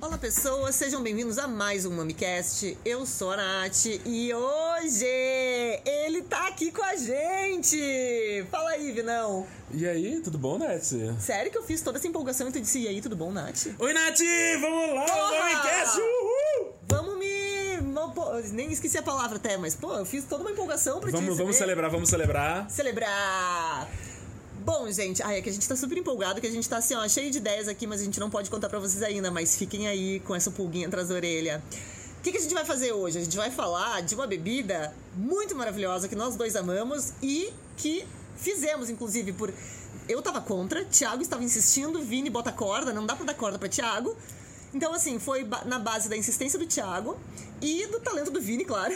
Olá 0.00 0.18
pessoas, 0.18 0.74
sejam 0.74 1.00
bem-vindos 1.02 1.38
a 1.38 1.46
mais 1.46 1.86
um 1.86 1.94
MamiCast. 1.94 2.76
Eu 2.84 3.06
sou 3.06 3.30
a 3.30 3.36
Nath 3.36 3.86
e 4.04 4.34
hoje 4.34 5.04
ele 5.86 6.22
tá 6.22 6.48
aqui 6.48 6.72
com 6.72 6.82
a 6.82 6.96
gente. 6.96 8.44
Fala 8.50 8.70
aí, 8.70 8.90
Vinão. 8.90 9.46
E 9.70 9.86
aí, 9.86 10.20
tudo 10.20 10.36
bom, 10.36 10.58
Nath? 10.58 10.94
Sério 11.20 11.52
que 11.52 11.58
eu 11.58 11.62
fiz 11.62 11.80
toda 11.80 11.98
essa 11.98 12.08
empolgação 12.08 12.48
e 12.48 12.52
tu 12.52 12.60
disse, 12.60 12.80
e 12.80 12.88
aí, 12.88 13.00
tudo 13.00 13.14
bom, 13.14 13.30
Nath? 13.30 13.66
Oi, 13.78 13.92
Nath! 13.92 14.18
Vamos 14.60 14.94
lá, 14.96 15.04
Porra! 15.04 15.38
MamiCast! 15.38 15.98
Uhul! 16.00 16.72
Vamos 16.88 17.18
me... 17.18 17.28
pô, 18.14 18.24
Nem 18.52 18.72
esqueci 18.72 18.96
a 18.96 19.02
palavra 19.02 19.36
até, 19.36 19.56
mas 19.58 19.74
pô, 19.76 19.92
eu 19.92 20.04
fiz 20.06 20.24
toda 20.24 20.42
uma 20.42 20.50
empolgação 20.50 20.98
pra 21.00 21.10
te 21.10 21.12
Vamos, 21.12 21.36
vamos 21.36 21.52
receber. 21.52 21.58
celebrar, 21.58 21.90
vamos 21.90 22.08
celebrar. 22.08 22.70
celebrar. 22.70 23.67
Bom, 24.68 24.92
gente, 24.92 25.22
ai, 25.22 25.38
é 25.38 25.40
que 25.40 25.48
a 25.48 25.52
gente 25.52 25.66
tá 25.66 25.74
super 25.74 25.96
empolgado, 25.96 26.42
que 26.42 26.46
a 26.46 26.50
gente 26.50 26.68
tá 26.68 26.76
assim, 26.76 26.94
ó, 26.94 27.08
cheio 27.08 27.30
de 27.30 27.38
ideias 27.38 27.68
aqui, 27.68 27.86
mas 27.86 28.02
a 28.02 28.04
gente 28.04 28.20
não 28.20 28.28
pode 28.28 28.50
contar 28.50 28.68
pra 28.68 28.78
vocês 28.78 29.02
ainda, 29.02 29.30
mas 29.30 29.56
fiquem 29.56 29.88
aí 29.88 30.20
com 30.20 30.34
essa 30.34 30.50
pulguinha 30.50 30.86
atrás 30.86 31.08
da 31.08 31.14
orelha. 31.14 31.62
O 32.18 32.22
que, 32.22 32.30
que 32.30 32.36
a 32.36 32.40
gente 32.42 32.52
vai 32.52 32.66
fazer 32.66 32.92
hoje? 32.92 33.16
A 33.16 33.22
gente 33.22 33.34
vai 33.34 33.50
falar 33.50 34.02
de 34.02 34.14
uma 34.14 34.26
bebida 34.26 34.94
muito 35.16 35.56
maravilhosa 35.56 36.06
que 36.06 36.14
nós 36.14 36.36
dois 36.36 36.54
amamos 36.54 37.14
e 37.22 37.50
que 37.78 38.04
fizemos, 38.36 38.90
inclusive, 38.90 39.32
por. 39.32 39.54
Eu 40.06 40.20
tava 40.20 40.42
contra, 40.42 40.84
Thiago 40.84 41.22
estava 41.22 41.42
insistindo, 41.42 42.02
Vini 42.02 42.28
bota 42.28 42.52
corda, 42.52 42.92
não 42.92 43.06
dá 43.06 43.16
pra 43.16 43.24
dar 43.24 43.34
corda 43.34 43.58
pra 43.58 43.70
Thiago. 43.70 44.14
Então, 44.74 44.92
assim, 44.92 45.18
foi 45.18 45.48
na 45.64 45.78
base 45.78 46.10
da 46.10 46.16
insistência 46.16 46.58
do 46.58 46.66
Thiago 46.66 47.18
e 47.62 47.86
do 47.86 48.00
talento 48.00 48.30
do 48.30 48.38
Vini, 48.38 48.66
claro, 48.66 48.94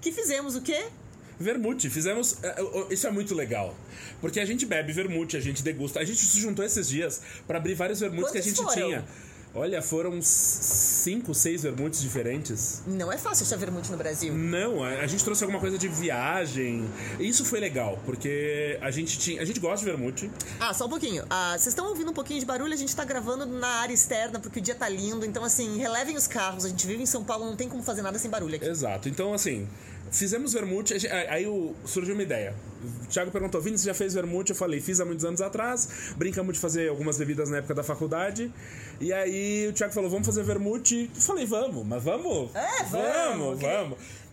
que 0.00 0.10
fizemos 0.10 0.56
o 0.56 0.62
quê? 0.62 0.86
Vermute, 1.38 1.90
fizemos. 1.90 2.38
é, 2.42 2.60
é, 2.60 2.94
Isso 2.94 3.06
é 3.06 3.10
muito 3.10 3.34
legal. 3.34 3.74
Porque 4.20 4.40
a 4.40 4.44
gente 4.44 4.64
bebe 4.66 4.92
vermute, 4.92 5.36
a 5.36 5.40
gente 5.40 5.62
degusta. 5.62 6.00
A 6.00 6.04
gente 6.04 6.18
se 6.24 6.40
juntou 6.40 6.64
esses 6.64 6.88
dias 6.88 7.20
pra 7.46 7.58
abrir 7.58 7.74
vários 7.74 8.00
vermutes 8.00 8.30
que 8.30 8.38
a 8.38 8.40
Quantos 8.42 8.58
gente 8.58 8.74
foram? 8.74 8.88
tinha. 8.88 9.04
Olha, 9.56 9.80
foram 9.80 10.20
cinco, 10.20 11.32
seis 11.32 11.62
vermutes 11.62 12.02
diferentes. 12.02 12.82
Não 12.88 13.12
é 13.12 13.16
fácil 13.16 13.46
achar 13.46 13.56
vermute 13.56 13.88
no 13.88 13.96
Brasil. 13.96 14.34
Não, 14.34 14.82
a, 14.82 15.06
gente 15.06 15.22
trouxe 15.22 15.44
alguma 15.44 15.60
coisa 15.60 15.78
de 15.78 15.86
viagem. 15.86 16.84
Isso 17.20 17.44
foi 17.44 17.60
legal, 17.60 18.00
porque 18.04 18.76
a 18.80 18.90
gente 18.90 19.16
tinha. 19.16 19.40
A 19.40 19.44
gente 19.44 19.60
gosta 19.60 19.78
de 19.78 19.92
vermute. 19.92 20.28
Ah, 20.58 20.74
só 20.74 20.86
um 20.86 20.88
pouquinho. 20.88 21.24
Ah, 21.30 21.52
vocês 21.52 21.68
estão 21.68 21.86
ouvindo 21.86 22.10
um 22.10 22.14
pouquinho 22.14 22.40
de 22.40 22.46
barulho? 22.46 22.72
A 22.72 22.76
gente 22.76 22.96
tá 22.96 23.04
gravando 23.04 23.46
na 23.46 23.68
área 23.68 23.94
externa 23.94 24.40
porque 24.40 24.58
o 24.58 24.62
dia 24.62 24.74
tá 24.74 24.88
lindo. 24.88 25.24
Então, 25.24 25.44
assim, 25.44 25.78
relevem 25.78 26.16
os 26.16 26.26
carros. 26.26 26.64
A 26.64 26.68
gente 26.68 26.84
vive 26.84 27.04
em 27.04 27.06
São 27.06 27.22
Paulo, 27.22 27.44
não 27.44 27.54
tem 27.54 27.68
como 27.68 27.80
fazer 27.84 28.02
nada 28.02 28.18
sem 28.18 28.28
barulho 28.28 28.56
aqui. 28.56 28.66
Exato. 28.66 29.08
Então, 29.08 29.32
assim, 29.32 29.68
fizemos 30.14 30.52
vermute. 30.52 30.94
Aí 31.28 31.44
surgiu 31.84 32.14
uma 32.14 32.22
ideia. 32.22 32.54
O 33.02 33.06
Thiago 33.06 33.30
perguntou: 33.30 33.60
Vini, 33.60 33.78
você 33.78 33.86
já 33.86 33.94
fez 33.94 34.14
vermute? 34.14 34.50
Eu 34.50 34.56
falei: 34.56 34.80
fiz 34.80 35.00
há 35.00 35.04
muitos 35.04 35.24
anos 35.24 35.40
atrás. 35.40 35.88
Brincamos 36.16 36.54
de 36.54 36.60
fazer 36.60 36.88
algumas 36.88 37.18
bebidas 37.18 37.48
na 37.50 37.58
época 37.58 37.74
da 37.74 37.82
faculdade. 37.82 38.52
E 39.00 39.12
aí 39.12 39.66
o 39.68 39.72
Thiago 39.72 39.92
falou: 39.92 40.10
vamos 40.10 40.26
fazer 40.26 40.42
vermute. 40.42 41.10
Eu 41.14 41.20
falei: 41.20 41.46
vamos, 41.46 41.86
mas 41.86 42.02
vamos? 42.02 42.54
É, 42.54 42.84
vamos, 42.84 43.60
Vamos, 43.60 43.60
que- 43.60 43.64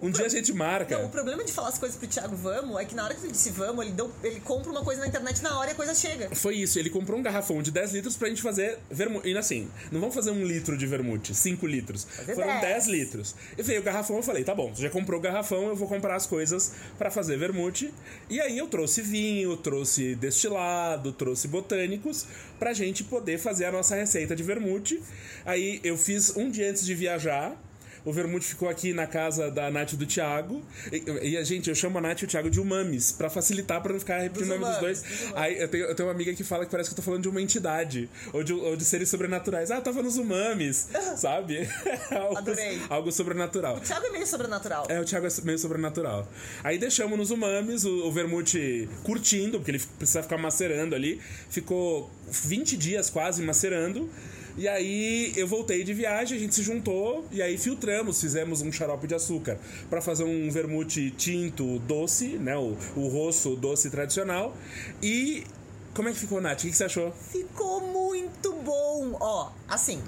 Um 0.01 0.09
dia 0.09 0.25
a 0.25 0.29
gente 0.29 0.51
marca. 0.51 0.97
Não, 0.97 1.05
o 1.05 1.09
problema 1.09 1.43
de 1.43 1.51
falar 1.51 1.69
as 1.69 1.77
coisas 1.77 1.97
pro 1.97 2.07
Thiago 2.07 2.35
vamos 2.35 2.79
é 2.79 2.85
que 2.85 2.95
na 2.95 3.03
hora 3.03 3.13
que 3.13 3.21
tu 3.21 3.31
disse 3.31 3.51
vamos, 3.51 3.85
ele, 3.85 3.93
deu, 3.93 4.11
ele 4.23 4.39
compra 4.39 4.71
uma 4.71 4.83
coisa 4.83 5.01
na 5.01 5.07
internet 5.07 5.41
na 5.43 5.59
hora 5.59 5.69
e 5.69 5.73
a 5.73 5.75
coisa 5.75 5.93
chega. 5.93 6.33
Foi 6.35 6.55
isso, 6.55 6.79
ele 6.79 6.89
comprou 6.89 7.19
um 7.19 7.21
garrafão 7.21 7.61
de 7.61 7.71
10 7.71 7.93
litros 7.93 8.17
pra 8.17 8.27
gente 8.27 8.41
fazer 8.41 8.79
vermute. 8.89 9.29
E 9.29 9.37
assim, 9.37 9.69
não 9.91 9.99
vamos 9.99 10.15
fazer 10.15 10.31
um 10.31 10.43
litro 10.43 10.75
de 10.75 10.87
vermute, 10.87 11.35
5 11.35 11.67
litros. 11.67 12.05
Fazer 12.05 12.33
Foram 12.33 12.47
10. 12.47 12.61
10 12.61 12.87
litros. 12.87 13.35
E 13.57 13.61
veio 13.61 13.81
o 13.81 13.83
garrafão, 13.83 14.17
eu 14.17 14.23
falei, 14.23 14.43
tá 14.43 14.55
bom, 14.55 14.73
você 14.73 14.81
já 14.83 14.89
comprou 14.89 15.19
o 15.19 15.21
garrafão, 15.21 15.67
eu 15.67 15.75
vou 15.75 15.87
comprar 15.87 16.15
as 16.15 16.25
coisas 16.25 16.73
pra 16.97 17.11
fazer 17.11 17.37
vermute. 17.37 17.93
E 18.29 18.41
aí 18.41 18.57
eu 18.57 18.67
trouxe 18.67 19.01
vinho, 19.01 19.55
trouxe 19.57 20.15
destilado, 20.15 21.11
trouxe 21.11 21.47
botânicos 21.47 22.25
pra 22.57 22.73
gente 22.73 23.03
poder 23.03 23.37
fazer 23.37 23.65
a 23.65 23.71
nossa 23.71 23.95
receita 23.95 24.35
de 24.35 24.43
vermute. 24.43 25.01
Aí 25.45 25.79
eu 25.83 25.97
fiz 25.97 26.35
um 26.35 26.49
dia 26.49 26.69
antes 26.69 26.85
de 26.85 26.95
viajar. 26.95 27.55
O 28.03 28.11
vermute 28.11 28.45
ficou 28.45 28.67
aqui 28.67 28.93
na 28.93 29.05
casa 29.05 29.51
da 29.51 29.69
Nath 29.69 29.93
e 29.93 29.95
do 29.95 30.05
Thiago. 30.05 30.63
E, 31.21 31.37
a 31.37 31.43
gente, 31.43 31.69
eu 31.69 31.75
chamo 31.75 31.97
a 31.99 32.01
Nath 32.01 32.21
e 32.21 32.25
o 32.25 32.27
Thiago 32.27 32.49
de 32.49 32.59
umamis, 32.59 33.11
pra 33.11 33.29
facilitar, 33.29 33.81
pra 33.81 33.93
não 33.93 33.99
ficar 33.99 34.19
repetindo 34.19 34.51
o 34.51 34.59
nome 34.59 34.71
dos 34.71 34.79
dois. 34.79 35.01
dos. 35.01 35.33
Aí 35.35 35.59
eu 35.59 35.67
tenho, 35.67 35.85
eu 35.85 35.95
tenho 35.95 36.07
uma 36.07 36.15
amiga 36.15 36.33
que 36.33 36.43
fala 36.43 36.65
que 36.65 36.71
parece 36.71 36.89
que 36.89 36.93
eu 36.93 36.95
tô 36.95 37.01
falando 37.01 37.21
de 37.21 37.29
uma 37.29 37.41
entidade. 37.41 38.09
Ou 38.33 38.43
de, 38.43 38.53
ou 38.53 38.75
de 38.75 38.83
seres 38.83 39.09
sobrenaturais. 39.09 39.69
Ah, 39.69 39.75
eu 39.75 39.81
tava 39.81 40.01
nos 40.01 40.17
umamis, 40.17 40.89
sabe? 41.15 41.69
algo, 42.11 42.37
Adorei. 42.37 42.81
algo 42.89 43.11
sobrenatural. 43.11 43.77
O 43.77 43.81
Thiago 43.81 44.05
é 44.05 44.09
meio 44.09 44.27
sobrenatural. 44.27 44.85
É, 44.89 44.99
o 44.99 45.05
Thiago 45.05 45.27
é 45.27 45.29
meio 45.43 45.59
sobrenatural. 45.59 46.27
Aí 46.63 46.77
deixamos 46.77 47.17
nos 47.17 47.29
umamis, 47.29 47.85
o, 47.85 48.07
o 48.07 48.11
vermute 48.11 48.89
curtindo, 49.03 49.59
porque 49.59 49.71
ele 49.71 49.81
precisa 49.97 50.23
ficar 50.23 50.37
macerando 50.37 50.95
ali. 50.95 51.21
Ficou 51.49 52.09
20 52.29 52.77
dias 52.77 53.09
quase 53.09 53.43
macerando. 53.43 54.09
E 54.57 54.67
aí 54.67 55.33
eu 55.35 55.47
voltei 55.47 55.83
de 55.83 55.93
viagem, 55.93 56.37
a 56.37 56.39
gente 56.39 56.53
se 56.53 56.63
juntou 56.63 57.25
e 57.31 57.41
aí 57.41 57.57
filtramos, 57.57 58.19
fizemos 58.19 58.61
um 58.61 58.71
xarope 58.71 59.07
de 59.07 59.15
açúcar 59.15 59.57
pra 59.89 60.01
fazer 60.01 60.23
um 60.23 60.49
vermute 60.51 61.11
tinto 61.11 61.79
doce, 61.79 62.37
né? 62.37 62.57
O, 62.57 62.77
o 62.95 63.07
rosso 63.07 63.55
doce 63.55 63.89
tradicional. 63.89 64.55
E 65.01 65.43
como 65.93 66.09
é 66.09 66.13
que 66.13 66.19
ficou, 66.19 66.39
Nath? 66.39 66.59
O 66.59 66.61
que 66.63 66.71
que 66.71 66.77
você 66.77 66.85
achou? 66.85 67.11
Ficou 67.31 67.81
muito 67.81 68.53
bom. 68.53 69.17
Ó, 69.19 69.51
assim, 69.67 70.01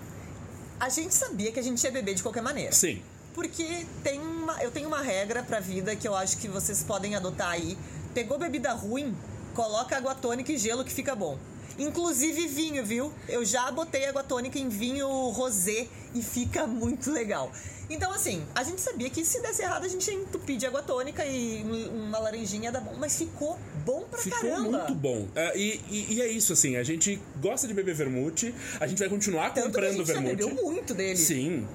a 0.80 0.90
gente 0.90 1.14
sabia 1.14 1.52
que 1.52 1.60
a 1.60 1.64
gente 1.64 1.84
ia 1.84 1.92
beber 1.92 2.16
de 2.16 2.24
qualquer 2.24 2.42
maneira. 2.42 2.72
Sim. 2.72 3.02
Porque 3.34 3.86
tem 4.04 4.20
uma, 4.20 4.62
eu 4.64 4.72
tenho 4.72 4.88
uma 4.88 5.02
regra 5.02 5.42
pra 5.42 5.60
vida 5.60 5.96
que 5.96 6.08
eu 6.08 6.16
acho 6.16 6.38
que 6.38 6.48
vocês 6.48 6.84
podem 6.84 7.16
adotar 7.16 7.50
aí. 7.50 7.78
Pegou 8.14 8.38
bebida 8.38 8.72
ruim, 8.74 9.16
coloca 9.54 9.98
água 9.98 10.14
tônica 10.14 10.52
e 10.52 10.58
gelo 10.58 10.84
que 10.84 10.94
fica 10.94 11.16
bom. 11.16 11.38
Inclusive 11.78 12.48
vinho, 12.48 12.84
viu? 12.86 13.12
Eu 13.28 13.44
já 13.44 13.72
botei 13.72 14.06
água 14.06 14.24
tônica 14.24 14.58
em 14.60 14.70
vinho 14.70 15.08
rosé 15.30 15.88
e 16.14 16.22
fica 16.22 16.68
muito 16.68 17.12
legal. 17.12 17.52
Então, 17.90 18.12
assim, 18.14 18.42
a 18.56 18.64
gente 18.64 18.80
sabia 18.82 19.10
que 19.10 19.26
se 19.26 19.42
desse 19.42 19.62
errado 19.62 19.84
a 19.86 19.88
gente 19.88 20.10
ia 20.10 20.16
entupir 20.18 20.56
de 20.58 20.66
água 20.66 20.82
tônica 20.82 21.24
e 21.26 21.64
um- 21.64 22.06
uma 22.08 22.18
laranjinha 22.20 22.72
dar 22.72 22.80
bom. 22.80 22.94
Mas 22.98 23.18
ficou 23.18 23.60
bom 23.86 24.06
pra 24.10 24.20
Ficou 24.20 24.40
caramba. 24.40 24.70
muito 24.80 24.96
bom. 24.96 25.28
É, 25.36 25.58
e, 25.58 25.82
e- 25.90 26.14
e 26.14 26.22
é 26.22 26.28
isso, 26.28 26.54
assim, 26.54 26.78
a 26.78 26.84
gente 26.84 27.22
gosta 27.42 27.68
de 27.68 27.74
beber 27.74 27.94
vermute, 27.94 28.56
a 28.80 28.88
gente 28.88 29.00
vai 29.00 29.10
continuar 29.10 29.50
Tanto 29.54 29.56
que 29.56 29.60
a 29.60 29.66
comprando 29.90 29.98
gente 29.98 30.08
já 30.08 30.14
vermute. 30.14 30.36
bebeu 30.38 30.56
muito 30.64 30.94
dele. 30.94 31.18
Sim. 31.18 31.68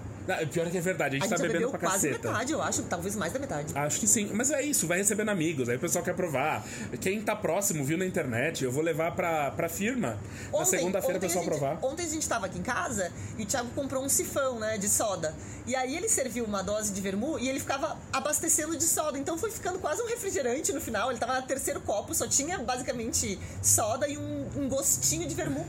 Pior 0.53 0.67
é 0.67 0.71
que 0.71 0.79
é 0.79 0.81
verdade, 0.81 1.17
a 1.17 1.19
gente 1.21 1.33
A 1.33 1.37
tá 1.37 1.43
bebendo 1.43 1.71
pra 1.71 1.79
quase 1.79 2.09
caceta. 2.09 2.29
metade, 2.29 2.53
eu 2.53 2.63
acho. 2.63 2.83
Talvez 2.83 3.17
mais 3.17 3.33
da 3.33 3.39
metade. 3.39 3.73
Acho 3.75 4.01
que 4.01 4.07
sim. 4.07 4.31
Mas 4.33 4.51
é 4.51 4.63
isso, 4.63 4.87
vai 4.87 4.99
recebendo 4.99 5.31
amigos, 5.31 5.69
aí 5.69 5.77
o 5.77 5.81
pessoal 5.81 6.05
quer 6.05 6.15
provar. 6.15 6.65
Quem 7.01 7.21
tá 7.21 7.35
próximo, 7.35 7.85
viu 7.85 7.97
na 7.99 8.07
internet, 8.07 8.65
eu 8.65 8.73
vou 8.73 8.83
levar 8.83 9.13
pra, 9.13 9.51
pra 9.51 9.69
firma. 9.69 10.19
na 10.53 10.65
segunda-feira 10.65 11.15
o 11.15 11.17
ontem 11.17 11.27
pessoal 11.27 11.45
gente, 11.45 11.59
provar. 11.59 11.79
Ontem 11.83 12.05
a 12.05 12.09
gente 12.09 12.29
tava 12.29 12.47
aqui 12.47 12.59
em 12.59 12.63
casa 12.63 13.13
e 13.37 13.43
o 13.43 13.47
Thiago 13.47 13.69
comprou 13.75 14.05
um 14.05 14.09
sifão, 14.09 14.59
né, 14.59 14.79
de 14.79 14.89
soda. 14.89 15.35
E 15.67 15.77
aí 15.77 15.97
ele 15.97 16.09
serviu 16.09 16.45
uma 16.45 16.63
dose 16.63 16.93
de 16.93 17.01
vermu 17.01 17.39
e 17.39 17.49
ele 17.49 17.61
ficava 17.61 17.97
abastecendo 18.13 18.77
de 18.77 18.85
soda. 18.85 19.19
Então 19.19 19.37
foi 19.37 19.51
ficando 19.51 19.79
quase 19.79 20.01
um 20.03 20.07
refrigerante 20.07 20.73
no 20.73 20.81
final. 20.81 21.11
Ele 21.11 21.19
tava 21.19 21.41
no 21.41 21.47
terceiro 21.47 21.81
copo, 21.81 22.15
só 22.15 22.27
tinha 22.27 22.59
basicamente 22.59 23.39
soda 23.63 24.09
e 24.09 24.17
um, 24.17 24.49
um 24.57 24.69
gostinho 24.69 25.29
de 25.29 25.35
vermu. 25.35 25.67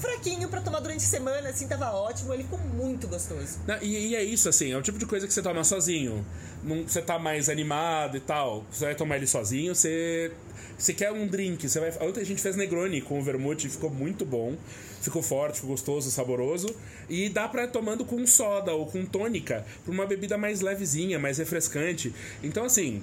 Fraquinho 0.00 0.48
pra 0.48 0.60
tomar 0.60 0.80
durante 0.80 1.04
a 1.04 1.08
semana, 1.08 1.50
assim, 1.50 1.68
tava 1.68 1.92
ótimo. 1.92 2.32
Ele 2.32 2.42
ficou 2.42 2.58
muito 2.58 3.06
gostoso. 3.06 3.58
Não, 3.66 3.76
E, 3.82 4.08
e 4.08 4.16
é 4.16 4.24
isso, 4.24 4.48
assim, 4.48 4.72
é 4.72 4.76
o 4.76 4.82
tipo 4.82 4.98
de 4.98 5.06
coisa 5.06 5.26
que 5.26 5.32
você 5.32 5.42
toma 5.42 5.62
sozinho. 5.62 6.24
Não, 6.64 6.82
você 6.84 7.02
tá 7.02 7.18
mais 7.18 7.48
animado 7.48 8.16
e 8.16 8.20
tal. 8.20 8.64
Você 8.70 8.86
vai 8.86 8.94
tomar 8.94 9.16
ele 9.16 9.26
sozinho, 9.26 9.74
você. 9.74 10.32
Você 10.78 10.94
quer 10.94 11.12
um 11.12 11.26
drink, 11.26 11.68
você 11.68 11.78
vai. 11.78 11.90
Ontem 12.00 12.20
a 12.20 12.24
gente 12.24 12.40
fez 12.40 12.56
Negroni 12.56 13.02
com 13.02 13.18
o 13.18 13.22
vermute, 13.22 13.68
ficou 13.68 13.90
muito 13.90 14.24
bom. 14.24 14.56
Ficou 15.02 15.22
forte, 15.22 15.56
ficou 15.56 15.70
gostoso, 15.70 16.10
saboroso. 16.10 16.74
E 17.08 17.28
dá 17.28 17.48
pra 17.48 17.64
ir 17.64 17.70
tomando 17.70 18.04
com 18.04 18.26
soda 18.26 18.72
ou 18.72 18.86
com 18.86 19.04
tônica, 19.04 19.64
pra 19.84 19.92
uma 19.92 20.06
bebida 20.06 20.36
mais 20.36 20.60
levezinha, 20.60 21.18
mais 21.18 21.38
refrescante. 21.38 22.14
Então, 22.42 22.64
assim. 22.64 23.02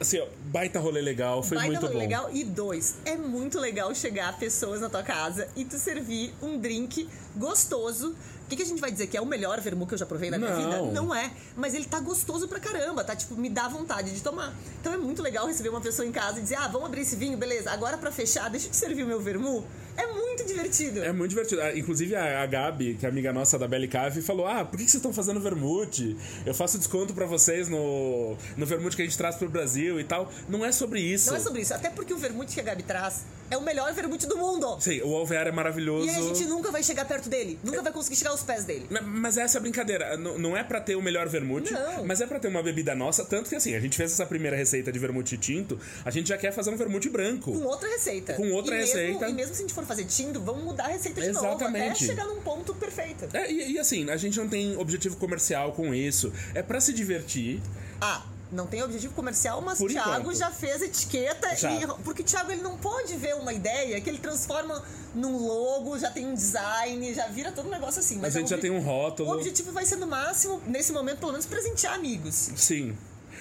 Assim, 0.00 0.18
ó, 0.20 0.26
baita 0.46 0.80
rolê 0.80 1.00
legal, 1.00 1.42
foi 1.42 1.56
Baita 1.56 1.70
muito 1.72 1.82
rolê 1.82 1.92
bom. 1.94 2.00
legal. 2.00 2.30
E 2.32 2.44
dois, 2.44 2.96
é 3.04 3.16
muito 3.16 3.58
legal 3.60 3.94
chegar 3.94 4.36
pessoas 4.38 4.80
na 4.80 4.90
tua 4.90 5.02
casa 5.02 5.48
e 5.56 5.64
tu 5.64 5.78
servir 5.78 6.34
um 6.42 6.58
drink 6.58 7.08
gostoso. 7.36 8.14
O 8.44 8.46
que, 8.48 8.56
que 8.56 8.62
a 8.62 8.66
gente 8.66 8.80
vai 8.80 8.90
dizer? 8.92 9.06
Que 9.06 9.16
é 9.16 9.20
o 9.20 9.26
melhor 9.26 9.58
vermu 9.60 9.86
que 9.86 9.94
eu 9.94 9.98
já 9.98 10.04
provei 10.04 10.30
na 10.30 10.36
minha 10.36 10.50
Não. 10.50 10.56
vida? 10.62 10.82
Não 10.92 11.14
é. 11.14 11.30
Mas 11.56 11.74
ele 11.74 11.86
tá 11.86 11.98
gostoso 12.00 12.46
pra 12.46 12.60
caramba, 12.60 13.02
tá? 13.02 13.16
Tipo, 13.16 13.34
me 13.36 13.48
dá 13.48 13.68
vontade 13.68 14.12
de 14.14 14.20
tomar. 14.22 14.52
Então 14.80 14.92
é 14.92 14.98
muito 14.98 15.22
legal 15.22 15.46
receber 15.46 15.70
uma 15.70 15.80
pessoa 15.80 16.06
em 16.06 16.12
casa 16.12 16.40
e 16.40 16.42
dizer, 16.42 16.56
ah, 16.56 16.68
vamos 16.68 16.88
abrir 16.88 17.00
esse 17.02 17.16
vinho, 17.16 17.38
beleza. 17.38 17.70
Agora 17.70 17.96
pra 17.96 18.10
fechar, 18.12 18.50
deixa 18.50 18.66
eu 18.66 18.70
te 18.70 18.76
servir 18.76 19.02
o 19.02 19.06
meu 19.06 19.20
vermu. 19.20 19.64
É 19.96 20.06
muito 20.06 20.44
divertido. 20.46 21.02
É 21.04 21.12
muito 21.12 21.30
divertido. 21.30 21.60
Ah, 21.62 21.76
Inclusive 21.76 22.14
a, 22.16 22.42
a 22.42 22.46
Gabi, 22.46 22.94
que 22.94 23.06
é 23.06 23.08
amiga 23.08 23.32
nossa 23.32 23.58
da 23.58 23.66
Belly 23.68 23.88
Cave, 23.88 24.20
falou: 24.22 24.46
Ah, 24.46 24.64
por 24.64 24.76
que, 24.78 24.84
que 24.84 24.90
vocês 24.90 25.00
estão 25.00 25.12
fazendo 25.12 25.40
vermute? 25.40 26.16
Eu 26.44 26.54
faço 26.54 26.78
desconto 26.78 27.14
pra 27.14 27.26
vocês 27.26 27.68
no, 27.68 28.36
no 28.56 28.66
vermute 28.66 28.96
que 28.96 29.02
a 29.02 29.04
gente 29.04 29.16
traz 29.16 29.36
pro 29.36 29.48
Brasil 29.48 30.00
e 30.00 30.04
tal. 30.04 30.30
Não 30.48 30.64
é 30.64 30.72
sobre 30.72 31.00
isso. 31.00 31.30
Não 31.30 31.36
é 31.36 31.40
sobre 31.40 31.62
isso. 31.62 31.72
Até 31.74 31.90
porque 31.90 32.12
o 32.12 32.16
vermute 32.18 32.54
que 32.54 32.60
a 32.60 32.64
Gabi 32.64 32.82
traz 32.82 33.24
é 33.50 33.56
o 33.56 33.62
melhor 33.62 33.92
vermute 33.92 34.26
do 34.26 34.36
mundo. 34.36 34.76
Sim, 34.80 35.00
o 35.02 35.14
alvear 35.14 35.46
é 35.46 35.52
maravilhoso. 35.52 36.06
E 36.06 36.10
a 36.10 36.20
gente 36.20 36.44
nunca 36.46 36.70
vai 36.70 36.82
chegar 36.82 37.04
perto 37.04 37.28
dele. 37.28 37.58
Nunca 37.62 37.82
vai 37.82 37.92
conseguir 37.92 38.16
chegar 38.16 38.30
aos 38.30 38.42
pés 38.42 38.64
dele. 38.64 38.86
Ma- 38.90 39.02
Mas 39.02 39.36
essa 39.36 39.56
é 39.56 39.60
a 39.60 39.62
brincadeira. 39.62 40.14
N- 40.16 40.38
Não 40.38 40.56
é 40.56 40.64
pra 40.64 40.80
ter 40.80 40.96
o 40.96 41.02
melhor 41.02 41.28
vermute, 41.28 41.72
Não. 41.72 42.04
mas 42.04 42.20
é 42.20 42.26
pra 42.26 42.38
ter 42.40 42.48
uma 42.48 42.62
bebida 42.62 42.94
nossa. 42.94 43.24
Tanto 43.24 43.48
que 43.48 43.54
assim, 43.56 43.74
a 43.74 43.80
gente 43.80 43.96
fez 43.96 44.12
essa 44.12 44.26
primeira 44.26 44.56
receita 44.56 44.90
de 44.90 44.98
vermute 44.98 45.36
tinto, 45.38 45.78
a 46.04 46.10
gente 46.10 46.28
já 46.28 46.36
quer 46.38 46.52
fazer 46.52 46.70
um 46.70 46.76
vermute 46.76 47.08
branco. 47.08 47.52
Com 47.52 47.64
outra 47.64 47.88
receita. 47.88 48.34
Com 48.34 48.50
outra 48.52 48.74
E 48.74 48.78
mesmo- 48.78 48.94
receita. 48.96 49.28
E 49.28 49.32
mesmo 49.34 49.54
se 49.54 49.60
a 49.62 49.66
gente 49.66 49.74
for 49.74 49.83
fazer 49.86 50.04
tindo, 50.04 50.40
vamos 50.40 50.64
mudar 50.64 50.84
a 50.84 50.88
receita 50.88 51.20
de 51.20 51.32
novo. 51.32 51.46
Exatamente. 51.46 51.86
Até 51.90 51.94
chegar 51.94 52.26
num 52.26 52.40
ponto 52.40 52.74
perfeito. 52.74 53.28
É, 53.36 53.50
e, 53.50 53.72
e 53.72 53.78
assim, 53.78 54.08
a 54.10 54.16
gente 54.16 54.38
não 54.38 54.48
tem 54.48 54.76
objetivo 54.76 55.16
comercial 55.16 55.72
com 55.72 55.94
isso. 55.94 56.32
É 56.54 56.62
pra 56.62 56.80
se 56.80 56.92
divertir. 56.92 57.60
Ah, 58.00 58.22
não 58.52 58.66
tem 58.66 58.82
objetivo 58.82 59.14
comercial, 59.14 59.60
mas 59.60 59.78
Por 59.78 59.90
Thiago 59.90 60.20
enquanto. 60.20 60.36
já 60.36 60.50
fez 60.50 60.82
etiqueta 60.82 61.54
Já. 61.56 61.72
e 61.72 61.86
porque 62.04 62.22
o 62.22 62.24
Thiago 62.24 62.52
ele 62.52 62.62
não 62.62 62.76
pode 62.76 63.16
ver 63.16 63.34
uma 63.34 63.52
ideia 63.52 64.00
que 64.00 64.08
ele 64.08 64.18
transforma 64.18 64.82
num 65.14 65.36
logo, 65.36 65.98
já 65.98 66.10
tem 66.10 66.26
um 66.26 66.34
design, 66.34 67.12
já 67.14 67.26
vira 67.26 67.50
todo 67.52 67.66
um 67.66 67.70
negócio 67.70 68.00
assim. 68.00 68.18
Mas 68.18 68.36
a 68.36 68.38
gente 68.40 68.48
o 68.48 68.50
já 68.56 68.58
tem 68.58 68.70
um 68.70 68.80
rótulo. 68.80 69.30
O 69.30 69.34
objetivo 69.34 69.72
vai 69.72 69.84
ser 69.84 69.96
no 69.96 70.06
máximo, 70.06 70.62
nesse 70.66 70.92
momento, 70.92 71.18
pelo 71.18 71.32
menos 71.32 71.46
presentear 71.46 71.94
amigos. 71.94 72.50
Sim. 72.56 72.96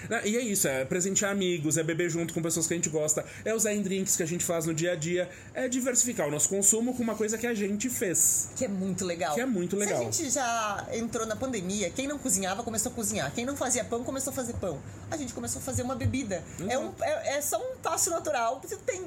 Não, 0.09 0.19
E 0.25 0.37
é 0.37 0.41
isso, 0.41 0.67
é 0.67 0.85
presentear 0.85 1.31
amigos, 1.31 1.77
é 1.77 1.83
beber 1.83 2.09
junto 2.09 2.33
com 2.33 2.41
pessoas 2.41 2.67
que 2.67 2.73
a 2.73 2.77
gente 2.77 2.89
gosta, 2.89 3.25
é 3.43 3.53
usar 3.53 3.73
em 3.73 3.81
drinks 3.81 4.15
que 4.15 4.23
a 4.23 4.25
gente 4.25 4.43
faz 4.43 4.65
no 4.65 4.73
dia 4.73 4.93
a 4.93 4.95
dia, 4.95 5.29
é 5.53 5.67
diversificar 5.67 6.27
o 6.27 6.31
nosso 6.31 6.49
consumo 6.49 6.93
com 6.93 7.03
uma 7.03 7.15
coisa 7.15 7.37
que 7.37 7.47
a 7.47 7.53
gente 7.53 7.89
fez. 7.89 8.49
Que 8.55 8.65
é 8.65 8.67
muito 8.67 9.05
legal. 9.05 9.35
Que 9.35 9.41
é 9.41 9.45
muito 9.45 9.75
legal. 9.75 9.97
Se 9.97 10.03
a 10.03 10.11
gente 10.11 10.29
já 10.29 10.87
entrou 10.93 11.25
na 11.25 11.35
pandemia, 11.35 11.89
quem 11.89 12.07
não 12.07 12.17
cozinhava 12.17 12.63
começou 12.63 12.91
a 12.91 12.95
cozinhar. 12.95 13.31
Quem 13.33 13.45
não 13.45 13.55
fazia 13.55 13.83
pão 13.83 14.03
começou 14.03 14.31
a 14.31 14.35
fazer 14.35 14.53
pão. 14.53 14.79
A 15.09 15.17
gente 15.17 15.33
começou 15.33 15.59
a 15.59 15.63
fazer 15.63 15.83
uma 15.83 15.95
bebida. 15.95 16.43
É, 16.67 16.77
um, 16.77 16.91
é, 17.01 17.37
é 17.37 17.41
só 17.41 17.57
um 17.57 17.77
passo 17.77 18.09
natural. 18.09 18.61
Tem. 18.85 19.05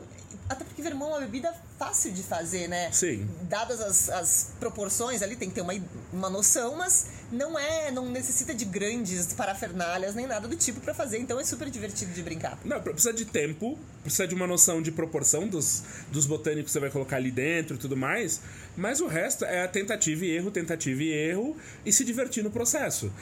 Até 0.48 0.64
porque 0.64 0.80
vermão 0.80 1.08
é 1.08 1.12
uma 1.12 1.20
bebida 1.20 1.52
fácil 1.78 2.12
de 2.12 2.22
fazer, 2.22 2.68
né? 2.68 2.90
Sim. 2.92 3.28
Dadas 3.42 3.80
as, 3.80 4.08
as 4.10 4.50
proporções 4.58 5.22
ali, 5.22 5.36
tem 5.36 5.48
que 5.48 5.54
ter 5.54 5.60
uma, 5.60 5.74
uma 6.12 6.30
noção, 6.30 6.76
mas 6.76 7.06
não 7.30 7.58
é. 7.58 7.90
Não 7.90 8.08
necessita 8.10 8.54
de 8.54 8.64
grandes 8.64 9.32
parafernálias 9.32 10.14
nem 10.14 10.26
nada 10.26 10.48
do 10.48 10.56
tipo 10.56 10.80
pra 10.80 10.94
fazer. 10.94 11.18
Então 11.18 11.38
é 11.38 11.44
super 11.44 11.68
divertido 11.70 12.12
de 12.12 12.22
brincar. 12.22 12.58
Não, 12.64 12.80
precisa 12.80 13.12
de 13.12 13.24
tempo, 13.24 13.78
precisa 14.02 14.26
de 14.26 14.34
uma 14.34 14.46
noção 14.46 14.80
de 14.80 14.90
proporção 14.90 15.48
dos, 15.48 15.82
dos 16.10 16.26
botânicos 16.26 16.66
que 16.66 16.72
você 16.72 16.80
vai 16.80 16.90
colocar 16.90 17.16
ali 17.16 17.30
dentro 17.30 17.76
e 17.76 17.78
tudo 17.78 17.96
mais, 17.96 18.40
mas 18.76 19.00
o 19.00 19.06
resto 19.06 19.44
é 19.44 19.64
a 19.64 19.68
tentativa 19.68 20.24
e 20.24 20.30
erro, 20.30 20.50
tentativa 20.50 21.02
e 21.02 21.10
erro 21.10 21.56
e 21.84 21.92
se 21.92 22.04
divertir 22.04 22.44
no 22.44 22.50
processo. 22.50 23.12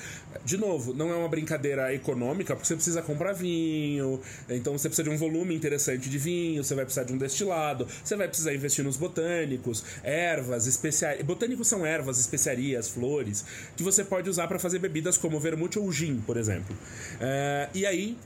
De 0.44 0.56
novo, 0.56 0.92
não 0.92 1.10
é 1.10 1.16
uma 1.16 1.28
brincadeira 1.28 1.94
econômica, 1.94 2.54
porque 2.54 2.66
você 2.66 2.74
precisa 2.74 3.00
comprar 3.00 3.32
vinho, 3.32 4.20
então 4.48 4.76
você 4.76 4.88
precisa 4.88 5.08
de 5.08 5.14
um 5.14 5.16
volume 5.16 5.54
interessante 5.54 6.10
de 6.10 6.18
vinho, 6.18 6.62
você 6.62 6.74
vai 6.74 6.84
precisar 6.84 7.04
de 7.04 7.12
um 7.12 7.18
destilado, 7.18 7.86
você 8.02 8.16
vai 8.16 8.28
precisar 8.28 8.43
investir 8.52 8.84
nos 8.84 8.96
botânicos, 8.96 9.84
ervas, 10.02 10.66
especiarias. 10.66 11.24
Botânicos 11.24 11.68
são 11.68 11.86
ervas, 11.86 12.18
especiarias, 12.18 12.88
flores, 12.88 13.44
que 13.76 13.82
você 13.82 14.04
pode 14.04 14.28
usar 14.28 14.48
para 14.48 14.58
fazer 14.58 14.78
bebidas 14.78 15.16
como 15.16 15.38
vermute 15.38 15.78
ou 15.78 15.90
gin, 15.92 16.20
por 16.26 16.36
exemplo. 16.36 16.76
É, 17.20 17.68
e 17.72 17.86
aí, 17.86 18.18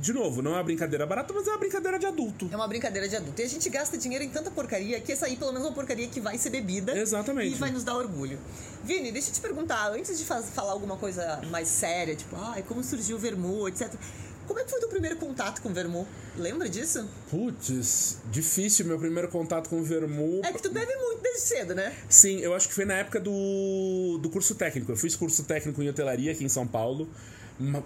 de 0.00 0.14
novo, 0.14 0.40
não 0.40 0.52
é 0.52 0.54
uma 0.54 0.62
brincadeira 0.62 1.04
barata, 1.04 1.32
mas 1.34 1.46
é 1.46 1.50
uma 1.50 1.58
brincadeira 1.58 1.98
de 1.98 2.06
adulto. 2.06 2.48
É 2.50 2.56
uma 2.56 2.66
brincadeira 2.66 3.06
de 3.06 3.16
adulto. 3.16 3.40
E 3.40 3.44
a 3.44 3.48
gente 3.48 3.68
gasta 3.68 3.98
dinheiro 3.98 4.24
em 4.24 4.30
tanta 4.30 4.50
porcaria 4.50 4.98
que 5.00 5.12
essa 5.12 5.26
aí, 5.26 5.36
pelo 5.36 5.52
menos, 5.52 5.66
é 5.66 5.70
uma 5.70 5.74
porcaria 5.74 6.08
que 6.08 6.20
vai 6.20 6.38
ser 6.38 6.48
bebida. 6.48 6.98
Exatamente. 6.98 7.54
E 7.54 7.58
vai 7.58 7.70
nos 7.70 7.84
dar 7.84 7.96
orgulho. 7.96 8.38
Vini, 8.82 9.12
deixa 9.12 9.28
eu 9.28 9.34
te 9.34 9.40
perguntar, 9.40 9.92
antes 9.92 10.18
de 10.18 10.24
falar 10.24 10.72
alguma 10.72 10.96
coisa 10.96 11.42
mais 11.50 11.68
séria, 11.68 12.16
tipo, 12.16 12.34
ai, 12.36 12.62
como 12.62 12.82
surgiu 12.82 13.16
o 13.16 13.18
Vermu, 13.18 13.68
etc. 13.68 13.92
Como 14.50 14.58
é 14.58 14.64
que 14.64 14.70
foi 14.70 14.78
o 14.78 14.80
teu 14.80 14.88
primeiro 14.88 15.14
contato 15.14 15.62
com 15.62 15.68
o 15.68 15.72
Vermu? 15.72 16.08
Lembra 16.36 16.68
disso? 16.68 17.08
Putz, 17.30 18.18
difícil 18.32 18.84
meu 18.84 18.98
primeiro 18.98 19.28
contato 19.28 19.70
com 19.70 19.78
o 19.78 19.84
vermu. 19.84 20.40
É 20.44 20.52
que 20.52 20.60
tu 20.60 20.72
bebe 20.72 20.92
muito 20.96 21.22
desde 21.22 21.42
cedo, 21.42 21.72
né? 21.72 21.94
Sim, 22.08 22.40
eu 22.40 22.52
acho 22.52 22.66
que 22.66 22.74
foi 22.74 22.84
na 22.84 22.94
época 22.94 23.20
do, 23.20 24.18
do 24.20 24.28
curso 24.28 24.56
técnico. 24.56 24.90
Eu 24.90 24.96
fiz 24.96 25.14
curso 25.14 25.44
técnico 25.44 25.80
em 25.80 25.88
hotelaria 25.88 26.32
aqui 26.32 26.42
em 26.42 26.48
São 26.48 26.66
Paulo, 26.66 27.08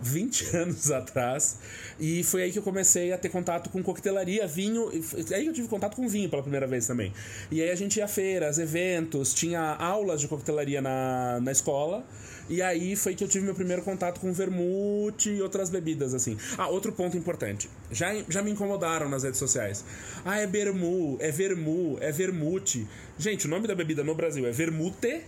20 0.01 0.57
anos 0.57 0.91
atrás. 0.91 1.59
E 1.99 2.23
foi 2.23 2.45
aí 2.45 2.53
que 2.53 2.59
eu 2.59 2.63
comecei 2.63 3.13
a 3.13 3.19
ter 3.19 3.29
contato 3.29 3.69
com 3.71 3.83
coquetelaria, 3.83 4.47
vinho. 4.47 4.91
foi 5.03 5.25
aí 5.35 5.47
eu 5.47 5.53
tive 5.53 5.69
contato 5.69 5.97
com 5.97 6.09
vinho 6.09 6.29
pela 6.29 6.43
primeira 6.43 6.67
vez 6.67 6.87
também. 6.87 7.13
E 7.51 7.61
aí 7.61 7.71
a 7.71 7.75
gente 7.75 7.97
ia 7.97 8.05
a 8.05 8.09
feiras, 8.09 8.59
eventos, 8.59 9.35
tinha 9.35 9.61
aulas 9.61 10.21
de 10.21 10.29
coquetelaria 10.29 10.81
na, 10.81 11.41
na 11.41 11.53
escola. 11.53 12.05
E 12.49 12.61
aí 12.61 12.95
foi 12.95 13.15
que 13.15 13.25
eu 13.25 13.29
tive 13.29 13.45
meu 13.45 13.55
primeiro 13.55 13.83
contato 13.83 14.21
com 14.21 14.33
vermute 14.33 15.31
e 15.31 15.41
outras 15.41 15.71
bebidas, 15.71 16.13
assim. 16.13 16.37
Ah, 16.59 16.69
outro 16.69 16.93
ponto 16.93 17.17
importante. 17.17 17.71
Já, 17.91 18.15
já 18.29 18.43
me 18.43 18.51
incomodaram 18.51 19.09
nas 19.09 19.23
redes 19.23 19.39
sociais. 19.39 19.85
Ah, 20.25 20.39
é 20.39 20.47
bermu, 20.47 21.17
é 21.21 21.31
vermu, 21.31 21.97
é 22.01 22.13
vermute. 22.13 22.87
Gente, 23.19 23.47
o 23.47 23.49
nome 23.51 23.67
da 23.67 23.75
bebida 23.75 24.05
no 24.05 24.15
Brasil 24.15 24.47
é 24.47 24.51
vermute. 24.51 25.23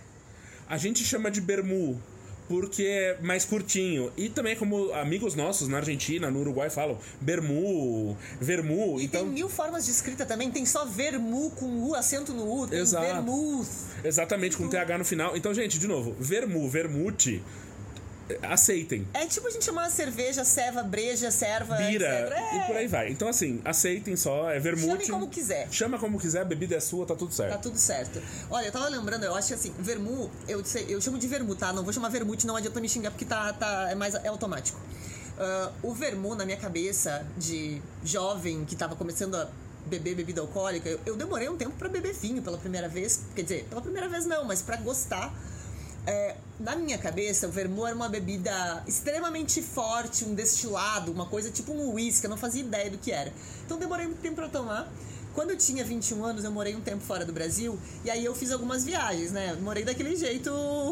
A 0.69 0.77
gente 0.77 1.03
chama 1.03 1.31
de 1.31 1.41
bermu 1.41 1.99
porque 2.47 2.83
é 2.83 3.17
mais 3.21 3.45
curtinho. 3.45 4.11
E 4.17 4.29
também 4.29 4.53
é 4.53 4.55
como 4.55 4.91
amigos 4.93 5.35
nossos 5.35 5.67
na 5.67 5.77
Argentina, 5.77 6.31
no 6.31 6.39
Uruguai 6.39 6.69
falam 6.69 6.97
bermu, 7.19 8.17
vermu. 8.39 8.99
E 8.99 9.05
então, 9.05 9.23
tem 9.23 9.31
mil 9.31 9.49
formas 9.49 9.85
de 9.85 9.91
escrita 9.91 10.25
também. 10.25 10.49
Tem 10.51 10.65
só 10.65 10.85
Vermu 10.85 11.51
com 11.51 11.65
U, 11.65 11.95
acento 11.95 12.33
no 12.33 12.61
U. 12.61 12.67
Tem 12.67 12.79
Exato. 12.79 13.05
Vermouth. 13.05 13.67
exatamente 14.03 14.57
com 14.57 14.67
TH 14.67 14.97
no 14.97 15.05
final. 15.05 15.35
Então, 15.35 15.53
gente, 15.53 15.77
de 15.77 15.87
novo, 15.87 16.15
vermu, 16.19 16.69
vermute, 16.69 17.43
aceitem. 18.41 19.07
É 19.13 19.25
tipo 19.25 19.47
a 19.47 19.49
gente 19.49 19.65
chamar 19.65 19.89
cerveja, 19.89 20.43
ceva, 20.43 20.83
breja, 20.83 21.31
serva, 21.31 21.75
Bira. 21.75 22.07
É, 22.07 22.57
e 22.57 22.61
por 22.67 22.75
aí 22.75 22.87
vai. 22.87 23.09
Então, 23.09 23.27
assim, 23.27 23.61
aceitem 23.63 24.15
só, 24.15 24.49
é 24.49 24.59
vermute. 24.59 25.05
Chame 25.05 25.19
como 25.19 25.27
quiser. 25.29 25.67
Chama 25.71 25.97
como 25.99 26.19
quiser, 26.19 26.41
a 26.41 26.45
bebida 26.45 26.75
é 26.75 26.79
sua, 26.79 27.05
tá 27.05 27.15
tudo 27.15 27.33
certo. 27.33 27.51
Tá 27.51 27.57
tudo 27.57 27.77
certo. 27.77 28.21
Olha, 28.49 28.65
eu 28.65 28.71
tava 28.71 28.87
lembrando, 28.89 29.23
eu 29.23 29.35
acho 29.35 29.49
que 29.49 29.53
assim, 29.53 29.73
vermu, 29.79 30.29
eu, 30.47 30.63
eu 30.87 31.01
chamo 31.01 31.17
de 31.17 31.27
vermu, 31.27 31.55
tá? 31.55 31.71
Não 31.73 31.83
vou 31.83 31.93
chamar 31.93 32.09
vermute, 32.09 32.45
não 32.45 32.55
adianta 32.55 32.79
me 32.79 32.89
xingar 32.89 33.11
porque 33.11 33.25
tá, 33.25 33.53
tá, 33.53 33.89
é 33.89 33.95
mais 33.95 34.15
é 34.15 34.27
automático. 34.27 34.79
Ah, 35.37 35.71
o 35.83 35.93
vermu, 35.93 36.35
na 36.35 36.45
minha 36.45 36.57
cabeça, 36.57 37.25
de 37.37 37.81
jovem 38.03 38.65
que 38.65 38.75
tava 38.75 38.95
começando 38.95 39.35
a 39.35 39.47
beber 39.85 40.15
bebida 40.15 40.41
alcoólica, 40.41 40.89
eu, 40.89 40.99
eu 41.05 41.15
demorei 41.15 41.47
um 41.47 41.55
tempo 41.55 41.73
pra 41.77 41.87
beber 41.87 42.13
vinho 42.13 42.41
pela 42.41 42.57
primeira 42.57 42.89
vez. 42.89 43.21
Quer 43.35 43.43
dizer, 43.43 43.65
pela 43.69 43.81
primeira 43.81 44.09
vez 44.09 44.25
não, 44.25 44.43
mas 44.43 44.61
pra 44.61 44.77
gostar. 44.77 45.33
É, 46.07 46.37
na 46.57 46.73
minha 46.77 46.97
cabeça, 46.97 47.49
o 47.49 47.51
vermu 47.51 47.85
era 47.85 47.93
uma 47.93 48.07
bebida 48.07 48.81
extremamente 48.87 49.61
forte, 49.61 50.23
um 50.23 50.33
destilado, 50.33 51.11
uma 51.11 51.25
coisa 51.25 51.51
tipo 51.51 51.73
um 51.73 51.93
uísque, 51.93 52.25
eu 52.25 52.29
não 52.29 52.37
fazia 52.37 52.61
ideia 52.61 52.89
do 52.89 52.97
que 52.97 53.11
era. 53.11 53.33
Então 53.65 53.77
demorei 53.77 54.07
muito 54.07 54.21
tempo 54.21 54.35
pra 54.35 54.47
tomar. 54.47 54.89
Quando 55.33 55.51
eu 55.51 55.57
tinha 55.57 55.83
21 55.83 56.23
anos, 56.23 56.45
eu 56.45 56.51
morei 56.51 56.75
um 56.75 56.81
tempo 56.81 57.03
fora 57.03 57.25
do 57.25 57.33
Brasil 57.33 57.77
e 58.05 58.09
aí 58.09 58.23
eu 58.23 58.33
fiz 58.33 58.53
algumas 58.53 58.85
viagens, 58.85 59.31
né? 59.31 59.53
Morei 59.61 59.83
daquele 59.83 60.15
jeito, 60.15 60.49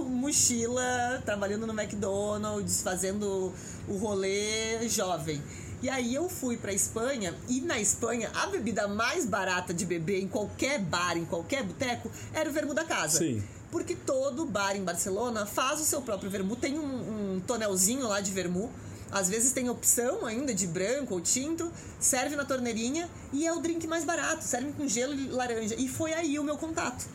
mochila, 0.08 1.24
trabalhando 1.26 1.66
no 1.66 1.74
McDonald's, 1.74 2.82
fazendo 2.82 3.54
o 3.88 3.98
rolê 3.98 4.88
jovem. 4.90 5.42
E 5.82 5.90
aí 5.90 6.14
eu 6.14 6.30
fui 6.30 6.58
pra 6.58 6.74
Espanha 6.74 7.34
e 7.48 7.62
na 7.62 7.80
Espanha 7.80 8.30
a 8.36 8.48
bebida 8.48 8.88
mais 8.88 9.26
barata 9.26 9.74
de 9.74 9.86
beber 9.86 10.22
em 10.22 10.28
qualquer 10.28 10.80
bar, 10.80 11.18
em 11.18 11.26
qualquer 11.26 11.64
boteco, 11.64 12.12
era 12.34 12.50
o 12.50 12.54
vermo 12.54 12.74
da 12.74 12.84
casa. 12.84 13.18
Sim. 13.20 13.42
Porque 13.72 13.96
todo 13.96 14.46
bar 14.46 14.76
em 14.76 14.84
Barcelona 14.84 15.46
faz 15.46 15.82
o 15.82 15.86
seu 15.86 16.02
próprio 16.02 16.30
vermu, 16.30 16.56
tem 16.56 16.80
um, 16.80 17.36
um 17.36 17.40
tonelzinho 17.42 18.08
lá 18.08 18.22
de 18.22 18.32
vermu. 18.32 18.72
Às 19.12 19.30
vezes 19.30 19.54
tem 19.54 19.70
opção 19.70 20.26
ainda 20.26 20.54
de 20.54 20.68
branco 20.68 21.14
ou 21.14 21.22
tinto, 21.22 21.72
serve 22.00 22.36
na 22.36 22.44
torneirinha 22.44 23.10
e 23.32 23.46
é 23.46 23.54
o 23.54 23.60
drink 23.60 23.88
mais 23.88 24.04
barato, 24.04 24.44
serve 24.44 24.72
com 24.74 24.88
gelo 24.88 25.14
e 25.14 25.28
laranja. 25.28 25.76
E 25.78 25.88
foi 25.88 26.14
aí 26.14 26.38
o 26.40 26.44
meu 26.44 26.58
contato. 26.58 27.06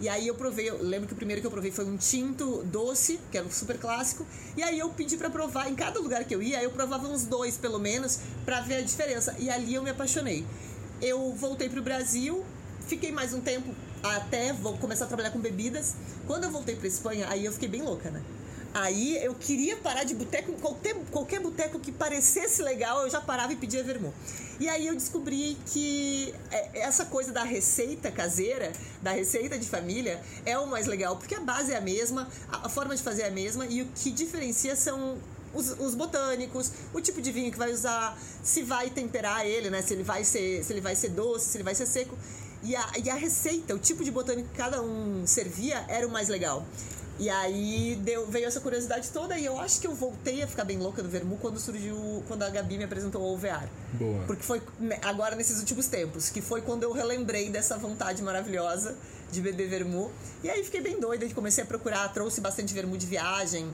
E 0.00 0.08
aí 0.08 0.26
eu 0.26 0.34
provei, 0.34 0.68
eu 0.68 0.82
lembro 0.82 1.06
que 1.06 1.12
o 1.12 1.16
primeiro 1.16 1.40
que 1.40 1.46
eu 1.46 1.50
provei 1.50 1.70
foi 1.70 1.84
um 1.84 1.96
tinto 1.96 2.64
doce, 2.64 3.20
que 3.30 3.38
era 3.38 3.46
um 3.46 3.50
super 3.50 3.78
clássico, 3.78 4.26
e 4.56 4.62
aí 4.62 4.78
eu 4.78 4.90
pedi 4.90 5.16
pra 5.16 5.30
provar, 5.30 5.70
em 5.70 5.74
cada 5.74 6.00
lugar 6.00 6.24
que 6.24 6.34
eu 6.34 6.42
ia, 6.42 6.62
eu 6.62 6.70
provava 6.70 7.06
uns 7.06 7.24
dois 7.24 7.56
pelo 7.56 7.78
menos, 7.78 8.18
pra 8.44 8.60
ver 8.60 8.76
a 8.76 8.80
diferença. 8.82 9.36
E 9.38 9.48
ali 9.48 9.74
eu 9.74 9.82
me 9.82 9.90
apaixonei. 9.90 10.44
Eu 11.00 11.32
voltei 11.34 11.68
pro 11.68 11.80
Brasil, 11.80 12.44
fiquei 12.86 13.12
mais 13.12 13.32
um 13.32 13.40
tempo 13.40 13.72
até 14.04 14.52
vou 14.52 14.76
começar 14.76 15.06
a 15.06 15.08
trabalhar 15.08 15.30
com 15.30 15.38
bebidas. 15.38 15.94
Quando 16.26 16.44
eu 16.44 16.50
voltei 16.50 16.76
pra 16.76 16.86
Espanha, 16.86 17.26
aí 17.28 17.44
eu 17.44 17.52
fiquei 17.52 17.68
bem 17.68 17.82
louca, 17.82 18.10
né? 18.10 18.22
Aí 18.74 19.16
eu 19.24 19.34
queria 19.36 19.76
parar 19.76 20.02
de 20.02 20.14
boteco, 20.14 20.52
qualquer, 20.54 20.96
qualquer 21.12 21.40
boteco 21.40 21.78
que 21.78 21.92
parecesse 21.92 22.60
legal, 22.60 23.02
eu 23.02 23.10
já 23.10 23.20
parava 23.20 23.52
e 23.52 23.56
pedia 23.56 23.84
vermouth. 23.84 24.12
E 24.58 24.68
aí 24.68 24.88
eu 24.88 24.94
descobri 24.94 25.56
que 25.66 26.34
é, 26.50 26.80
essa 26.80 27.04
coisa 27.04 27.30
da 27.30 27.44
receita 27.44 28.10
caseira, 28.10 28.72
da 29.00 29.12
receita 29.12 29.56
de 29.56 29.68
família, 29.68 30.20
é 30.44 30.58
o 30.58 30.66
mais 30.66 30.86
legal, 30.86 31.16
porque 31.16 31.36
a 31.36 31.40
base 31.40 31.72
é 31.72 31.76
a 31.76 31.80
mesma, 31.80 32.28
a, 32.50 32.66
a 32.66 32.68
forma 32.68 32.96
de 32.96 33.02
fazer 33.02 33.22
é 33.22 33.28
a 33.28 33.30
mesma, 33.30 33.64
e 33.64 33.82
o 33.82 33.86
que 33.94 34.10
diferencia 34.10 34.74
são 34.74 35.18
os, 35.54 35.70
os 35.78 35.94
botânicos, 35.94 36.72
o 36.92 37.00
tipo 37.00 37.22
de 37.22 37.30
vinho 37.30 37.52
que 37.52 37.58
vai 37.58 37.72
usar, 37.72 38.18
se 38.42 38.62
vai 38.62 38.90
temperar 38.90 39.46
ele, 39.46 39.70
né? 39.70 39.82
Se 39.82 39.94
ele 39.94 40.02
vai 40.02 40.24
ser, 40.24 40.64
se 40.64 40.72
ele 40.72 40.80
vai 40.80 40.96
ser 40.96 41.10
doce, 41.10 41.46
se 41.46 41.56
ele 41.56 41.64
vai 41.64 41.76
ser 41.76 41.86
seco. 41.86 42.18
E 42.64 42.74
a, 42.74 42.92
e 43.04 43.10
a 43.10 43.14
receita, 43.14 43.74
o 43.74 43.78
tipo 43.78 44.02
de 44.02 44.10
botânico 44.10 44.48
que 44.48 44.56
cada 44.56 44.80
um 44.80 45.26
servia 45.26 45.84
era 45.88 46.06
o 46.06 46.10
mais 46.10 46.28
legal. 46.28 46.64
E 47.18 47.30
aí 47.30 47.96
deu, 48.02 48.26
veio 48.26 48.46
essa 48.46 48.60
curiosidade 48.60 49.08
toda 49.10 49.38
e 49.38 49.44
eu 49.44 49.58
acho 49.60 49.80
que 49.80 49.86
eu 49.86 49.94
voltei 49.94 50.42
a 50.42 50.48
ficar 50.48 50.64
bem 50.64 50.78
louca 50.78 51.00
do 51.00 51.08
vermu 51.08 51.36
quando 51.36 51.60
surgiu, 51.60 52.24
quando 52.26 52.42
a 52.42 52.50
Gabi 52.50 52.76
me 52.76 52.84
apresentou 52.84 53.22
o 53.22 53.34
OVR. 53.34 53.68
Boa. 53.92 54.24
Porque 54.26 54.42
foi 54.42 54.60
né, 54.80 54.98
agora 55.02 55.36
nesses 55.36 55.60
últimos 55.60 55.86
tempos, 55.86 56.28
que 56.28 56.42
foi 56.42 56.60
quando 56.60 56.82
eu 56.82 56.90
relembrei 56.90 57.50
dessa 57.50 57.78
vontade 57.78 58.20
maravilhosa 58.20 58.96
de 59.30 59.40
beber 59.40 59.68
vermu. 59.68 60.10
E 60.42 60.50
aí 60.50 60.64
fiquei 60.64 60.80
bem 60.80 60.98
doida, 60.98 61.28
comecei 61.30 61.62
a 61.62 61.66
procurar, 61.66 62.12
trouxe 62.12 62.40
bastante 62.40 62.74
vermu 62.74 62.98
de 62.98 63.06
viagem. 63.06 63.72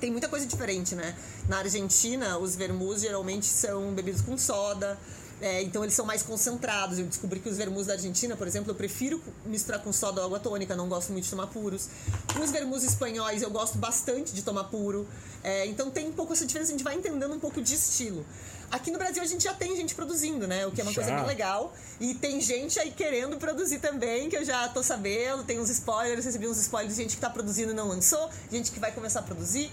Tem 0.00 0.12
muita 0.12 0.28
coisa 0.28 0.46
diferente, 0.46 0.94
né? 0.94 1.16
Na 1.48 1.58
Argentina, 1.58 2.38
os 2.38 2.54
vermus 2.54 3.00
geralmente 3.00 3.46
são 3.46 3.92
bebidos 3.92 4.20
com 4.20 4.38
soda. 4.38 4.96
É, 5.40 5.62
então 5.62 5.84
eles 5.84 5.94
são 5.94 6.04
mais 6.04 6.22
concentrados. 6.22 6.98
Eu 6.98 7.06
descobri 7.06 7.40
que 7.40 7.48
os 7.48 7.56
vermus 7.56 7.86
da 7.86 7.92
Argentina, 7.94 8.36
por 8.36 8.46
exemplo, 8.46 8.70
eu 8.70 8.74
prefiro 8.74 9.22
misturar 9.46 9.80
com 9.82 9.92
soda 9.92 10.20
ou 10.20 10.26
água 10.26 10.40
tônica, 10.40 10.74
não 10.74 10.88
gosto 10.88 11.12
muito 11.12 11.24
de 11.24 11.30
tomar 11.30 11.46
puros. 11.46 11.88
Os 12.42 12.50
vermus 12.50 12.82
espanhóis 12.82 13.42
eu 13.42 13.50
gosto 13.50 13.78
bastante 13.78 14.32
de 14.32 14.42
tomar 14.42 14.64
puro. 14.64 15.06
É, 15.42 15.66
então 15.66 15.90
tem 15.90 16.08
um 16.08 16.12
pouco 16.12 16.32
essa 16.32 16.44
diferença, 16.44 16.72
a 16.72 16.74
gente 16.74 16.84
vai 16.84 16.94
entendendo 16.94 17.32
um 17.32 17.40
pouco 17.40 17.62
de 17.62 17.74
estilo. 17.74 18.24
Aqui 18.70 18.90
no 18.90 18.98
Brasil 18.98 19.22
a 19.22 19.26
gente 19.26 19.44
já 19.44 19.54
tem 19.54 19.74
gente 19.76 19.94
produzindo, 19.94 20.46
né? 20.46 20.66
O 20.66 20.70
que 20.70 20.80
é 20.80 20.84
uma 20.84 20.92
Já. 20.92 21.02
coisa 21.02 21.16
bem 21.16 21.26
legal. 21.26 21.72
E 21.98 22.14
tem 22.14 22.38
gente 22.38 22.78
aí 22.78 22.90
querendo 22.90 23.38
produzir 23.38 23.78
também, 23.78 24.28
que 24.28 24.36
eu 24.36 24.44
já 24.44 24.68
tô 24.68 24.82
sabendo. 24.82 25.42
Tem 25.42 25.58
uns 25.58 25.70
spoilers, 25.70 26.24
recebi 26.24 26.46
uns 26.46 26.58
spoilers 26.58 26.94
de 26.94 27.02
gente 27.02 27.14
que 27.14 27.20
tá 27.20 27.30
produzindo 27.30 27.72
e 27.72 27.74
não 27.74 27.88
lançou, 27.88 28.28
gente 28.52 28.70
que 28.70 28.78
vai 28.78 28.92
começar 28.92 29.20
a 29.20 29.22
produzir. 29.22 29.72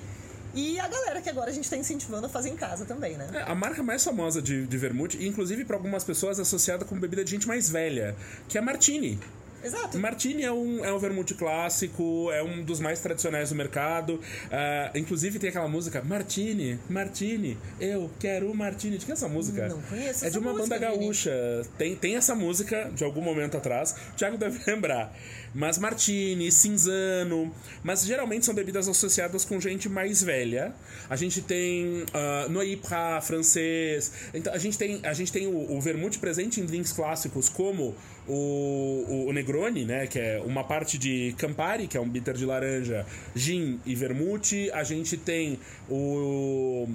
E 0.56 0.80
a 0.80 0.88
galera 0.88 1.22
que 1.22 1.30
agora 1.30 1.52
a 1.52 1.54
gente 1.54 1.70
tá 1.70 1.76
incentivando 1.76 2.28
a 2.28 2.30
fazer 2.30 2.50
em 2.50 2.56
casa 2.56 2.86
também, 2.86 3.18
né? 3.18 3.28
É, 3.34 3.42
a 3.42 3.54
marca 3.54 3.84
mais 3.84 4.04
famosa 4.04 4.42
de, 4.42 4.66
de 4.66 4.78
vermute, 4.78 5.24
inclusive 5.26 5.66
para 5.66 5.76
algumas 5.76 6.04
pessoas 6.04 6.40
associada 6.40 6.86
com 6.86 6.98
bebida 6.98 7.26
de 7.26 7.32
gente 7.32 7.48
mais 7.48 7.70
velha, 7.70 8.16
que 8.48 8.58
é 8.58 8.62
a 8.62 8.64
Martini. 8.64 9.20
Exato. 9.66 9.98
Martini 10.00 10.44
é 10.44 10.52
um, 10.52 10.84
é 10.86 10.94
um 10.94 11.00
vermute 11.00 11.34
clássico, 11.34 12.30
é 12.32 12.44
um 12.44 12.64
dos 12.64 12.80
mais 12.80 13.00
tradicionais 13.02 13.50
do 13.50 13.56
mercado. 13.56 14.20
Ah, 14.52 14.92
inclusive 14.96 15.40
tem 15.40 15.50
aquela 15.50 15.68
música 15.68 16.02
Martini, 16.04 16.80
Martini, 16.90 17.58
eu 17.80 18.10
quero 18.20 18.50
um 18.50 18.54
Martini. 18.54 18.98
De 18.98 19.06
que 19.06 19.12
é 19.12 19.14
essa 19.14 19.28
música? 19.28 19.68
Não 19.68 19.82
conheço 19.82 20.26
É 20.26 20.30
de 20.30 20.38
uma 20.38 20.52
música, 20.54 20.76
banda 20.78 20.92
Vini. 20.92 21.04
gaúcha. 21.06 21.62
Tem, 21.78 21.96
tem 21.96 22.16
essa 22.16 22.36
música 22.36 22.92
de 22.94 23.04
algum 23.04 23.22
momento 23.22 23.58
atrás. 23.58 23.96
O 24.14 24.16
Thiago 24.16 24.38
deve 24.38 24.60
lembrar. 24.70 25.14
Mas 25.54 25.78
Martini, 25.78 26.52
Cinzano. 26.52 27.54
Mas 27.84 28.06
geralmente 28.06 28.46
são 28.46 28.54
bebidas 28.54 28.88
associadas 28.88 29.46
com 29.46 29.60
gente 29.60 29.88
mais 29.88 30.22
velha. 30.22 30.74
A 31.10 31.16
gente 31.16 31.42
tem 31.42 32.04
uh, 32.04 32.50
Noipra, 32.50 33.22
francês. 33.22 34.12
Então 34.34 34.54
a 34.54 34.58
gente 34.58 34.78
tem, 34.78 35.00
a 35.04 35.14
gente 35.14 35.32
tem 35.32 35.48
o, 35.48 35.72
o 35.72 35.82
vermute 35.82 36.20
presente 36.20 36.60
em 36.60 36.66
drinks 36.66 36.92
clássicos 36.92 37.48
como 37.50 37.96
o, 38.28 39.06
o, 39.08 39.30
o 39.30 39.34
Negroni, 39.34 39.86
né? 39.86 40.08
Que 40.08 40.20
é 40.20 40.42
uma 40.46 40.64
parte 40.64 40.98
de 40.98 41.34
Campari, 41.38 41.88
que 41.88 41.98
é 41.98 42.02
um 42.02 42.10
bitter 42.10 42.34
de 42.34 42.46
laranja, 42.46 43.06
gin 43.36 43.80
e 43.86 43.96
vermute. 43.96 44.72
A 44.72 44.84
gente 44.84 45.18
tem 45.18 45.60
o, 45.90 46.88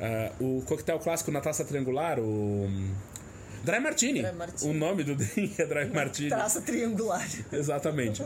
ah, 0.00 0.32
o 0.40 0.62
coquetel 0.66 0.98
clássico 0.98 1.30
na 1.30 1.40
taça 1.40 1.64
triangular, 1.64 2.18
o. 2.18 2.68
Dry 3.62 3.78
Martini. 3.78 4.22
Dry 4.22 4.32
Martini. 4.32 4.70
O 4.70 4.74
nome 4.74 5.04
do 5.04 5.14
drink 5.16 5.60
é 5.60 5.66
Dry 5.66 5.90
Martini. 5.92 6.30
Traça 6.30 6.62
triangular. 6.62 7.28
Exatamente. 7.52 8.24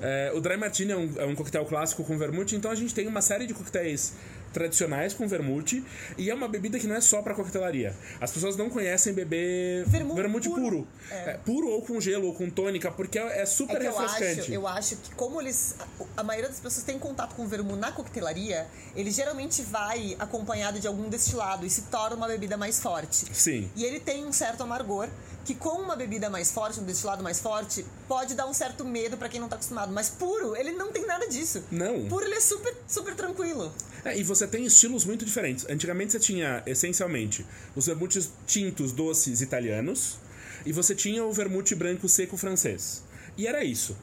É, 0.00 0.30
o 0.32 0.40
Dry 0.40 0.56
Martini 0.56 0.92
é 0.92 0.96
um, 0.96 1.10
é 1.16 1.24
um 1.24 1.34
coquetel 1.34 1.64
clássico 1.64 2.04
com 2.04 2.16
vermute, 2.16 2.54
então 2.54 2.70
a 2.70 2.74
gente 2.74 2.94
tem 2.94 3.08
uma 3.08 3.20
série 3.20 3.46
de 3.46 3.54
coquetéis 3.54 4.14
tradicionais 4.52 5.12
com 5.14 5.26
vermute 5.28 5.84
e 6.16 6.30
é 6.30 6.34
uma 6.34 6.48
bebida 6.48 6.78
que 6.78 6.86
não 6.86 6.96
é 6.96 7.00
só 7.00 7.20
pra 7.22 7.34
coquetelaria. 7.34 7.94
As 8.20 8.30
pessoas 8.30 8.56
não 8.56 8.70
conhecem 8.70 9.12
beber 9.12 9.84
Vermu- 9.86 10.14
vermute 10.14 10.48
puro. 10.48 10.62
puro. 10.62 10.88
É, 11.10 11.34
puro 11.44 11.68
ou 11.68 11.82
com 11.82 12.00
gelo 12.00 12.26
ou 12.28 12.34
com 12.34 12.48
tônica, 12.48 12.90
porque 12.90 13.18
é 13.18 13.42
É 13.42 13.46
super 13.46 13.80
eu 13.82 13.92
refrescante. 13.96 14.40
acho, 14.40 14.52
eu 14.52 14.66
acho 14.66 14.96
que 14.96 15.14
como 15.14 15.40
eles. 15.40 15.74
A, 15.78 16.20
a 16.20 16.22
maioria 16.24 16.48
das 16.48 16.58
pessoas 16.60 16.84
tem 16.84 16.98
contato 16.98 17.34
com 17.34 17.44
o 17.44 17.46
vermu 17.46 17.76
na 17.76 17.92
coquetelaria, 17.92 18.66
ele 18.94 19.10
geralmente 19.10 19.62
vai 19.62 20.16
acompanhado 20.18 20.80
de 20.80 20.86
algum 20.86 21.08
destilado 21.08 21.66
e 21.66 21.70
se 21.70 21.82
torna 21.82 22.16
uma 22.16 22.26
bebida 22.28 22.56
mais 22.56 22.80
forte. 22.80 23.26
Sim. 23.32 23.70
E 23.76 23.84
ele 23.84 24.00
tem 24.00 24.24
um 24.24 24.32
certo 24.32 24.62
amargor, 24.62 25.08
que 25.46 25.54
com 25.54 25.80
uma 25.80 25.94
bebida 25.94 26.28
mais 26.28 26.50
forte, 26.50 26.80
um 26.80 26.84
destilado 26.84 27.22
mais 27.22 27.38
forte, 27.38 27.86
pode 28.08 28.34
dar 28.34 28.46
um 28.46 28.52
certo 28.52 28.84
medo 28.84 29.16
pra 29.16 29.28
quem 29.28 29.40
não 29.40 29.48
tá 29.48 29.54
acostumado. 29.54 29.92
Mas 29.92 30.10
puro, 30.10 30.56
ele 30.56 30.72
não 30.72 30.90
tem 30.90 31.06
nada 31.06 31.28
disso. 31.28 31.62
Não. 31.70 32.08
Puro, 32.08 32.24
ele 32.24 32.34
é 32.34 32.40
super, 32.40 32.76
super 32.88 33.14
tranquilo. 33.14 33.72
É, 34.04 34.18
e 34.18 34.24
você 34.24 34.46
tem 34.46 34.66
estilos 34.66 35.04
muito 35.04 35.24
diferentes. 35.24 35.64
Antigamente 35.68 36.12
você 36.12 36.18
tinha, 36.18 36.64
essencialmente, 36.66 37.46
os 37.76 37.86
vermutes 37.86 38.28
tintos 38.44 38.90
doces 38.90 39.40
italianos 39.40 40.18
e 40.66 40.72
você 40.72 40.96
tinha 40.96 41.24
o 41.24 41.32
vermute 41.32 41.76
branco 41.76 42.08
seco 42.08 42.36
francês. 42.36 43.04
E 43.38 43.46
era 43.46 43.62
isso. 43.62 43.96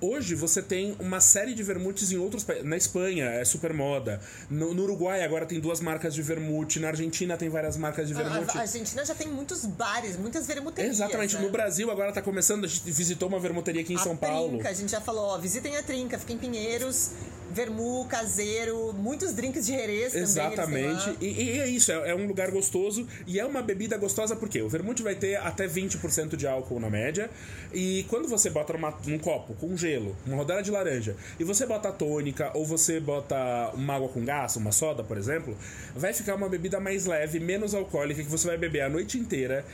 Hoje 0.00 0.34
você 0.34 0.62
tem 0.62 0.96
uma 0.98 1.20
série 1.20 1.54
de 1.54 1.62
vermutes 1.62 2.12
em 2.12 2.18
outros 2.18 2.44
países. 2.44 2.64
Na 2.66 2.76
Espanha 2.76 3.24
é 3.26 3.44
super 3.44 3.72
moda. 3.72 4.20
No, 4.50 4.74
no 4.74 4.82
Uruguai 4.82 5.22
agora 5.22 5.46
tem 5.46 5.60
duas 5.60 5.80
marcas 5.80 6.14
de 6.14 6.22
vermute. 6.22 6.78
Na 6.78 6.88
Argentina 6.88 7.36
tem 7.36 7.48
várias 7.48 7.76
marcas 7.76 8.08
de 8.08 8.14
vermute. 8.14 8.56
A, 8.56 8.60
a 8.60 8.62
Argentina 8.62 9.04
já 9.04 9.14
tem 9.14 9.28
muitos 9.28 9.64
bares, 9.64 10.16
muitas 10.16 10.46
vermuterias. 10.46 10.96
Exatamente. 10.96 11.36
né? 11.36 11.42
No 11.42 11.50
Brasil 11.50 11.90
agora 11.90 12.12
tá 12.12 12.20
começando. 12.20 12.64
A 12.64 12.68
gente 12.68 12.90
visitou 12.90 13.28
uma 13.28 13.38
vermuteria 13.38 13.82
aqui 13.82 13.94
em 13.94 13.96
a 13.96 14.00
São 14.00 14.16
Paulo. 14.16 14.50
Trinca, 14.50 14.68
a 14.68 14.72
gente 14.74 14.90
já 14.90 15.00
falou, 15.00 15.24
ó, 15.26 15.38
visitem 15.38 15.76
a 15.76 15.82
Trinca, 15.82 16.18
fica 16.18 16.32
em 16.32 16.38
Pinheiros, 16.38 17.10
vermu, 17.54 18.04
caseiro, 18.06 18.92
muitos 18.92 19.32
drinks 19.32 19.64
de 19.64 19.72
também. 19.72 20.12
têm 20.12 20.22
Exatamente. 20.22 21.06
lá. 21.06 21.16
E, 21.20 21.42
e 21.42 21.60
é 21.60 21.68
isso, 21.68 21.92
é, 21.92 22.10
é 22.10 22.14
um 22.14 22.26
lugar 22.26 22.50
gostoso 22.50 23.06
e 23.26 23.38
é 23.38 23.46
uma 23.46 23.62
bebida 23.62 23.96
gostosa 23.96 24.34
porque 24.34 24.60
o 24.60 24.68
vermute 24.68 25.02
vai 25.02 25.14
ter 25.14 25.36
até 25.36 25.66
20% 25.66 26.36
de 26.36 26.46
álcool 26.46 26.80
na 26.80 26.90
média. 26.90 27.30
E 27.72 28.04
quando 28.08 28.28
você 28.28 28.50
bota 28.50 28.72
numa, 28.72 28.92
num 29.06 29.18
copo 29.18 29.54
com 29.54 29.76
gelo, 29.76 30.16
uma 30.26 30.36
rodela 30.36 30.62
de 30.62 30.70
laranja, 30.70 31.16
e 31.38 31.44
você 31.44 31.64
bota 31.64 31.92
tônica 31.92 32.50
ou 32.54 32.66
você 32.66 32.98
bota 32.98 33.70
uma 33.74 33.94
água 33.94 34.08
com 34.08 34.24
gás, 34.24 34.56
uma 34.56 34.72
soda, 34.72 35.04
por 35.04 35.16
exemplo, 35.16 35.56
vai 35.94 36.12
ficar 36.12 36.34
uma 36.34 36.48
bebida 36.48 36.80
mais 36.80 37.06
leve, 37.06 37.38
menos 37.38 37.74
alcoólica, 37.74 38.22
que 38.22 38.28
você 38.28 38.48
vai 38.48 38.58
beber 38.58 38.82
a 38.82 38.88
noite 38.88 39.18
inteira. 39.18 39.64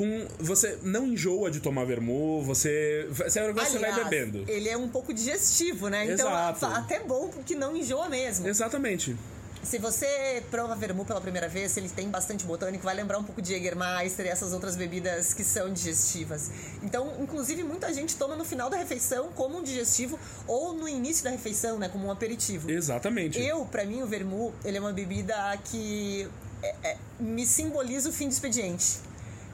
Com, 0.00 0.26
você 0.38 0.78
não 0.82 1.08
enjoa 1.08 1.50
de 1.50 1.60
tomar 1.60 1.84
vermu, 1.84 2.42
você, 2.42 3.06
você, 3.10 3.24
você 3.28 3.52
vai 3.52 3.66
Aliás, 3.66 3.96
bebendo. 3.96 4.50
Ele 4.50 4.66
é 4.66 4.74
um 4.74 4.88
pouco 4.88 5.12
digestivo, 5.12 5.90
né? 5.90 6.10
Então, 6.10 6.26
Exato. 6.26 6.64
até 6.64 7.00
bom 7.00 7.28
porque 7.28 7.54
não 7.54 7.76
enjoa 7.76 8.08
mesmo. 8.08 8.48
Exatamente. 8.48 9.14
Se 9.62 9.76
você 9.76 10.42
prova 10.50 10.74
vermu 10.74 11.04
pela 11.04 11.20
primeira 11.20 11.50
vez, 11.50 11.76
ele 11.76 11.90
tem 11.90 12.08
bastante 12.08 12.46
botânico, 12.46 12.82
vai 12.82 12.94
lembrar 12.94 13.18
um 13.18 13.22
pouco 13.24 13.42
de 13.42 13.50
Jägermeister 13.50 14.24
e 14.24 14.30
essas 14.30 14.54
outras 14.54 14.74
bebidas 14.74 15.34
que 15.34 15.44
são 15.44 15.70
digestivas. 15.70 16.50
Então, 16.82 17.12
inclusive, 17.20 17.62
muita 17.62 17.92
gente 17.92 18.16
toma 18.16 18.34
no 18.34 18.44
final 18.46 18.70
da 18.70 18.78
refeição 18.78 19.28
como 19.34 19.58
um 19.58 19.62
digestivo 19.62 20.18
ou 20.46 20.72
no 20.72 20.88
início 20.88 21.22
da 21.24 21.28
refeição, 21.28 21.78
né, 21.78 21.90
como 21.90 22.06
um 22.06 22.10
aperitivo. 22.10 22.70
Exatamente. 22.70 23.38
Eu, 23.38 23.66
pra 23.66 23.84
mim, 23.84 24.00
o 24.00 24.06
vermu, 24.06 24.54
ele 24.64 24.78
é 24.78 24.80
uma 24.80 24.94
bebida 24.94 25.36
que 25.62 26.26
é- 26.62 26.74
é- 26.92 26.96
me 27.18 27.44
simboliza 27.44 28.08
o 28.08 28.12
fim 28.14 28.28
do 28.28 28.32
expediente. 28.32 29.09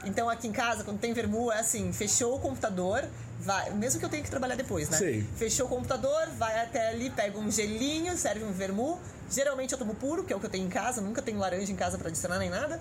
Então, 0.07 0.29
aqui 0.29 0.47
em 0.47 0.51
casa, 0.51 0.83
quando 0.83 0.99
tem 0.99 1.13
vermu, 1.13 1.51
é 1.51 1.59
assim, 1.59 1.91
fechou 1.91 2.35
o 2.35 2.39
computador, 2.39 3.03
vai, 3.39 3.69
mesmo 3.71 3.99
que 3.99 4.05
eu 4.05 4.09
tenha 4.09 4.23
que 4.23 4.29
trabalhar 4.29 4.55
depois, 4.55 4.89
né? 4.89 4.97
Sei. 4.97 5.25
Fechou 5.35 5.65
o 5.65 5.69
computador, 5.69 6.27
vai 6.37 6.59
até 6.61 6.89
ali, 6.89 7.09
pega 7.09 7.37
um 7.37 7.51
gelinho, 7.51 8.17
serve 8.17 8.43
um 8.43 8.51
vermu. 8.51 8.97
Geralmente 9.29 9.73
eu 9.73 9.77
tomo 9.77 9.93
puro, 9.95 10.23
que 10.23 10.31
é 10.31 10.35
o 10.35 10.39
que 10.39 10.45
eu 10.45 10.49
tenho 10.49 10.65
em 10.65 10.69
casa, 10.69 11.01
nunca 11.01 11.21
tenho 11.21 11.37
laranja 11.37 11.71
em 11.71 11.75
casa 11.75 11.97
pra 11.97 12.07
adicionar 12.07 12.39
nem 12.39 12.49
nada. 12.49 12.79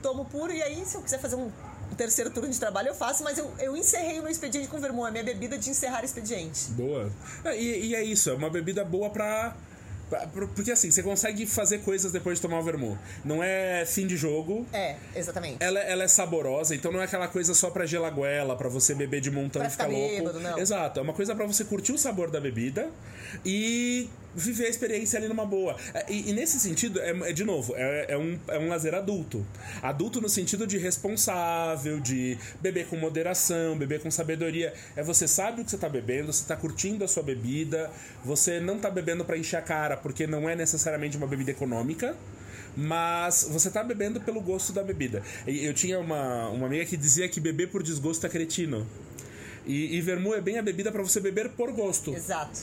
Tomo 0.00 0.24
puro 0.24 0.52
e 0.52 0.62
aí, 0.62 0.84
se 0.86 0.94
eu 0.94 1.02
quiser 1.02 1.18
fazer 1.18 1.34
um 1.34 1.50
terceiro 1.96 2.30
turno 2.30 2.48
de 2.48 2.60
trabalho, 2.60 2.88
eu 2.88 2.94
faço, 2.94 3.24
mas 3.24 3.36
eu, 3.36 3.52
eu 3.58 3.76
encerrei 3.76 4.20
o 4.20 4.22
meu 4.22 4.30
expediente 4.30 4.68
com 4.68 4.78
vermu, 4.78 5.04
é 5.06 5.10
minha 5.10 5.24
bebida 5.24 5.58
de 5.58 5.68
encerrar 5.70 6.04
expediente. 6.04 6.70
Boa. 6.70 7.10
E, 7.46 7.88
e 7.88 7.94
é 7.96 8.02
isso, 8.04 8.30
é 8.30 8.34
uma 8.34 8.48
bebida 8.48 8.84
boa 8.84 9.10
pra. 9.10 9.56
Porque 10.54 10.70
assim, 10.72 10.90
você 10.90 11.02
consegue 11.02 11.46
fazer 11.46 11.78
coisas 11.78 12.12
depois 12.12 12.38
de 12.38 12.42
tomar 12.42 12.58
o 12.60 12.62
vermu. 12.62 12.98
Não 13.24 13.42
é 13.42 13.84
fim 13.86 14.06
de 14.06 14.16
jogo. 14.16 14.66
É, 14.72 14.96
exatamente. 15.14 15.56
Ela, 15.60 15.80
ela 15.80 16.04
é 16.04 16.08
saborosa, 16.08 16.74
então 16.74 16.90
não 16.90 17.00
é 17.00 17.04
aquela 17.04 17.28
coisa 17.28 17.54
só 17.54 17.70
pra 17.70 17.86
gelar 17.86 18.12
goela, 18.12 18.56
pra 18.56 18.68
você 18.68 18.94
beber 18.94 19.20
de 19.20 19.30
montão 19.30 19.60
Pra 19.60 19.68
e 19.68 19.70
ficar 19.70 19.84
ficar 19.86 19.96
louco. 19.96 20.16
bêbado, 20.16 20.40
não. 20.40 20.58
Exato, 20.58 20.98
é 20.98 21.02
uma 21.02 21.12
coisa 21.12 21.34
pra 21.34 21.46
você 21.46 21.64
curtir 21.64 21.92
o 21.92 21.98
sabor 21.98 22.30
da 22.30 22.40
bebida 22.40 22.90
e 23.44 24.08
viver 24.38 24.66
a 24.66 24.68
experiência 24.68 25.18
ali 25.18 25.28
numa 25.28 25.44
boa. 25.44 25.76
É, 25.92 26.06
E, 26.10 26.30
e 26.30 26.32
nesse 26.32 26.58
sentido, 26.60 27.00
é, 27.00 27.10
é, 27.30 27.32
de 27.32 27.44
novo, 27.44 27.74
é, 27.76 28.06
é 28.12 28.16
um, 28.18 28.38
é 28.48 28.58
um 28.58 28.68
lazer 28.68 28.94
adulto. 28.94 29.46
Adulto 29.82 30.20
no 30.20 30.28
sentido 30.28 30.66
de 30.66 30.78
responsável, 30.78 32.00
de 32.00 32.38
beber 32.60 32.86
com 32.86 32.96
moderação, 32.96 33.76
beber 33.76 34.00
com 34.00 34.10
sabedoria. 34.10 34.72
É 34.96 35.02
você 35.02 35.26
sabe 35.28 35.60
o 35.60 35.64
que 35.64 35.70
você 35.70 35.78
tá 35.78 35.88
bebendo, 35.88 36.32
você 36.32 36.44
tá 36.44 36.56
curtindo 36.56 37.04
a 37.04 37.08
sua 37.08 37.22
bebida, 37.22 37.90
você 38.24 38.60
não 38.60 38.78
tá 38.78 38.90
bebendo 38.90 39.24
pra 39.24 39.36
encher 39.36 39.56
a 39.56 39.62
cara, 39.62 39.96
porque 39.96 40.26
não 40.26 40.48
é 40.48 40.54
necessariamente 40.56 41.16
uma 41.16 41.26
bebida 41.26 41.50
econômica 41.50 42.16
mas 42.76 43.48
você 43.50 43.70
tá 43.70 43.82
bebendo 43.82 44.20
pelo 44.20 44.40
gosto 44.40 44.72
da 44.72 44.84
bebida. 44.84 45.20
Eu 45.46 45.74
tinha 45.74 45.98
uma, 45.98 46.48
uma 46.50 46.66
amiga 46.66 46.84
que 46.84 46.96
dizia 46.96 47.28
que 47.28 47.40
beber 47.40 47.70
por 47.70 47.82
desgosto 47.82 48.24
é 48.24 48.28
cretino. 48.28 48.86
E, 49.66 49.96
e 49.96 50.00
vermu 50.00 50.32
é 50.32 50.40
bem 50.40 50.58
a 50.58 50.62
bebida 50.62 50.92
pra 50.92 51.02
você 51.02 51.18
beber 51.20 51.48
por 51.50 51.72
gosto. 51.72 52.14
Exato. 52.14 52.60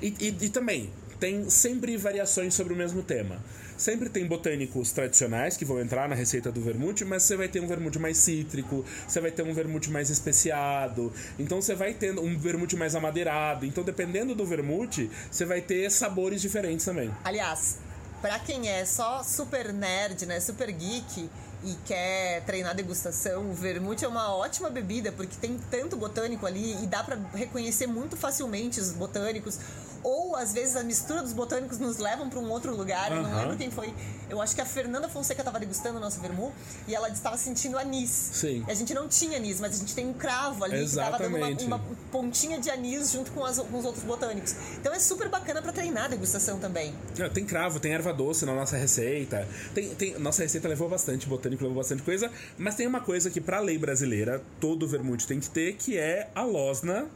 E, 0.00 0.14
e- 0.20 0.36
e 0.46 0.48
também, 0.48 0.90
tem 1.18 1.48
sempre 1.50 1.96
variações 1.96 2.54
sobre 2.54 2.72
o 2.72 2.76
mesmo 2.76 3.02
tema. 3.02 3.38
Sempre 3.76 4.08
tem 4.08 4.26
botânicos 4.26 4.90
tradicionais 4.90 5.56
que 5.56 5.64
vão 5.64 5.80
entrar 5.80 6.08
na 6.08 6.14
receita 6.14 6.50
do 6.50 6.60
vermute, 6.60 7.04
mas 7.04 7.22
você 7.22 7.36
vai 7.36 7.46
ter 7.46 7.60
um 7.60 7.66
vermute 7.66 7.98
mais 7.98 8.18
cítrico, 8.18 8.84
você 9.06 9.20
vai 9.20 9.30
ter 9.30 9.42
um 9.42 9.54
vermute 9.54 9.88
mais 9.90 10.10
especiado, 10.10 11.12
então 11.38 11.62
você 11.62 11.76
vai 11.76 11.94
tendo 11.94 12.20
um 12.20 12.36
vermute 12.36 12.74
mais 12.74 12.96
amadeirado. 12.96 13.64
Então, 13.64 13.84
dependendo 13.84 14.34
do 14.34 14.44
vermute, 14.44 15.08
você 15.30 15.44
vai 15.44 15.60
ter 15.60 15.90
sabores 15.90 16.42
diferentes 16.42 16.84
também. 16.84 17.10
Aliás, 17.22 17.78
para 18.20 18.38
quem 18.40 18.68
é 18.68 18.84
só 18.84 19.22
super 19.22 19.72
nerd, 19.72 20.26
né, 20.26 20.40
super 20.40 20.72
geek 20.72 21.30
e 21.64 21.74
quer 21.86 22.42
treinar 22.44 22.74
degustação, 22.74 23.50
o 23.50 23.54
vermute 23.54 24.04
é 24.04 24.08
uma 24.08 24.34
ótima 24.34 24.68
bebida 24.70 25.12
porque 25.12 25.36
tem 25.40 25.58
tanto 25.70 25.96
botânico 25.96 26.46
ali 26.46 26.82
e 26.82 26.86
dá 26.86 27.02
para 27.02 27.16
reconhecer 27.34 27.86
muito 27.86 28.16
facilmente 28.16 28.80
os 28.80 28.90
botânicos 28.90 29.58
ou 30.02 30.36
às 30.36 30.52
vezes 30.52 30.76
a 30.76 30.82
mistura 30.82 31.22
dos 31.22 31.32
botânicos 31.32 31.78
nos 31.78 31.98
levam 31.98 32.28
para 32.28 32.38
um 32.38 32.50
outro 32.50 32.74
lugar. 32.74 33.10
Eu 33.10 33.22
não 33.22 33.36
lembro 33.36 33.56
quem 33.56 33.70
foi. 33.70 33.92
Eu 34.28 34.40
acho 34.40 34.54
que 34.54 34.60
a 34.60 34.66
Fernanda 34.66 35.08
Fonseca 35.08 35.40
estava 35.40 35.58
degustando 35.58 35.98
o 35.98 36.00
nosso 36.00 36.20
vermu 36.20 36.52
e 36.86 36.94
ela 36.94 37.08
estava 37.08 37.36
sentindo 37.36 37.78
anis. 37.78 38.10
Sim. 38.10 38.64
E 38.66 38.70
a 38.70 38.74
gente 38.74 38.92
não 38.94 39.08
tinha 39.08 39.36
anis, 39.36 39.60
mas 39.60 39.76
a 39.76 39.78
gente 39.78 39.94
tem 39.94 40.06
um 40.06 40.12
cravo 40.12 40.64
ali 40.64 40.78
Exatamente. 40.78 41.18
que 41.18 41.36
estava 41.36 41.54
dando 41.54 41.66
uma, 41.66 41.76
uma, 41.76 41.96
pontinha 42.10 42.58
de 42.58 42.70
anis 42.70 43.12
junto 43.12 43.30
com, 43.32 43.44
as, 43.44 43.58
com 43.58 43.78
os 43.78 43.84
outros 43.84 44.04
botânicos. 44.04 44.54
Então 44.78 44.92
é 44.92 44.98
super 44.98 45.28
bacana 45.28 45.62
para 45.62 45.72
treinar 45.72 46.04
a 46.04 46.08
degustação 46.08 46.58
também. 46.58 46.94
Tem 47.32 47.44
cravo, 47.44 47.80
tem 47.80 47.92
erva 47.92 48.12
doce 48.12 48.44
na 48.44 48.54
nossa 48.54 48.76
receita. 48.76 49.46
Tem, 49.74 49.94
tem, 49.94 50.18
nossa 50.18 50.42
receita 50.42 50.68
levou 50.68 50.88
bastante 50.88 51.26
botânico, 51.26 51.62
levou 51.62 51.78
bastante 51.78 52.02
coisa, 52.02 52.30
mas 52.56 52.74
tem 52.74 52.86
uma 52.86 53.00
coisa 53.00 53.30
que 53.30 53.40
para 53.40 53.58
a 53.58 53.60
lei 53.60 53.78
brasileira 53.78 54.42
todo 54.60 54.86
vermute 54.86 55.26
tem 55.26 55.40
que 55.40 55.48
ter, 55.48 55.74
que 55.74 55.96
é 55.96 56.28
a 56.34 56.42
losna, 56.42 57.06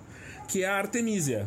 que 0.48 0.62
é 0.62 0.68
a 0.68 0.76
artemisia 0.76 1.46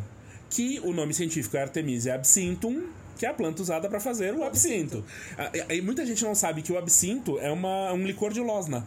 que 0.50 0.80
o 0.80 0.92
nome 0.92 1.12
científico 1.12 1.56
é 1.56 1.62
Artemisia 1.62 2.14
absinthum, 2.14 2.84
que 3.16 3.24
é 3.26 3.28
a 3.28 3.34
planta 3.34 3.62
usada 3.62 3.88
para 3.88 3.98
fazer 3.98 4.34
o 4.34 4.44
absinto. 4.44 5.04
E 5.70 5.80
muita 5.80 6.04
gente 6.04 6.22
não 6.24 6.34
sabe 6.34 6.62
que 6.62 6.72
o 6.72 6.78
absinto 6.78 7.38
é 7.38 7.50
uma, 7.50 7.92
um 7.92 8.06
licor 8.06 8.32
de 8.32 8.40
losna. 8.40 8.86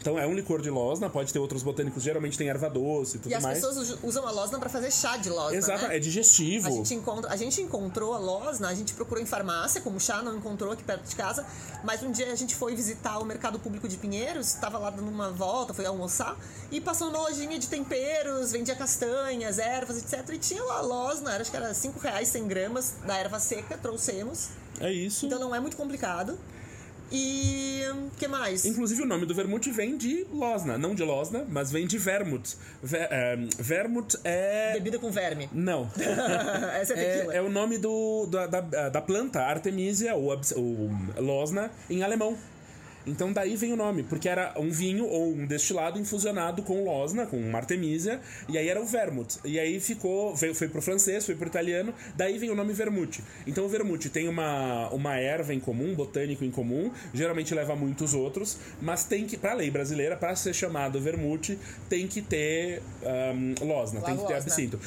Então 0.00 0.18
é 0.18 0.26
um 0.26 0.34
licor 0.34 0.62
de 0.62 0.70
losna, 0.70 1.10
pode 1.10 1.32
ter 1.32 1.38
outros 1.38 1.62
botânicos, 1.62 2.02
geralmente 2.02 2.38
tem 2.38 2.48
erva 2.48 2.70
doce 2.70 3.16
e 3.16 3.20
tudo 3.20 3.32
mais. 3.32 3.32
E 3.32 3.34
as 3.34 3.42
mais. 3.42 3.76
pessoas 3.76 3.98
usam 4.02 4.26
a 4.26 4.30
losna 4.30 4.58
para 4.58 4.68
fazer 4.68 4.92
chá 4.92 5.16
de 5.16 5.28
losna. 5.28 5.56
Exato, 5.56 5.88
né? 5.88 5.96
é 5.96 5.98
digestivo. 5.98 6.68
A 6.68 6.70
gente, 6.70 6.94
encontra, 6.94 7.30
a 7.30 7.36
gente 7.36 7.60
encontrou 7.60 8.14
a 8.14 8.18
losna, 8.18 8.68
a 8.68 8.74
gente 8.74 8.94
procurou 8.94 9.22
em 9.22 9.26
farmácia, 9.26 9.80
como 9.80 9.98
chá, 9.98 10.22
não 10.22 10.36
encontrou 10.36 10.72
aqui 10.72 10.84
perto 10.84 11.08
de 11.08 11.16
casa. 11.16 11.44
Mas 11.82 12.02
um 12.02 12.10
dia 12.10 12.32
a 12.32 12.36
gente 12.36 12.54
foi 12.54 12.74
visitar 12.74 13.18
o 13.18 13.24
mercado 13.24 13.58
público 13.58 13.88
de 13.88 13.96
Pinheiros, 13.96 14.48
estava 14.48 14.78
lá 14.78 14.90
dando 14.90 15.08
uma 15.08 15.30
volta, 15.30 15.74
foi 15.74 15.86
almoçar, 15.86 16.36
e 16.70 16.80
passou 16.80 17.10
numa 17.10 17.28
lojinha 17.28 17.58
de 17.58 17.68
temperos, 17.68 18.52
vendia 18.52 18.76
castanhas, 18.76 19.58
ervas, 19.58 19.98
etc. 19.98 20.34
E 20.34 20.38
tinha 20.38 20.62
lá 20.62 20.78
a 20.78 20.82
losna, 20.82 21.36
acho 21.36 21.50
que 21.50 21.56
era 21.56 21.72
5 21.72 21.98
reais 21.98 22.28
100 22.28 22.46
gramas 22.46 22.94
da 23.04 23.16
erva 23.16 23.40
seca, 23.40 23.76
trouxemos. 23.76 24.48
É 24.80 24.92
isso. 24.92 25.26
Então 25.26 25.38
não 25.38 25.54
é 25.54 25.60
muito 25.60 25.76
complicado. 25.76 26.38
E 27.10 27.82
que 28.18 28.26
mais? 28.26 28.64
Inclusive 28.64 29.02
o 29.02 29.06
nome 29.06 29.26
do 29.26 29.34
vermute 29.34 29.70
vem 29.70 29.96
de 29.96 30.26
Losna, 30.32 30.78
não 30.78 30.94
de 30.94 31.02
Losna, 31.02 31.44
mas 31.48 31.70
vem 31.70 31.86
de 31.86 31.98
vermut. 31.98 32.56
Ver, 32.82 33.08
é, 33.10 33.36
vermut 33.58 34.16
é 34.24 34.72
bebida 34.74 34.98
com 34.98 35.10
verme. 35.10 35.48
Não. 35.52 35.90
Essa 36.80 36.94
é 36.94 36.96
tequila. 36.96 37.34
É, 37.34 37.36
é, 37.38 37.42
o 37.42 37.48
nome 37.48 37.78
do, 37.78 38.26
da, 38.26 38.46
da, 38.46 38.88
da 38.88 39.00
planta 39.00 39.42
Artemisia 39.42 40.14
ou, 40.14 40.30
ou 40.56 40.90
Losna 41.18 41.70
em 41.90 42.02
alemão. 42.02 42.36
Então 43.06 43.32
daí 43.32 43.54
vem 43.56 43.72
o 43.72 43.76
nome, 43.76 44.02
porque 44.02 44.28
era 44.28 44.52
um 44.56 44.70
vinho 44.70 45.06
ou 45.06 45.32
um 45.32 45.46
destilado 45.46 45.98
infusionado 45.98 46.62
com 46.62 46.84
losna, 46.84 47.24
com 47.24 47.56
artemisia, 47.56 48.20
e 48.48 48.58
aí 48.58 48.68
era 48.68 48.80
o 48.80 48.84
vermouth. 48.84 49.38
E 49.44 49.60
aí 49.60 49.78
ficou, 49.78 50.34
veio, 50.34 50.54
foi 50.54 50.68
pro 50.68 50.82
francês, 50.82 51.24
foi 51.24 51.36
pro 51.36 51.46
italiano, 51.46 51.94
daí 52.16 52.38
vem 52.38 52.50
o 52.50 52.54
nome 52.54 52.72
vermute. 52.72 53.22
Então 53.46 53.64
o 53.64 53.68
vermute 53.68 54.10
tem 54.10 54.28
uma, 54.28 54.88
uma 54.90 55.16
erva 55.16 55.54
em 55.54 55.60
comum, 55.60 55.94
botânico 55.94 56.44
em 56.44 56.50
comum, 56.50 56.90
geralmente 57.14 57.54
leva 57.54 57.76
muitos 57.76 58.12
outros, 58.12 58.58
mas 58.82 59.04
tem 59.04 59.24
que, 59.24 59.36
pra 59.36 59.54
lei 59.54 59.70
brasileira, 59.70 60.16
para 60.16 60.34
ser 60.34 60.54
chamado 60.54 61.00
vermute, 61.00 61.58
tem 61.88 62.08
que 62.08 62.20
ter 62.20 62.82
um, 63.32 63.66
losna, 63.66 64.00
tem 64.00 64.16
que 64.16 64.26
ter 64.26 64.34
absinto. 64.34 64.80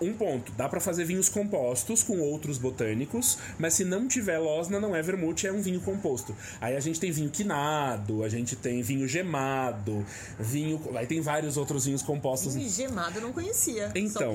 Um 0.00 0.12
ponto, 0.12 0.52
dá 0.52 0.68
para 0.68 0.80
fazer 0.80 1.04
vinhos 1.04 1.28
compostos 1.28 2.02
com 2.02 2.20
outros 2.20 2.58
botânicos, 2.58 3.38
mas 3.58 3.74
se 3.74 3.84
não 3.84 4.06
tiver 4.06 4.38
losna, 4.38 4.78
não 4.78 4.94
é 4.94 5.00
vermute, 5.00 5.46
é 5.46 5.52
um 5.52 5.62
vinho 5.62 5.80
composto. 5.80 6.36
Aí 6.60 6.76
a 6.76 6.80
gente 6.80 7.00
tem 7.00 7.10
vinho 7.10 7.30
quinado, 7.62 8.24
a 8.24 8.28
gente 8.28 8.56
tem 8.56 8.82
vinho 8.82 9.06
gemado, 9.06 10.04
vinho. 10.38 10.80
Aí 10.96 11.06
tem 11.06 11.20
vários 11.20 11.56
outros 11.56 11.84
vinhos 11.84 12.02
compostos. 12.02 12.54
Vinho 12.54 12.68
gemado 12.68 13.18
eu 13.18 13.22
não 13.22 13.32
conhecia. 13.32 13.90
Então, 13.94 14.34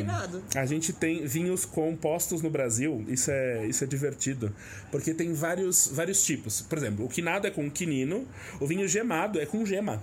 a 0.55 0.65
gente 0.65 0.93
tem 0.93 1.25
vinhos 1.25 1.65
compostos 1.65 2.41
no 2.41 2.50
Brasil, 2.50 3.03
isso 3.07 3.29
é, 3.29 3.65
isso 3.67 3.84
é 3.84 3.88
divertido, 3.88 4.53
porque 4.91 5.13
tem 5.13 5.34
vários, 5.34 5.88
vários 5.88 6.24
tipos. 6.24 6.62
Por 6.62 6.77
exemplo, 6.77 7.05
o 7.05 7.10
quinado 7.10 7.48
é 7.48 7.51
com 7.51 7.69
quinino, 7.69 8.25
o 8.60 8.67
vinho 8.67 8.88
gemado 8.88 9.39
é 9.39 9.46
com 9.46 9.65
gema. 9.65 10.01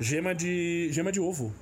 Gema 0.00 0.34
de, 0.34 0.88
gema 0.92 1.12
de 1.12 1.20
ovo. 1.20 1.52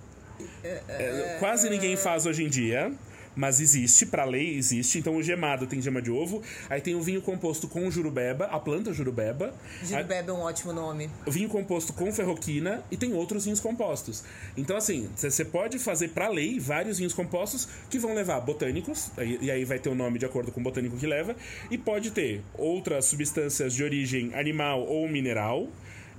É, 0.62 0.83
é, 0.88 1.37
quase 1.40 1.71
ninguém 1.71 1.96
faz 1.96 2.27
hoje 2.27 2.44
em 2.44 2.49
dia 2.49 2.92
mas 3.37 3.61
existe, 3.61 4.07
para 4.07 4.25
lei 4.25 4.57
existe. 4.57 4.99
Então 4.99 5.14
o 5.14 5.22
gemado 5.22 5.66
tem 5.66 5.81
gema 5.81 6.01
de 6.01 6.11
ovo. 6.11 6.42
Aí 6.70 6.81
tem 6.81 6.94
o 6.94 7.03
vinho 7.03 7.20
composto 7.20 7.68
com 7.68 7.88
jurubeba, 7.90 8.46
a 8.46 8.59
planta 8.59 8.92
jurubeba. 8.92 9.55
Jurubeba 9.85 10.31
é 10.31 10.35
um 10.35 10.40
ótimo 10.40 10.72
nome. 10.72 11.11
O 11.27 11.31
vinho 11.31 11.49
composto 11.49 11.92
com 11.92 12.11
ferroquina 12.12 12.83
e 12.90 12.96
tem 12.96 13.12
outros 13.12 13.44
vinhos 13.44 13.61
compostos. 13.61 14.25
Então, 14.57 14.77
assim, 14.77 15.09
você 15.14 15.44
pode 15.44 15.79
fazer 15.79 16.09
para 16.09 16.29
lei 16.29 16.59
vários 16.59 16.96
vinhos 16.99 17.12
compostos 17.12 17.68
que 17.90 17.99
vão 17.99 18.14
levar 18.14 18.40
botânicos, 18.40 19.11
e 19.18 19.51
aí 19.51 19.64
vai 19.64 19.79
ter 19.79 19.90
o 19.90 19.94
nome 19.94 20.18
de 20.18 20.25
acordo 20.25 20.51
com 20.51 20.61
o 20.61 20.62
botânico 20.62 20.96
que 20.96 21.07
leva, 21.07 21.37
e 21.70 21.77
pode 21.77 22.11
ter 22.11 22.42
outras 22.57 23.05
substâncias 23.05 23.75
de 23.75 23.85
origem 23.85 24.35
animal 24.35 24.87
ou 24.87 25.07
mineral. 25.09 25.68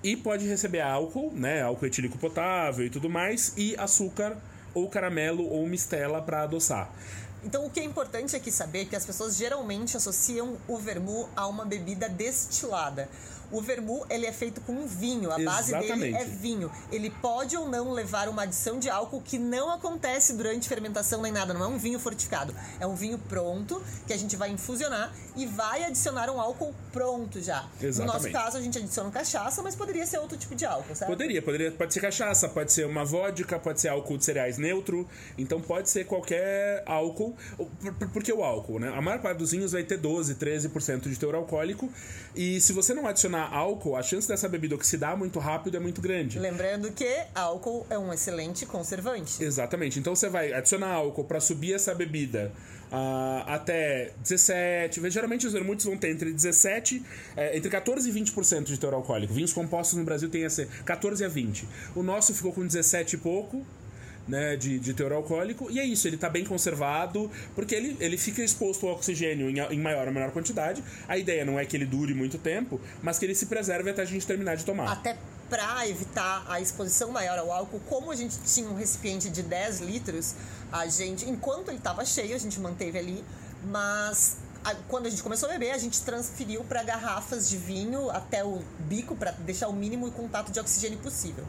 E 0.04 0.16
pode 0.16 0.48
receber 0.48 0.82
álcool, 0.82 1.34
né? 1.34 1.64
Álcool 1.64 1.88
etílico 1.88 2.20
potável 2.20 2.86
e 2.86 2.90
tudo 2.90 3.10
mais, 3.10 3.54
e 3.58 3.76
açúcar 3.78 4.38
ou 4.78 4.90
caramelo 4.90 5.48
ou 5.48 5.66
mistela 5.68 6.22
para 6.22 6.44
adoçar. 6.44 6.90
Então, 7.44 7.66
o 7.66 7.70
que 7.70 7.80
é 7.80 7.84
importante 7.84 8.36
aqui 8.36 8.52
saber 8.52 8.82
é 8.82 8.86
que 8.86 8.96
as 8.96 9.06
pessoas 9.06 9.38
geralmente 9.38 9.96
associam 9.96 10.58
o 10.68 10.78
vermu 10.78 11.30
a 11.36 11.48
uma 11.48 11.66
bebida 11.66 12.10
destilada. 12.10 13.08
O 13.52 13.62
vermu 13.62 14.06
ele 14.10 14.26
é 14.26 14.34
feito 14.34 14.62
com 14.62 14.86
vinho, 14.86 15.32
a 15.32 15.40
base 15.40 15.72
dele 15.78 16.16
é 16.16 16.26
vinho. 16.26 16.72
Ele 16.92 17.10
pode 17.10 17.56
ou 17.56 17.70
não 17.70 17.92
levar 17.92 18.28
uma 18.28 18.44
adição 18.44 18.80
de 18.80 18.90
álcool 18.90 19.22
que 19.22 19.38
não 19.38 19.72
acontece 19.72 20.34
durante 20.34 20.68
fermentação 20.68 21.22
nem 21.22 21.32
nada, 21.32 21.54
não 21.54 21.64
é 21.64 21.68
um 21.68 21.78
vinho 21.78 22.00
fortificado. 22.00 22.54
É 22.80 22.86
um 22.86 22.96
vinho 22.96 23.18
pronto 23.18 23.82
que 24.06 24.14
a 24.14 24.18
gente 24.18 24.36
vai 24.36 24.50
infusionar 24.50 25.14
e 25.36 25.46
vai 25.46 25.84
adicionar 25.84 26.30
um 26.30 26.42
álcool 26.42 26.74
pronto 26.92 27.42
já. 27.42 27.66
Exatamente. 27.82 28.00
No 28.00 28.06
nosso 28.06 28.32
caso, 28.32 28.58
a 28.58 28.62
gente 28.62 28.78
adiciona 28.78 29.12
cachaça, 29.12 29.62
mas 29.62 29.76
poderia 29.76 30.06
ser 30.06 30.18
outro 30.18 30.38
tipo 30.38 30.56
de 30.56 30.66
álcool, 30.66 30.96
certo? 30.96 31.10
Poderia, 31.10 31.42
poderia, 31.42 31.72
pode 31.72 31.94
ser 31.94 32.00
cachaça, 32.00 32.50
pode 32.50 32.72
ser 32.72 32.86
uma 32.86 33.06
vodka, 33.06 33.60
pode 33.60 33.80
ser 33.80 33.90
álcool 33.90 34.18
de 34.18 34.26
cereais 34.26 34.58
neutro, 34.58 35.08
então 35.38 35.62
pode 35.62 35.90
ser 35.90 36.06
qualquer 36.06 36.84
álcool, 36.86 37.36
porque 38.12 38.34
o 38.34 38.44
álcool, 38.44 38.80
né? 38.80 38.92
A 38.96 39.02
maior 39.02 39.22
parte 39.22 39.38
dos 39.38 39.52
vinhos 39.52 39.72
vai 39.72 39.84
ter 39.84 39.98
12, 39.98 40.36
13% 40.36 41.10
de 41.10 41.18
teor 41.18 41.36
alcoólico, 41.36 41.90
e 42.36 42.60
se 42.60 42.74
você 42.74 42.94
não 42.94 43.06
adicionar 43.06 43.37
adicionar 43.38 43.54
álcool, 43.56 43.96
a 43.96 44.02
chance 44.02 44.28
dessa 44.28 44.50
bebida 44.50 44.76
oxidar 44.76 45.16
muito 45.16 45.40
rápido 45.40 45.78
é 45.78 45.80
muito 45.80 46.02
grande. 46.02 46.40
Lembrando 46.40 46.92
que 46.92 47.08
álcool 47.36 47.86
é 47.90 47.98
um 47.98 48.12
excelente 48.12 48.66
conservante. 48.66 49.44
Exatamente. 49.44 50.00
Então 50.00 50.16
você 50.16 50.28
vai 50.28 50.52
adicionar 50.54 50.92
álcool 50.92 51.24
para 51.24 51.40
subir 51.40 51.74
essa 51.74 51.94
bebida 51.94 52.52
uh, 52.92 53.44
até 53.46 54.12
17. 54.22 55.10
Geralmente 55.10 55.46
os 55.46 55.54
vermutes 55.54 55.86
vão 55.86 55.98
ter 55.98 56.10
entre 56.10 56.34
17, 56.34 57.04
é, 57.36 57.56
entre 57.58 57.70
14 57.70 58.10
e 58.10 58.14
20% 58.14 58.64
de 58.64 58.80
teor 58.80 58.94
alcoólico. 58.94 59.34
Vinhos 59.34 59.54
compostos 59.54 59.98
no 59.98 60.04
Brasil 60.04 60.30
tem 60.30 60.44
esse 60.44 60.66
14 60.86 61.24
a 61.24 61.28
20. 61.28 61.68
O 61.96 62.04
nosso 62.04 62.34
ficou 62.34 62.52
com 62.52 62.66
17 62.66 63.16
e 63.16 63.20
pouco 63.20 63.66
né, 64.28 64.56
de, 64.56 64.80
de 64.80 64.94
teor 64.94 65.14
alcoólico. 65.14 65.70
E 65.72 65.80
é 65.80 65.86
isso, 65.86 66.08
ele 66.08 66.16
está 66.16 66.30
bem 66.30 66.44
conservado, 66.44 67.32
porque 67.56 67.74
ele, 67.74 67.98
ele 68.00 68.18
fica 68.18 68.44
exposto 68.44 68.88
ao 68.88 68.94
oxigênio 68.94 69.50
em, 69.50 69.60
em 69.60 69.80
maior 69.80 70.08
ou 70.08 70.14
menor 70.14 70.32
quantidade. 70.32 70.84
A 71.08 71.18
ideia 71.18 71.46
não 71.46 71.60
é 71.60 71.66
que 71.66 71.76
ele 71.76 71.86
dure 71.86 72.14
muito 72.14 72.38
tempo, 72.38 72.80
mas 73.02 73.18
que 73.18 73.26
ele 73.26 73.36
se 73.36 73.46
preserve 73.46 73.90
até 73.90 74.02
a 74.02 74.06
gente 74.06 74.26
terminar 74.26 74.56
de 74.56 74.66
tomar. 74.66 74.92
Até 74.92 75.18
para 75.50 75.88
evitar 75.88 76.46
a 76.50 76.60
exposição 76.60 77.12
maior 77.12 77.40
ao 77.40 77.52
álcool, 77.52 77.80
como 77.88 78.12
a 78.12 78.16
gente 78.16 78.38
tinha 78.46 78.70
um 78.70 78.76
recipiente 78.76 79.30
de 79.30 79.42
10 79.42 79.80
litros, 79.82 80.36
a 80.72 80.88
gente, 80.88 81.30
enquanto 81.30 81.70
ele 81.70 81.78
estava 81.78 82.04
cheio, 82.06 82.36
a 82.36 82.38
gente 82.38 82.60
manteve 82.60 82.98
ali, 82.98 83.24
mas 83.64 84.38
a, 84.64 84.76
quando 84.90 85.06
a 85.06 85.10
gente 85.10 85.24
começou 85.24 85.48
a 85.48 85.54
beber, 85.54 85.72
a 85.72 85.78
gente 85.78 86.02
transferiu 86.02 86.64
para 86.66 86.84
garrafas 86.84 87.50
de 87.50 87.58
vinho 87.58 88.10
até 88.10 88.44
o 88.44 88.62
bico 88.80 89.16
para 89.16 89.32
deixar 89.32 89.70
o 89.70 89.74
mínimo 89.74 90.12
contato 90.12 90.52
de 90.52 90.60
oxigênio 90.60 90.98
possível. 91.00 91.46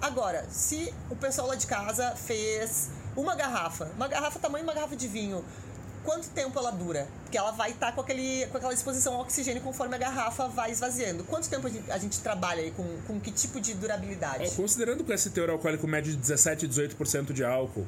Agora, 0.00 0.44
se 0.50 0.92
o 1.10 1.16
pessoal 1.16 1.48
lá 1.48 1.54
de 1.54 1.66
casa 1.66 2.14
fez 2.16 2.90
uma 3.16 3.34
garrafa, 3.34 3.90
uma 3.96 4.08
garrafa 4.08 4.38
tamanho 4.38 4.64
uma 4.64 4.74
garrafa 4.74 4.94
de 4.94 5.08
vinho, 5.08 5.44
quanto 6.06 6.28
tempo 6.28 6.56
ela 6.56 6.70
dura? 6.70 7.08
Porque 7.22 7.36
ela 7.36 7.50
vai 7.50 7.72
estar 7.72 7.92
com, 7.92 8.00
aquele, 8.00 8.46
com 8.46 8.56
aquela 8.56 8.72
exposição 8.72 9.14
ao 9.14 9.22
oxigênio 9.22 9.60
conforme 9.60 9.96
a 9.96 9.98
garrafa 9.98 10.46
vai 10.46 10.70
esvaziando. 10.70 11.24
Quanto 11.24 11.48
tempo 11.50 11.66
a 11.66 11.70
gente, 11.70 11.90
a 11.90 11.98
gente 11.98 12.20
trabalha 12.20 12.62
aí 12.62 12.70
com, 12.70 12.84
com 13.06 13.18
que 13.18 13.32
tipo 13.32 13.60
de 13.60 13.74
durabilidade? 13.74 14.48
Considerando 14.52 15.02
que 15.02 15.12
esse 15.12 15.30
teor 15.30 15.50
alcoólico 15.50 15.86
médio 15.88 16.12
de 16.12 16.18
17, 16.18 16.68
18% 16.68 17.32
de 17.32 17.44
álcool, 17.44 17.84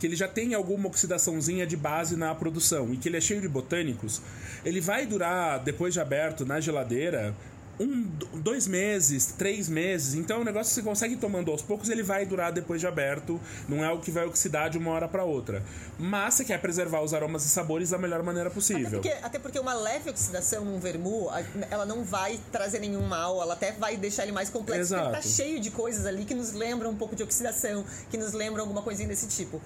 que 0.00 0.06
ele 0.06 0.16
já 0.16 0.26
tem 0.26 0.54
alguma 0.54 0.88
oxidaçãozinha 0.88 1.64
de 1.64 1.76
base 1.76 2.16
na 2.16 2.34
produção 2.34 2.92
e 2.92 2.96
que 2.96 3.08
ele 3.08 3.16
é 3.16 3.20
cheio 3.20 3.40
de 3.40 3.48
botânicos, 3.48 4.20
ele 4.64 4.80
vai 4.80 5.06
durar, 5.06 5.60
depois 5.60 5.94
de 5.94 6.00
aberto, 6.00 6.44
na 6.44 6.58
geladeira, 6.60 7.34
um, 7.80 8.02
dois 8.34 8.66
meses, 8.66 9.26
três 9.26 9.68
meses. 9.68 10.14
Então 10.14 10.36
é 10.36 10.40
um 10.40 10.44
negócio 10.44 10.68
que 10.68 10.74
você 10.74 10.82
consegue 10.82 11.14
ir 11.14 11.16
tomando 11.16 11.50
aos 11.50 11.62
poucos, 11.62 11.88
ele 11.88 12.02
vai 12.02 12.26
durar 12.26 12.52
depois 12.52 12.80
de 12.80 12.86
aberto. 12.86 13.40
Não 13.66 13.82
é 13.82 13.86
algo 13.86 14.02
que 14.02 14.10
vai 14.10 14.26
oxidar 14.26 14.68
de 14.68 14.76
uma 14.76 14.90
hora 14.90 15.08
para 15.08 15.24
outra. 15.24 15.62
Mas 15.98 16.34
você 16.34 16.44
quer 16.44 16.60
preservar 16.60 17.00
os 17.02 17.14
aromas 17.14 17.44
e 17.46 17.48
sabores 17.48 17.90
da 17.90 17.98
melhor 17.98 18.22
maneira 18.22 18.50
possível. 18.50 18.86
Até 18.86 19.08
porque, 19.08 19.24
até 19.24 19.38
porque 19.38 19.58
uma 19.58 19.74
leve 19.74 20.10
oxidação 20.10 20.64
num 20.64 20.78
vermu, 20.78 21.30
ela 21.70 21.86
não 21.86 22.04
vai 22.04 22.38
trazer 22.52 22.80
nenhum 22.80 23.06
mal, 23.06 23.40
ela 23.40 23.54
até 23.54 23.72
vai 23.72 23.96
deixar 23.96 24.24
ele 24.24 24.32
mais 24.32 24.50
complexo. 24.50 24.80
Exato. 24.80 25.04
Porque 25.04 25.16
ele 25.16 25.22
tá 25.22 25.28
cheio 25.28 25.60
de 25.60 25.70
coisas 25.70 26.04
ali 26.04 26.26
que 26.26 26.34
nos 26.34 26.52
lembram 26.52 26.90
um 26.90 26.96
pouco 26.96 27.16
de 27.16 27.22
oxidação, 27.22 27.84
que 28.10 28.18
nos 28.18 28.32
lembram 28.34 28.62
alguma 28.62 28.82
coisinha 28.82 29.08
desse 29.08 29.26
tipo. 29.26 29.60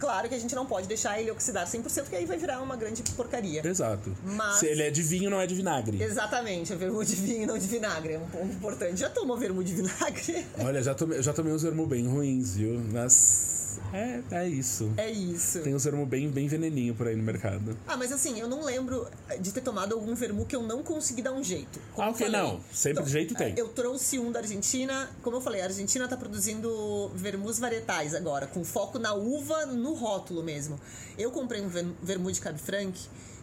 Claro 0.00 0.28
que 0.28 0.34
a 0.34 0.38
gente 0.38 0.54
não 0.54 0.64
pode 0.66 0.88
deixar 0.88 1.20
ele 1.20 1.30
oxidar 1.30 1.66
100%, 1.66 1.82
porque 2.02 2.16
aí 2.16 2.24
vai 2.26 2.38
virar 2.38 2.60
uma 2.62 2.74
grande 2.74 3.02
porcaria. 3.14 3.60
Exato. 3.64 4.16
Mas- 4.24 4.56
Se 4.58 4.66
ele 4.66 4.82
é 4.82 4.90
de 4.90 5.02
vinho, 5.02 5.28
não 5.30 5.40
é 5.40 5.46
de 5.46 5.54
vinagre. 5.54 6.02
Exatamente, 6.02 6.72
é 6.72 6.76
vermu 6.76 7.04
de 7.04 7.14
vinho, 7.16 7.46
não 7.46 7.58
de 7.58 7.66
vinagre. 7.68 8.14
É 8.14 8.18
um 8.18 8.26
ponto 8.26 8.46
importante. 8.52 8.98
Já 8.98 9.10
tomou 9.10 9.36
vermu 9.36 9.62
de 9.62 9.74
vinagre? 9.74 10.46
Olha, 10.58 10.82
já 10.82 10.94
tomei, 10.94 11.18
eu 11.18 11.22
já 11.22 11.32
tomei 11.32 11.52
uns 11.52 11.62
vermos 11.62 11.86
bem 11.88 12.06
ruins, 12.08 12.54
viu? 12.56 12.80
Mas 12.92 13.59
é, 13.92 14.22
é 14.30 14.48
isso. 14.48 14.92
É 14.96 15.10
isso. 15.10 15.60
Tem 15.60 15.74
uns 15.74 15.84
vermos 15.84 16.08
bem, 16.08 16.28
bem 16.30 16.48
veneninho 16.48 16.94
por 16.94 17.06
aí 17.06 17.14
no 17.16 17.22
mercado. 17.22 17.76
Ah, 17.86 17.96
mas 17.96 18.10
assim, 18.12 18.38
eu 18.40 18.48
não 18.48 18.64
lembro 18.64 19.06
de 19.40 19.52
ter 19.52 19.60
tomado 19.60 19.94
algum 19.94 20.14
vermu 20.14 20.46
que 20.46 20.56
eu 20.56 20.62
não 20.62 20.82
consegui 20.82 21.22
dar 21.22 21.32
um 21.32 21.42
jeito. 21.44 21.80
Como 21.94 22.08
Ah, 22.08 22.10
ok, 22.10 22.26
falei. 22.26 22.40
não. 22.40 22.60
Sempre 22.72 23.04
de 23.04 23.10
jeito 23.10 23.34
tem. 23.34 23.54
Eu 23.56 23.68
trouxe 23.68 24.18
um 24.18 24.32
da 24.32 24.40
Argentina. 24.40 25.08
Como 25.22 25.36
eu 25.36 25.40
falei, 25.40 25.60
a 25.60 25.64
Argentina 25.64 26.08
tá 26.08 26.16
produzindo 26.16 27.10
vermus 27.14 27.58
varietais 27.58 28.14
agora, 28.14 28.46
com 28.46 28.64
foco 28.64 28.98
na 28.98 29.14
uva, 29.14 29.66
no 29.66 29.94
rótulo 29.94 30.42
mesmo. 30.42 30.80
Eu 31.18 31.30
comprei 31.30 31.60
um 31.60 31.68
ver- 31.68 31.92
vermu 32.02 32.30
de 32.32 32.40
Cab 32.40 32.58
Franc 32.58 32.98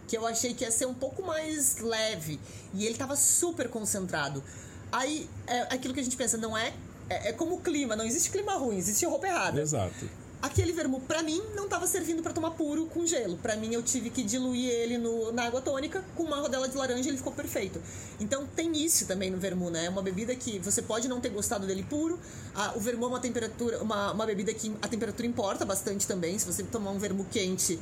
que 0.08 0.18
eu 0.18 0.26
achei 0.26 0.54
que 0.54 0.64
ia 0.64 0.72
ser 0.72 0.86
um 0.86 0.94
pouco 0.94 1.22
mais 1.22 1.78
leve. 1.80 2.40
E 2.74 2.86
ele 2.86 2.96
tava 2.96 3.16
super 3.18 3.68
concentrado. 3.68 4.42
Aí, 4.90 5.30
é 5.46 5.64
aquilo 5.74 5.94
que 5.94 6.00
a 6.00 6.04
gente 6.04 6.16
pensa, 6.16 6.38
não 6.38 6.58
é... 6.58 6.72
É, 7.10 7.30
é 7.30 7.34
como 7.34 7.56
o 7.56 7.60
clima, 7.62 7.96
não 7.96 8.06
existe 8.06 8.30
clima 8.30 8.54
ruim, 8.54 8.78
existe 8.78 9.06
roupa 9.06 9.28
errada. 9.28 9.62
Exato. 9.62 10.10
Aquele 10.40 10.72
vermu, 10.72 11.02
pra 11.02 11.24
mim, 11.24 11.42
não 11.56 11.68
tava 11.68 11.88
servindo 11.88 12.22
pra 12.22 12.32
tomar 12.32 12.52
puro 12.52 12.86
com 12.86 13.04
gelo. 13.08 13.38
Pra 13.38 13.56
mim, 13.56 13.74
eu 13.74 13.82
tive 13.82 14.12
que 14.12 14.22
diluir 14.22 14.70
ele 14.70 14.98
no, 15.00 15.32
na 15.32 15.46
água 15.46 15.62
tônica 15.62 16.06
com 16.16 16.24
uma 16.24 16.38
rodela 16.38 16.70
de 16.70 16.78
laranja 16.78 17.06
e 17.06 17.08
ele 17.10 17.18
ficou 17.18 17.34
perfeito. 17.34 17.82
Então, 18.20 18.46
tem 18.56 18.72
isso 18.78 19.08
também 19.08 19.32
no 19.32 19.40
vermu, 19.40 19.72
né? 19.72 19.86
É 19.86 19.90
uma 19.90 20.04
bebida 20.04 20.36
que 20.36 20.60
você 20.60 20.84
pode 20.84 21.08
não 21.08 21.20
ter 21.20 21.30
gostado 21.30 21.66
dele 21.66 21.84
puro. 21.90 22.20
Ah, 22.54 22.74
o 22.76 22.80
vermu 22.80 23.06
é 23.06 23.08
uma 23.08 23.20
temperatura, 23.20 23.82
uma, 23.82 24.12
uma 24.12 24.26
bebida 24.28 24.54
que 24.54 24.72
a 24.80 24.88
temperatura 24.88 25.28
importa 25.28 25.66
bastante 25.66 26.06
também. 26.06 26.38
Se 26.38 26.46
você 26.46 26.62
tomar 26.62 26.92
um 26.92 27.00
vermu 27.00 27.26
quente, 27.32 27.80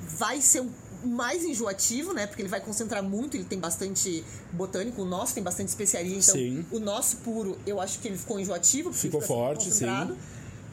vai 0.00 0.40
ser 0.40 0.60
um 0.60 0.70
mais 1.06 1.44
enjoativo, 1.44 2.12
né? 2.12 2.26
Porque 2.26 2.42
ele 2.42 2.48
vai 2.48 2.60
concentrar 2.60 3.02
muito, 3.02 3.36
ele 3.36 3.44
tem 3.44 3.58
bastante 3.58 4.24
botânico. 4.52 5.02
O 5.02 5.04
nosso 5.04 5.34
tem 5.34 5.42
bastante 5.42 5.68
especiaria, 5.68 6.16
então 6.16 6.34
Sim. 6.34 6.64
o 6.70 6.78
nosso 6.78 7.18
puro, 7.18 7.58
eu 7.66 7.80
acho 7.80 7.98
que 7.98 8.08
ele 8.08 8.18
ficou 8.18 8.38
enjoativo. 8.38 8.90
porque 8.90 9.06
Ficou 9.06 9.20
fica 9.20 9.34
super 9.34 9.44
forte, 9.44 9.70
sim. 9.70 9.86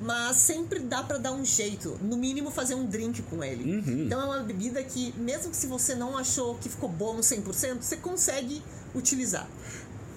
Mas 0.02 0.38
sempre 0.38 0.80
dá 0.80 1.04
pra 1.04 1.18
dar 1.18 1.32
um 1.32 1.46
jeito, 1.46 1.98
no 2.02 2.18
mínimo 2.18 2.52
fazer 2.52 2.76
um 2.76 2.86
drink 2.86 3.22
com 3.24 3.44
ele. 3.44 3.76
Uhum. 3.76 4.06
Então 4.06 4.22
é 4.22 4.26
uma 4.26 4.40
bebida 4.40 4.84
que, 4.84 5.14
mesmo 5.18 5.52
que 5.52 5.56
se 5.56 5.68
você 5.68 5.96
não 5.96 6.18
achou 6.18 6.56
que 6.56 6.68
ficou 6.68 6.90
bom 6.90 7.20
100%, 7.20 7.78
você 7.80 7.96
consegue 7.96 8.62
utilizar. 8.94 9.48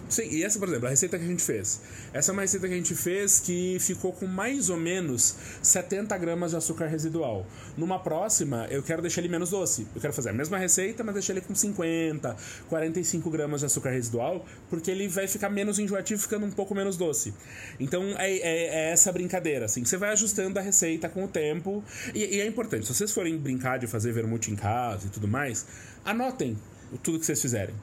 Sim, 0.08 0.28
e 0.30 0.44
essa, 0.44 0.58
por 0.58 0.68
exemplo, 0.68 0.86
a 0.86 0.90
receita 0.90 1.18
que 1.18 1.24
a 1.24 1.26
gente 1.26 1.42
fez. 1.42 1.80
Essa 2.12 2.30
é 2.30 2.32
uma 2.32 2.42
receita 2.42 2.68
que 2.68 2.74
a 2.74 2.76
gente 2.76 2.94
fez 2.94 3.40
que 3.40 3.76
ficou 3.80 4.12
com 4.12 4.24
mais 4.26 4.70
ou 4.70 4.76
menos 4.76 5.34
70 5.60 6.16
gramas 6.16 6.52
de 6.52 6.56
açúcar 6.56 6.86
residual. 6.86 7.44
Numa 7.76 7.98
próxima, 7.98 8.68
eu 8.70 8.82
quero 8.84 9.02
deixar 9.02 9.20
ele 9.20 9.28
menos 9.28 9.50
doce. 9.50 9.86
Eu 9.94 10.00
quero 10.00 10.12
fazer 10.12 10.30
a 10.30 10.32
mesma 10.32 10.58
receita, 10.58 11.02
mas 11.02 11.14
deixar 11.14 11.32
ele 11.32 11.40
com 11.40 11.54
50, 11.54 12.36
45 12.68 13.28
gramas 13.30 13.60
de 13.60 13.66
açúcar 13.66 13.90
residual, 13.90 14.46
porque 14.70 14.92
ele 14.92 15.08
vai 15.08 15.26
ficar 15.26 15.50
menos 15.50 15.78
enjoativo, 15.80 16.22
ficando 16.22 16.46
um 16.46 16.52
pouco 16.52 16.72
menos 16.72 16.96
doce. 16.96 17.34
Então 17.80 18.04
é, 18.16 18.30
é- 18.32 18.66
é 18.86 18.90
essa 18.92 19.10
brincadeira, 19.10 19.64
assim. 19.64 19.84
Você 19.84 19.96
vai 19.96 20.10
ajustando 20.10 20.56
a 20.58 20.62
receita 20.62 21.08
com 21.08 21.24
o 21.24 21.28
tempo. 21.28 21.82
E, 22.14 22.36
e 22.36 22.40
é 22.40 22.46
importante, 22.46 22.86
se 22.86 22.94
vocês 22.94 23.10
forem 23.10 23.36
brincar 23.36 23.78
de 23.78 23.88
fazer 23.88 24.12
vermute 24.12 24.52
em 24.52 24.56
casa 24.56 25.08
e 25.08 25.10
tudo 25.10 25.26
mais, 25.26 25.66
anotem 26.04 26.56
tudo 27.02 27.18
que 27.18 27.26
vocês 27.26 27.42
fizerem. 27.42 27.74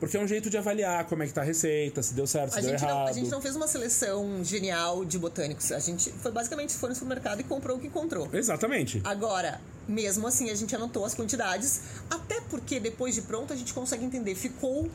Porque 0.00 0.16
é 0.16 0.20
um 0.20 0.26
jeito 0.26 0.48
de 0.48 0.56
avaliar 0.56 1.04
como 1.04 1.22
é 1.22 1.26
que 1.26 1.32
tá 1.32 1.42
a 1.42 1.44
receita, 1.44 2.02
se 2.02 2.14
deu 2.14 2.26
certo, 2.26 2.52
se 2.52 2.58
A 2.58 2.62
deu 2.62 2.70
gente, 2.70 2.82
não, 2.82 2.88
errado. 2.88 3.08
a 3.08 3.12
gente 3.12 3.30
não 3.30 3.40
fez 3.42 3.54
uma 3.54 3.68
seleção 3.68 4.42
genial 4.42 5.04
de 5.04 5.18
botânicos. 5.18 5.70
A 5.70 5.78
gente 5.78 6.10
foi 6.10 6.32
basicamente 6.32 6.72
foi 6.72 6.88
no 6.88 6.94
supermercado 6.94 7.40
e 7.40 7.44
comprou 7.44 7.76
o 7.76 7.80
que 7.80 7.86
encontrou. 7.86 8.28
Exatamente. 8.32 9.02
Agora, 9.04 9.60
mesmo 9.86 10.26
assim, 10.26 10.50
a 10.50 10.54
gente 10.54 10.74
anotou 10.74 11.04
as 11.04 11.14
quantidades, 11.14 11.82
até 12.08 12.40
porque 12.48 12.80
depois 12.80 13.14
de 13.14 13.22
pronto 13.22 13.52
a 13.52 13.56
gente 13.56 13.74
consegue 13.74 14.04
entender. 14.04 14.34
Ficou 14.34 14.88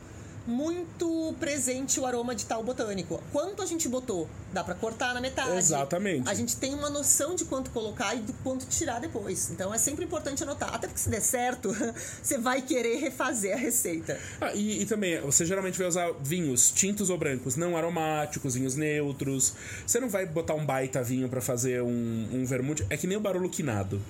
muito 0.46 1.34
presente 1.40 1.98
o 1.98 2.06
aroma 2.06 2.34
de 2.34 2.46
tal 2.46 2.62
botânico. 2.62 3.22
Quanto 3.32 3.62
a 3.62 3.66
gente 3.66 3.88
botou? 3.88 4.28
Dá 4.52 4.62
pra 4.62 4.74
cortar 4.74 5.12
na 5.12 5.20
metade. 5.20 5.56
Exatamente. 5.56 6.28
A 6.28 6.34
gente 6.34 6.56
tem 6.56 6.74
uma 6.74 6.88
noção 6.88 7.34
de 7.34 7.44
quanto 7.44 7.70
colocar 7.70 8.14
e 8.14 8.20
do 8.20 8.32
quanto 8.44 8.66
tirar 8.66 9.00
depois. 9.00 9.50
Então 9.50 9.74
é 9.74 9.78
sempre 9.78 10.04
importante 10.04 10.42
anotar. 10.42 10.74
Até 10.74 10.86
porque 10.86 11.00
se 11.00 11.10
der 11.10 11.20
certo, 11.20 11.74
você 12.22 12.38
vai 12.38 12.62
querer 12.62 12.96
refazer 12.96 13.54
a 13.54 13.56
receita. 13.56 14.18
Ah, 14.40 14.52
e, 14.54 14.82
e 14.82 14.86
também, 14.86 15.20
você 15.20 15.44
geralmente 15.44 15.78
vai 15.78 15.88
usar 15.88 16.12
vinhos 16.20 16.70
tintos 16.70 17.10
ou 17.10 17.18
brancos, 17.18 17.56
não 17.56 17.76
aromáticos, 17.76 18.54
vinhos 18.54 18.76
neutros. 18.76 19.54
Você 19.86 19.98
não 19.98 20.08
vai 20.08 20.26
botar 20.26 20.54
um 20.54 20.64
baita 20.64 21.02
vinho 21.02 21.28
pra 21.28 21.40
fazer 21.40 21.82
um, 21.82 22.28
um 22.32 22.44
vermute. 22.44 22.86
É 22.88 22.96
que 22.96 23.06
nem 23.06 23.16
o 23.16 23.20
barolo 23.20 23.48
quinado. 23.48 24.00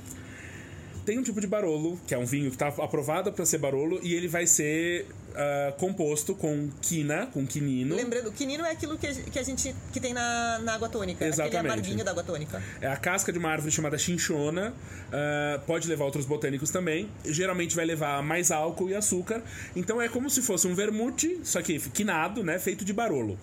Tem 1.07 1.16
um 1.18 1.22
tipo 1.22 1.40
de 1.40 1.46
barolo, 1.46 2.01
que 2.05 2.12
é 2.12 2.18
um 2.18 2.27
vinho 2.27 2.51
que 2.51 2.59
tá 2.59 2.66
aprovado 2.66 3.33
pra 3.33 3.46
ser 3.46 3.59
barolo, 3.59 4.01
e 4.03 4.12
ele 4.12 4.27
vai 4.27 4.44
ser 4.44 5.07
ah, 5.37 5.72
composto 5.79 6.35
com 6.35 6.70
quina, 6.81 7.27
com 7.27 7.46
quinino. 7.46 7.94
Lembrando, 7.94 8.33
quinino 8.33 8.64
é 8.64 8.70
aquilo 8.70 8.96
que 8.96 9.07
a, 9.07 9.12
que 9.12 9.38
a 9.38 9.42
gente 9.42 9.75
que 9.92 10.01
tem 10.01 10.14
na, 10.14 10.59
na 10.61 10.75
água 10.75 10.88
tônica. 10.88 11.16
Aquele 11.16 11.31
Exatamente. 11.31 11.72
amarguinho 11.72 12.05
da 12.05 12.11
água 12.11 12.22
tônica. 12.22 12.62
É 12.81 12.87
a 12.87 12.96
casca 12.96 13.31
de 13.31 13.38
uma 13.38 13.51
árvore 13.51 13.70
chamada 13.70 13.99
chinchona. 13.99 14.72
ah, 15.12 15.61
pode 15.66 15.88
levar 15.88 16.05
outros 16.05 16.25
botânicos 16.25 16.70
também. 16.70 17.09
Geralmente 17.25 17.77
vai 17.77 17.85
levar 17.85 18.22
mais 18.22 18.51
álcool 18.51 18.88
e 18.88 18.94
açúcar. 18.94 19.42
Então 19.75 20.01
é 20.01 20.09
como 20.09 20.31
se 20.31 20.40
fosse 20.40 20.66
um 20.66 20.75
vermute, 20.75 21.40
só 21.44 21.61
que 21.61 21.79
quinado, 21.90 22.42
né? 22.42 22.59
Feito 22.59 22.85
de 22.85 22.92
barolo. 22.92 23.38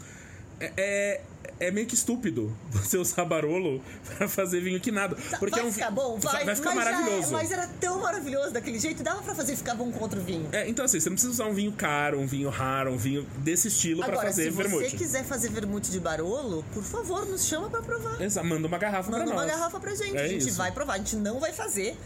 É, 0.60 0.72
é, 0.78 1.22
é 1.60 1.72
meio 1.72 1.86
que 1.88 1.96
estúpido 1.96 2.56
você 2.72 2.98
usar 2.98 3.26
barolo 3.26 3.82
pra 4.18 4.28
fazer 4.28 4.60
vinho 4.62 4.80
quinado. 4.80 5.16
Porque 5.40 5.52
vai 5.56 5.62
é 5.62 5.64
um 5.66 5.72
ficar 5.72 5.92
bom? 5.92 6.18
Vai, 6.20 6.46
vai 6.46 6.56
ficar 6.56 6.72
é- 6.72 6.76
maravilhoso. 6.76 7.32
mas 7.32 7.52
era 7.52 7.68
tão 7.80 8.00
maravilhoso 8.02 8.52
daquele 8.52 8.80
jeito, 8.80 9.02
dava 9.04 9.22
pra 9.22 9.34
fazer 9.36 9.56
ficar 9.56 9.76
bom 9.76 9.92
com 9.92 10.00
outro 10.04 10.22
vinho. 10.22 10.48
É, 10.52 10.68
então 10.68 10.86
assim, 10.86 11.00
você 11.00 11.10
não 11.10 11.16
precisa 11.16 11.32
usar 11.34 11.46
um 11.46 11.54
vinho 11.54 11.72
caro, 11.72 12.20
um 12.20 12.26
vinho 12.28 12.50
raro, 12.50 12.92
um 12.92 12.98
vinho 12.98 13.24
desse 13.38 13.68
estilo 13.68 14.00
pra 14.02 14.14
Agora, 14.14 14.28
fazer 14.28 14.44
se 14.46 14.50
vermute. 14.52 14.90
você 14.90 14.98
quiser 14.98 15.24
fazer 15.24 15.50
vermute 15.50 15.90
de 15.92 16.00
Barolo, 16.00 16.64
por 16.74 16.84
favor, 16.84 17.26
nos 17.26 17.46
chama 17.46 17.70
pra 17.70 17.82
provar. 17.82 18.22
Exa- 18.22 18.44
manda 18.44 18.68
uma 18.68 18.78
garrafa 18.78 19.10
Manda 19.12 19.24
pra 19.26 19.34
uma 19.34 19.46
nós. 19.46 19.52
garrafa 19.52 19.80
pra 19.80 19.96
gente. 19.96 20.18
É 20.18 20.24
a 20.24 20.28
gente 20.28 20.48
isso. 20.50 20.58
vai 20.58 20.72
provar. 20.72 20.94
A 20.96 20.98
gente 20.98 21.16
não 21.16 21.40
vai 21.40 21.54
fazer, 21.54 21.98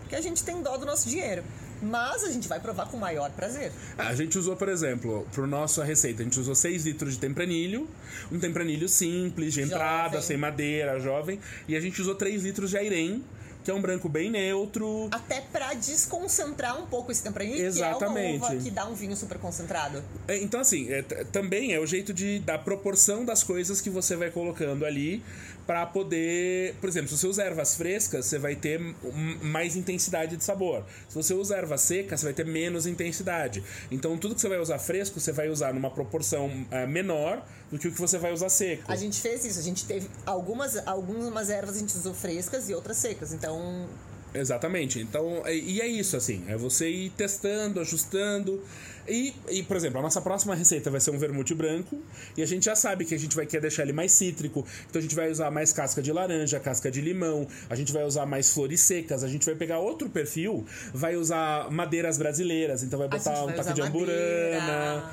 porque 0.00 0.14
a 0.16 0.20
gente 0.20 0.44
tem 0.44 0.60
dó 0.62 0.76
do 0.76 0.84
nosso 0.86 1.08
dinheiro. 1.08 1.42
Mas 1.82 2.24
a 2.24 2.30
gente 2.30 2.48
vai 2.48 2.60
provar 2.60 2.86
com 2.86 2.96
o 2.96 3.00
maior 3.00 3.30
prazer. 3.30 3.72
A 3.98 4.14
gente 4.14 4.38
usou, 4.38 4.56
por 4.56 4.68
exemplo, 4.68 5.26
pro 5.32 5.46
nossa 5.46 5.84
receita, 5.84 6.22
a 6.22 6.24
gente 6.24 6.38
usou 6.38 6.54
6 6.54 6.84
litros 6.84 7.14
de 7.14 7.18
tempranilho, 7.20 7.88
um 8.30 8.38
tempranilho 8.38 8.88
simples, 8.88 9.54
de 9.54 9.62
entrada, 9.62 10.14
Jovem. 10.14 10.22
sem 10.22 10.36
madeira, 10.36 10.98
jovem, 11.00 11.38
e 11.68 11.76
a 11.76 11.80
gente 11.80 12.00
usou 12.00 12.14
3 12.14 12.42
litros 12.42 12.70
de 12.70 12.78
airém, 12.78 13.22
que 13.64 13.70
é 13.70 13.74
um 13.74 13.80
branco 13.82 14.08
bem 14.08 14.30
neutro. 14.30 15.08
Até 15.10 15.40
pra 15.40 15.74
desconcentrar 15.74 16.80
um 16.80 16.86
pouco 16.86 17.10
esse 17.10 17.22
tempranilho, 17.22 17.56
que 17.56 17.62
é 17.62 17.66
Exatamente. 17.66 18.38
uma 18.38 18.46
uva 18.52 18.56
que 18.62 18.70
dá 18.70 18.86
um 18.86 18.94
vinho 18.94 19.16
super 19.16 19.38
concentrado. 19.38 20.02
É, 20.28 20.36
Então, 20.38 20.60
assim, 20.60 20.88
é, 20.92 21.02
também 21.02 21.74
é 21.74 21.80
o 21.80 21.86
jeito 21.86 22.14
de 22.14 22.38
da 22.38 22.56
proporção 22.56 23.24
das 23.24 23.42
coisas 23.42 23.80
que 23.80 23.90
você 23.90 24.14
vai 24.14 24.30
colocando 24.30 24.84
ali 24.86 25.20
pra 25.66 25.84
poder. 25.84 26.74
Por 26.80 26.88
exemplo, 26.88 27.08
se 27.08 27.18
você 27.18 27.26
usa 27.26 27.42
ervas 27.42 27.74
frescas, 27.74 28.26
você 28.26 28.38
vai 28.38 28.54
ter 28.54 28.80
mais 29.42 29.76
intensidade 29.76 30.36
de 30.36 30.44
sabor. 30.44 30.84
Se 31.08 31.14
você 31.14 31.34
usa 31.34 31.56
erva 31.56 31.76
seca, 31.76 32.16
você 32.16 32.24
vai 32.24 32.32
ter 32.32 32.46
menos 32.46 32.86
intensidade. 32.86 33.62
Então, 33.90 34.16
tudo 34.16 34.34
que 34.34 34.40
você 34.40 34.48
vai 34.48 34.58
usar 34.58 34.78
fresco, 34.78 35.18
você 35.18 35.32
vai 35.32 35.48
usar 35.48 35.74
numa 35.74 35.90
proporção 35.90 36.66
eh, 36.70 36.86
menor 36.86 37.44
do 37.70 37.78
que 37.78 37.88
o 37.88 37.92
que 37.92 38.00
você 38.00 38.18
vai 38.18 38.32
usar 38.32 38.48
seco. 38.48 38.90
A 38.90 38.96
gente 38.96 39.20
fez 39.20 39.44
isso, 39.44 39.58
a 39.58 39.62
gente 39.62 39.84
teve 39.84 40.08
algumas, 40.24 40.76
algumas 40.86 41.50
ervas 41.50 41.76
a 41.76 41.80
gente 41.80 41.96
usou 41.96 42.14
frescas 42.14 42.68
e 42.68 42.74
outras 42.74 42.96
secas. 42.96 43.32
Então, 43.32 43.86
Exatamente. 44.34 45.00
Então, 45.00 45.42
e 45.48 45.80
é 45.80 45.86
isso, 45.86 46.16
assim. 46.16 46.44
É 46.46 46.56
você 46.56 46.88
ir 46.90 47.10
testando, 47.10 47.80
ajustando. 47.80 48.62
E, 49.08 49.34
e, 49.48 49.62
por 49.62 49.76
exemplo, 49.76 49.98
a 49.98 50.02
nossa 50.02 50.20
próxima 50.20 50.54
receita 50.54 50.90
vai 50.90 51.00
ser 51.00 51.10
um 51.10 51.18
vermute 51.18 51.54
branco. 51.54 52.00
E 52.36 52.42
a 52.42 52.46
gente 52.46 52.64
já 52.64 52.74
sabe 52.74 53.04
que 53.04 53.14
a 53.14 53.18
gente 53.18 53.34
vai 53.34 53.46
querer 53.46 53.62
deixar 53.62 53.82
ele 53.82 53.92
mais 53.92 54.12
cítrico. 54.12 54.66
Então 54.88 54.98
a 54.98 55.02
gente 55.02 55.14
vai 55.14 55.30
usar 55.30 55.50
mais 55.50 55.72
casca 55.72 56.02
de 56.02 56.12
laranja, 56.12 56.58
casca 56.60 56.90
de 56.90 57.00
limão. 57.00 57.46
A 57.68 57.74
gente 57.74 57.92
vai 57.92 58.04
usar 58.04 58.26
mais 58.26 58.50
flores 58.50 58.80
secas. 58.80 59.22
A 59.22 59.28
gente 59.28 59.44
vai 59.46 59.54
pegar 59.54 59.78
outro 59.78 60.08
perfil, 60.08 60.66
vai 60.92 61.16
usar 61.16 61.70
madeiras 61.70 62.18
brasileiras. 62.18 62.82
Então 62.82 62.98
vai 62.98 63.08
botar 63.08 63.44
um 63.44 63.52
toque 63.52 63.72
de 63.72 63.82
amburana. 63.82 65.12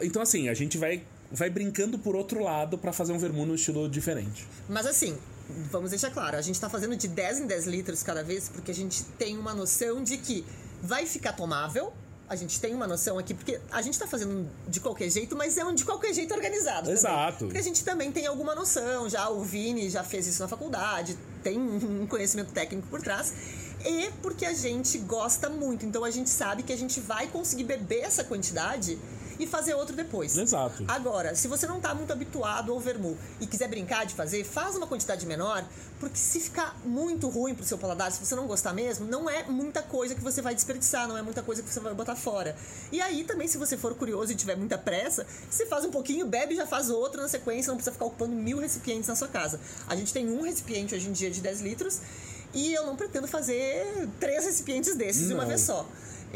Então, 0.00 0.22
assim, 0.22 0.48
a 0.48 0.54
gente 0.54 0.78
vai 0.78 1.02
vai 1.30 1.50
brincando 1.50 1.98
por 1.98 2.14
outro 2.14 2.40
lado 2.42 2.78
para 2.78 2.92
fazer 2.92 3.12
um 3.12 3.18
vermute 3.18 3.48
no 3.48 3.54
estilo 3.56 3.88
diferente. 3.88 4.46
Mas 4.68 4.86
assim, 4.86 5.18
vamos 5.70 5.90
deixar 5.90 6.10
claro, 6.10 6.36
a 6.36 6.40
gente 6.40 6.60
tá 6.60 6.70
fazendo 6.70 6.96
de 6.96 7.08
10 7.08 7.40
em 7.40 7.46
10 7.46 7.66
litros 7.66 8.02
cada 8.02 8.22
vez 8.22 8.48
porque 8.48 8.70
a 8.70 8.74
gente 8.74 9.02
tem 9.18 9.36
uma 9.36 9.52
noção 9.54 10.02
de 10.02 10.18
que 10.18 10.44
vai 10.82 11.06
ficar 11.06 11.32
tomável. 11.32 11.92
A 12.28 12.34
gente 12.34 12.60
tem 12.60 12.74
uma 12.74 12.86
noção 12.86 13.18
aqui, 13.18 13.34
porque 13.34 13.60
a 13.70 13.80
gente 13.82 13.98
tá 13.98 14.06
fazendo 14.06 14.48
de 14.66 14.80
qualquer 14.80 15.08
jeito, 15.08 15.36
mas 15.36 15.56
é 15.56 15.64
um 15.64 15.74
de 15.74 15.84
qualquer 15.84 16.12
jeito 16.12 16.34
organizado. 16.34 16.90
Exato. 16.90 17.38
Também. 17.38 17.48
Porque 17.48 17.58
a 17.58 17.62
gente 17.62 17.84
também 17.84 18.10
tem 18.10 18.26
alguma 18.26 18.54
noção, 18.54 19.08
já 19.08 19.28
o 19.28 19.42
Vini 19.42 19.88
já 19.88 20.02
fez 20.02 20.26
isso 20.26 20.42
na 20.42 20.48
faculdade, 20.48 21.16
tem 21.42 21.58
um 21.58 22.06
conhecimento 22.06 22.52
técnico 22.52 22.88
por 22.88 23.00
trás 23.00 23.32
e 23.84 24.10
porque 24.20 24.44
a 24.44 24.52
gente 24.52 24.98
gosta 24.98 25.48
muito. 25.48 25.86
Então 25.86 26.04
a 26.04 26.10
gente 26.10 26.28
sabe 26.28 26.62
que 26.62 26.72
a 26.72 26.76
gente 26.76 26.98
vai 27.00 27.28
conseguir 27.28 27.64
beber 27.64 28.00
essa 28.00 28.24
quantidade 28.24 28.98
e 29.38 29.46
fazer 29.46 29.74
outro 29.74 29.94
depois. 29.94 30.36
Exato. 30.36 30.84
Agora, 30.88 31.34
se 31.34 31.48
você 31.48 31.66
não 31.66 31.76
está 31.76 31.94
muito 31.94 32.12
habituado 32.12 32.72
ao 32.72 32.80
vermu 32.80 33.16
e 33.40 33.46
quiser 33.46 33.68
brincar 33.68 34.06
de 34.06 34.14
fazer, 34.14 34.44
faz 34.44 34.76
uma 34.76 34.86
quantidade 34.86 35.26
menor, 35.26 35.64
porque 35.98 36.16
se 36.16 36.40
ficar 36.40 36.76
muito 36.84 37.28
ruim 37.28 37.54
pro 37.54 37.64
seu 37.64 37.78
paladar, 37.78 38.10
se 38.12 38.24
você 38.24 38.34
não 38.34 38.46
gostar 38.46 38.72
mesmo, 38.72 39.06
não 39.06 39.28
é 39.28 39.44
muita 39.44 39.82
coisa 39.82 40.14
que 40.14 40.20
você 40.20 40.42
vai 40.42 40.54
desperdiçar, 40.54 41.08
não 41.08 41.16
é 41.16 41.22
muita 41.22 41.42
coisa 41.42 41.62
que 41.62 41.68
você 41.68 41.80
vai 41.80 41.94
botar 41.94 42.16
fora. 42.16 42.56
E 42.92 43.00
aí 43.00 43.24
também, 43.24 43.48
se 43.48 43.58
você 43.58 43.76
for 43.76 43.94
curioso 43.94 44.32
e 44.32 44.34
tiver 44.34 44.56
muita 44.56 44.78
pressa, 44.78 45.26
você 45.50 45.66
faz 45.66 45.84
um 45.84 45.90
pouquinho, 45.90 46.26
bebe 46.26 46.54
e 46.54 46.56
já 46.56 46.66
faz 46.66 46.90
outro 46.90 47.20
na 47.20 47.28
sequência, 47.28 47.70
não 47.70 47.76
precisa 47.76 47.92
ficar 47.92 48.06
ocupando 48.06 48.34
mil 48.34 48.58
recipientes 48.58 49.08
na 49.08 49.16
sua 49.16 49.28
casa. 49.28 49.60
A 49.86 49.96
gente 49.96 50.12
tem 50.12 50.28
um 50.28 50.42
recipiente 50.42 50.94
hoje 50.94 51.08
em 51.08 51.12
dia 51.12 51.30
de 51.30 51.40
10 51.40 51.60
litros 51.60 52.00
e 52.54 52.72
eu 52.72 52.86
não 52.86 52.96
pretendo 52.96 53.26
fazer 53.28 54.08
três 54.18 54.44
recipientes 54.44 54.94
desses 54.94 55.22
não. 55.22 55.28
de 55.28 55.34
uma 55.34 55.44
vez 55.44 55.60
só. 55.60 55.86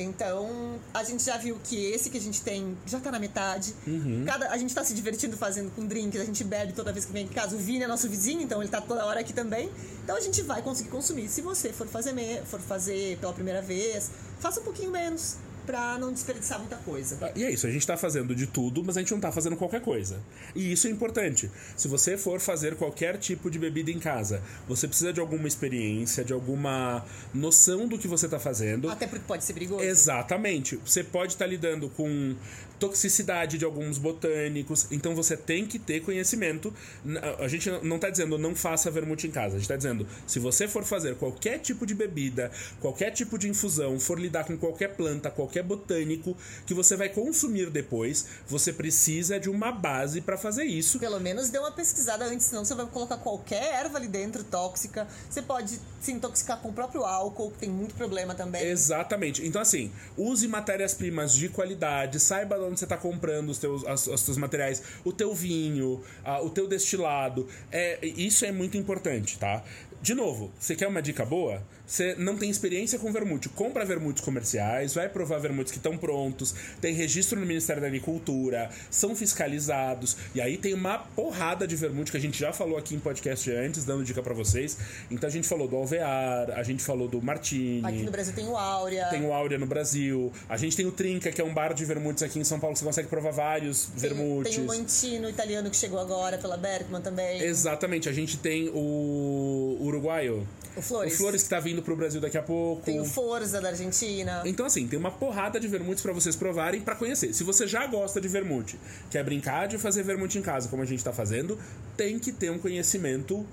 Então, 0.02 0.78
a 0.92 1.04
gente 1.04 1.24
já 1.24 1.36
viu 1.36 1.58
que 1.62 1.76
esse 1.86 2.10
que 2.10 2.18
a 2.18 2.20
gente 2.20 2.42
tem 2.42 2.76
já 2.86 3.00
tá 3.00 3.10
na 3.10 3.18
metade. 3.18 3.74
Uhum. 3.86 4.24
Cada, 4.26 4.50
a 4.50 4.56
gente 4.56 4.74
tá 4.74 4.82
se 4.84 4.94
divertindo 4.94 5.36
fazendo 5.36 5.70
com 5.74 5.86
drinks, 5.86 6.20
a 6.20 6.24
gente 6.24 6.42
bebe 6.44 6.72
toda 6.72 6.92
vez 6.92 7.04
que 7.04 7.12
vem 7.12 7.24
em 7.24 7.28
casa. 7.28 7.56
O 7.56 7.58
Vini 7.58 7.84
é 7.84 7.86
nosso 7.86 8.08
vizinho, 8.08 8.42
então 8.42 8.62
ele 8.62 8.70
tá 8.70 8.80
toda 8.80 9.04
hora 9.04 9.20
aqui 9.20 9.32
também. 9.32 9.70
Então 10.04 10.16
a 10.16 10.20
gente 10.20 10.42
vai 10.42 10.62
conseguir 10.62 10.90
consumir. 10.90 11.28
Se 11.28 11.40
você 11.42 11.72
for 11.72 11.86
fazer, 11.86 12.14
for 12.44 12.60
fazer 12.60 13.18
pela 13.18 13.32
primeira 13.32 13.62
vez, 13.62 14.10
faça 14.38 14.60
um 14.60 14.64
pouquinho 14.64 14.90
menos 14.90 15.36
pra 15.66 15.98
não 15.98 16.12
desperdiçar 16.12 16.58
muita 16.58 16.76
coisa. 16.76 17.18
Ah, 17.20 17.32
e 17.34 17.44
é 17.44 17.50
isso, 17.50 17.66
a 17.66 17.70
gente 17.70 17.86
tá 17.86 17.96
fazendo 17.96 18.34
de 18.34 18.46
tudo, 18.46 18.82
mas 18.84 18.96
a 18.96 19.00
gente 19.00 19.12
não 19.12 19.20
tá 19.20 19.30
fazendo 19.32 19.56
qualquer 19.56 19.80
coisa. 19.80 20.20
E 20.54 20.72
isso 20.72 20.86
é 20.86 20.90
importante. 20.90 21.50
Se 21.76 21.88
você 21.88 22.16
for 22.16 22.40
fazer 22.40 22.74
qualquer 22.76 23.18
tipo 23.18 23.50
de 23.50 23.58
bebida 23.58 23.90
em 23.90 23.98
casa, 23.98 24.42
você 24.68 24.86
precisa 24.86 25.12
de 25.12 25.20
alguma 25.20 25.46
experiência, 25.46 26.24
de 26.24 26.32
alguma 26.32 27.04
noção 27.32 27.86
do 27.86 27.98
que 27.98 28.08
você 28.08 28.28
tá 28.28 28.38
fazendo. 28.38 28.88
Até 28.90 29.06
porque 29.06 29.24
pode 29.26 29.44
ser 29.44 29.52
perigoso. 29.52 29.82
Exatamente. 29.82 30.76
Você 30.84 31.04
pode 31.04 31.32
estar 31.32 31.44
tá 31.44 31.50
lidando 31.50 31.88
com 31.90 32.34
toxicidade 32.80 33.58
de 33.58 33.64
alguns 33.64 33.98
botânicos. 33.98 34.86
Então 34.90 35.14
você 35.14 35.36
tem 35.36 35.66
que 35.66 35.78
ter 35.78 36.00
conhecimento. 36.00 36.72
A 37.38 37.46
gente 37.46 37.70
não 37.82 37.96
está 37.96 38.08
dizendo 38.08 38.38
não 38.38 38.56
faça 38.56 38.90
vermute 38.90 39.26
em 39.26 39.30
casa. 39.30 39.56
A 39.56 39.58
gente 39.58 39.62
está 39.62 39.76
dizendo 39.76 40.06
se 40.26 40.38
você 40.38 40.66
for 40.66 40.82
fazer 40.82 41.14
qualquer 41.16 41.58
tipo 41.58 41.84
de 41.84 41.94
bebida, 41.94 42.50
qualquer 42.80 43.10
tipo 43.10 43.38
de 43.38 43.48
infusão, 43.48 44.00
for 44.00 44.18
lidar 44.18 44.44
com 44.44 44.56
qualquer 44.56 44.96
planta, 44.96 45.30
qualquer 45.30 45.49
botânico 45.62 46.36
que 46.66 46.74
você 46.74 46.96
vai 46.96 47.08
consumir 47.08 47.70
depois, 47.70 48.26
você 48.46 48.72
precisa 48.72 49.38
de 49.38 49.50
uma 49.50 49.72
base 49.72 50.20
para 50.20 50.38
fazer 50.38 50.64
isso. 50.64 50.98
Pelo 50.98 51.20
menos 51.20 51.50
dê 51.50 51.58
uma 51.58 51.72
pesquisada 51.72 52.24
antes, 52.24 52.46
senão 52.46 52.64
você 52.64 52.74
vai 52.74 52.86
colocar 52.86 53.16
qualquer 53.16 53.74
erva 53.74 53.98
ali 53.98 54.08
dentro 54.08 54.44
tóxica. 54.44 55.06
Você 55.28 55.42
pode 55.42 55.80
se 56.00 56.12
intoxicar 56.12 56.60
com 56.60 56.68
o 56.68 56.72
próprio 56.72 57.04
álcool, 57.04 57.50
que 57.50 57.58
tem 57.58 57.70
muito 57.70 57.94
problema 57.94 58.34
também. 58.34 58.62
Exatamente. 58.62 59.46
Então 59.46 59.60
assim, 59.60 59.90
use 60.16 60.46
matérias-primas 60.48 61.34
de 61.34 61.48
qualidade, 61.48 62.20
saiba 62.20 62.58
onde 62.58 62.78
você 62.78 62.84
está 62.84 62.96
comprando 62.96 63.50
os 63.50 63.58
teus, 63.58 63.84
as, 63.86 64.06
os 64.06 64.22
teus 64.22 64.36
materiais, 64.36 64.82
o 65.04 65.12
teu 65.12 65.34
vinho, 65.34 66.02
a, 66.24 66.40
o 66.42 66.50
teu 66.50 66.68
destilado. 66.68 67.48
É, 67.70 67.98
isso 68.06 68.44
é 68.44 68.52
muito 68.52 68.76
importante, 68.76 69.38
tá? 69.38 69.62
De 70.02 70.14
novo, 70.14 70.50
você 70.58 70.74
quer 70.74 70.88
uma 70.88 71.02
dica 71.02 71.26
boa? 71.26 71.62
Você 71.90 72.14
não 72.16 72.36
tem 72.36 72.48
experiência 72.48 73.00
com 73.00 73.12
vermute, 73.12 73.48
compra 73.48 73.84
vermutes 73.84 74.22
comerciais, 74.22 74.94
vai 74.94 75.08
provar 75.08 75.40
vermutes 75.40 75.72
que 75.72 75.78
estão 75.78 75.98
prontos, 75.98 76.54
tem 76.80 76.94
registro 76.94 77.38
no 77.40 77.44
Ministério 77.44 77.82
da 77.82 77.88
Agricultura, 77.88 78.70
são 78.88 79.16
fiscalizados, 79.16 80.16
e 80.32 80.40
aí 80.40 80.56
tem 80.56 80.72
uma 80.72 80.98
porrada 80.98 81.66
de 81.66 81.74
vermute 81.74 82.12
que 82.12 82.16
a 82.16 82.20
gente 82.20 82.38
já 82.38 82.52
falou 82.52 82.78
aqui 82.78 82.94
em 82.94 83.00
podcast 83.00 83.50
antes, 83.50 83.84
dando 83.84 84.04
dica 84.04 84.22
para 84.22 84.32
vocês. 84.32 84.78
Então 85.10 85.28
a 85.28 85.32
gente 85.32 85.48
falou 85.48 85.66
do 85.66 85.74
Alvear, 85.74 86.52
a 86.54 86.62
gente 86.62 86.80
falou 86.80 87.08
do 87.08 87.20
Martini. 87.20 87.84
Aqui 87.84 88.04
no 88.04 88.12
Brasil 88.12 88.34
tem 88.34 88.46
o 88.46 88.56
Áurea. 88.56 89.06
Tem 89.06 89.26
o 89.26 89.32
Áurea 89.32 89.58
no 89.58 89.66
Brasil. 89.66 90.32
A 90.48 90.56
gente 90.56 90.76
tem 90.76 90.86
o 90.86 90.92
Trinca, 90.92 91.32
que 91.32 91.40
é 91.40 91.44
um 91.44 91.52
bar 91.52 91.74
de 91.74 91.84
vermutes 91.84 92.22
aqui 92.22 92.38
em 92.38 92.44
São 92.44 92.60
Paulo, 92.60 92.74
que 92.74 92.78
você 92.78 92.84
consegue 92.84 93.08
provar 93.08 93.32
vários 93.32 93.86
tem, 93.86 94.10
vermutes. 94.10 94.54
Tem 94.54 94.62
o 94.62 94.66
Mantino 94.68 95.28
italiano 95.28 95.68
que 95.68 95.76
chegou 95.76 95.98
agora 95.98 96.38
pela 96.38 96.56
Bergman 96.56 97.02
também. 97.02 97.42
Exatamente, 97.42 98.08
a 98.08 98.12
gente 98.12 98.36
tem 98.36 98.70
o 98.72 99.76
uruguaio. 99.80 100.46
O 100.76 100.82
Flores. 100.82 101.14
O 101.14 101.16
Flores 101.16 101.42
que 101.42 101.48
tá 101.48 101.60
vindo 101.60 101.82
pro 101.82 101.96
Brasil 101.96 102.20
daqui 102.20 102.38
a 102.38 102.42
pouco. 102.42 102.82
Tem 102.82 103.00
o 103.00 103.04
Forza 103.04 103.60
da 103.60 103.68
Argentina. 103.68 104.42
Então, 104.44 104.66
assim, 104.66 104.86
tem 104.86 104.98
uma 104.98 105.10
porrada 105.10 105.58
de 105.58 105.66
vermutes 105.66 106.02
para 106.02 106.12
vocês 106.12 106.36
provarem 106.36 106.80
para 106.80 106.94
conhecer. 106.94 107.32
Se 107.32 107.44
você 107.44 107.66
já 107.66 107.86
gosta 107.86 108.20
de 108.20 108.28
vermute, 108.28 108.78
quer 109.10 109.24
brincar 109.24 109.66
de 109.68 109.78
fazer 109.78 110.02
vermute 110.02 110.38
em 110.38 110.42
casa, 110.42 110.68
como 110.68 110.82
a 110.82 110.86
gente 110.86 111.02
tá 111.02 111.12
fazendo, 111.12 111.58
tem 111.96 112.18
que 112.18 112.32
ter 112.32 112.50
um 112.50 112.58
conhecimento 112.58 113.44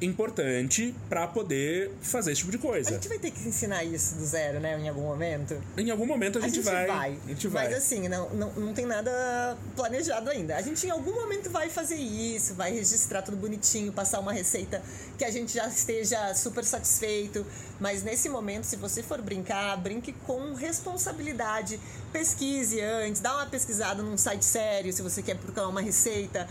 importante 0.00 0.94
para 1.08 1.26
poder 1.26 1.92
fazer 2.02 2.32
esse 2.32 2.40
tipo 2.40 2.50
de 2.50 2.58
coisa. 2.58 2.90
A 2.90 2.92
gente 2.94 3.08
vai 3.08 3.18
ter 3.18 3.30
que 3.30 3.48
ensinar 3.48 3.84
isso 3.84 4.16
do 4.16 4.24
zero, 4.24 4.60
né? 4.60 4.78
Em 4.78 4.88
algum 4.88 5.02
momento. 5.02 5.56
Em 5.76 5.90
algum 5.90 6.06
momento 6.06 6.38
a, 6.38 6.42
a 6.42 6.44
gente, 6.44 6.56
gente, 6.56 6.64
vai. 6.64 6.86
vai. 6.86 7.18
A 7.24 7.28
gente 7.28 7.48
vai. 7.48 7.64
Mas 7.68 7.76
assim, 7.76 8.08
não, 8.08 8.30
não, 8.30 8.50
não 8.52 8.74
tem 8.74 8.86
nada 8.86 9.56
planejado 9.76 10.30
ainda. 10.30 10.56
A 10.56 10.62
gente 10.62 10.86
em 10.86 10.90
algum 10.90 11.14
momento 11.14 11.50
vai 11.50 11.68
fazer 11.70 11.96
isso, 11.96 12.54
vai 12.54 12.72
registrar 12.72 13.22
tudo 13.22 13.36
bonitinho, 13.36 13.92
passar 13.92 14.20
uma 14.20 14.32
receita 14.32 14.82
que 15.16 15.24
a 15.24 15.30
gente 15.30 15.54
já 15.54 15.66
esteja 15.68 16.34
super 16.34 16.64
satisfeito. 16.64 17.46
Mas 17.80 18.02
nesse 18.02 18.28
momento, 18.28 18.64
se 18.64 18.76
você 18.76 19.02
for 19.02 19.20
brincar, 19.20 19.76
brinque 19.76 20.12
com 20.12 20.54
responsabilidade. 20.54 21.80
Pesquise 22.12 22.80
antes, 22.80 23.20
dá 23.20 23.34
uma 23.34 23.46
pesquisada 23.46 24.02
num 24.02 24.16
site 24.16 24.44
sério 24.44 24.92
se 24.92 25.02
você 25.02 25.22
quer 25.22 25.36
procurar 25.36 25.68
uma 25.68 25.80
receita 25.80 26.48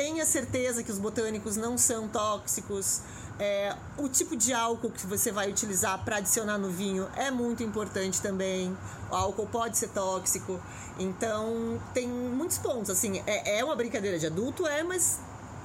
tenha 0.00 0.24
certeza 0.24 0.82
que 0.82 0.90
os 0.90 0.98
botânicos 0.98 1.56
não 1.56 1.76
são 1.76 2.08
tóxicos. 2.08 3.02
É, 3.38 3.74
o 3.98 4.08
tipo 4.08 4.34
de 4.34 4.50
álcool 4.52 4.90
que 4.90 5.06
você 5.06 5.30
vai 5.30 5.50
utilizar 5.50 6.02
para 6.04 6.16
adicionar 6.16 6.56
no 6.56 6.70
vinho 6.70 7.06
é 7.16 7.30
muito 7.30 7.62
importante 7.62 8.22
também. 8.22 8.74
O 9.10 9.14
álcool 9.14 9.46
pode 9.46 9.76
ser 9.76 9.88
tóxico. 9.88 10.58
Então, 10.98 11.78
tem 11.92 12.08
muitos 12.08 12.56
pontos. 12.56 12.88
Assim, 12.88 13.22
é, 13.26 13.58
é 13.58 13.64
uma 13.64 13.76
brincadeira 13.76 14.18
de 14.18 14.26
adulto, 14.26 14.66
é, 14.66 14.82
mas, 14.82 15.20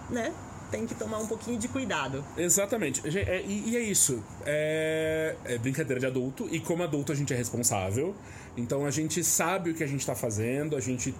né? 0.09 0.33
Tem 0.69 0.85
que 0.85 0.95
tomar 0.95 1.19
um 1.19 1.27
pouquinho 1.27 1.57
de 1.57 1.69
cuidado. 1.69 2.21
Exatamente. 2.35 3.01
É, 3.17 3.41
e, 3.41 3.69
e, 3.69 3.77
é 3.77 3.81
isso. 3.81 4.21
É, 4.45 5.35
é 5.45 5.57
brincadeira 5.57 5.99
de 5.99 6.07
adulto. 6.07 6.45
E 6.51 6.59
como 6.59 6.83
adulto, 6.83 7.13
a 7.13 7.15
gente 7.15 7.33
é 7.33 7.37
responsável. 7.37 8.13
Então, 8.57 8.85
a 8.85 8.91
gente 8.91 9.23
sabe 9.23 9.69
o 9.69 9.73
que 9.73 9.83
a 9.83 9.87
gente 9.87 10.01
está 10.01 10.15
fazendo. 10.15 10.75
A 10.75 10.81
gente 10.81 11.15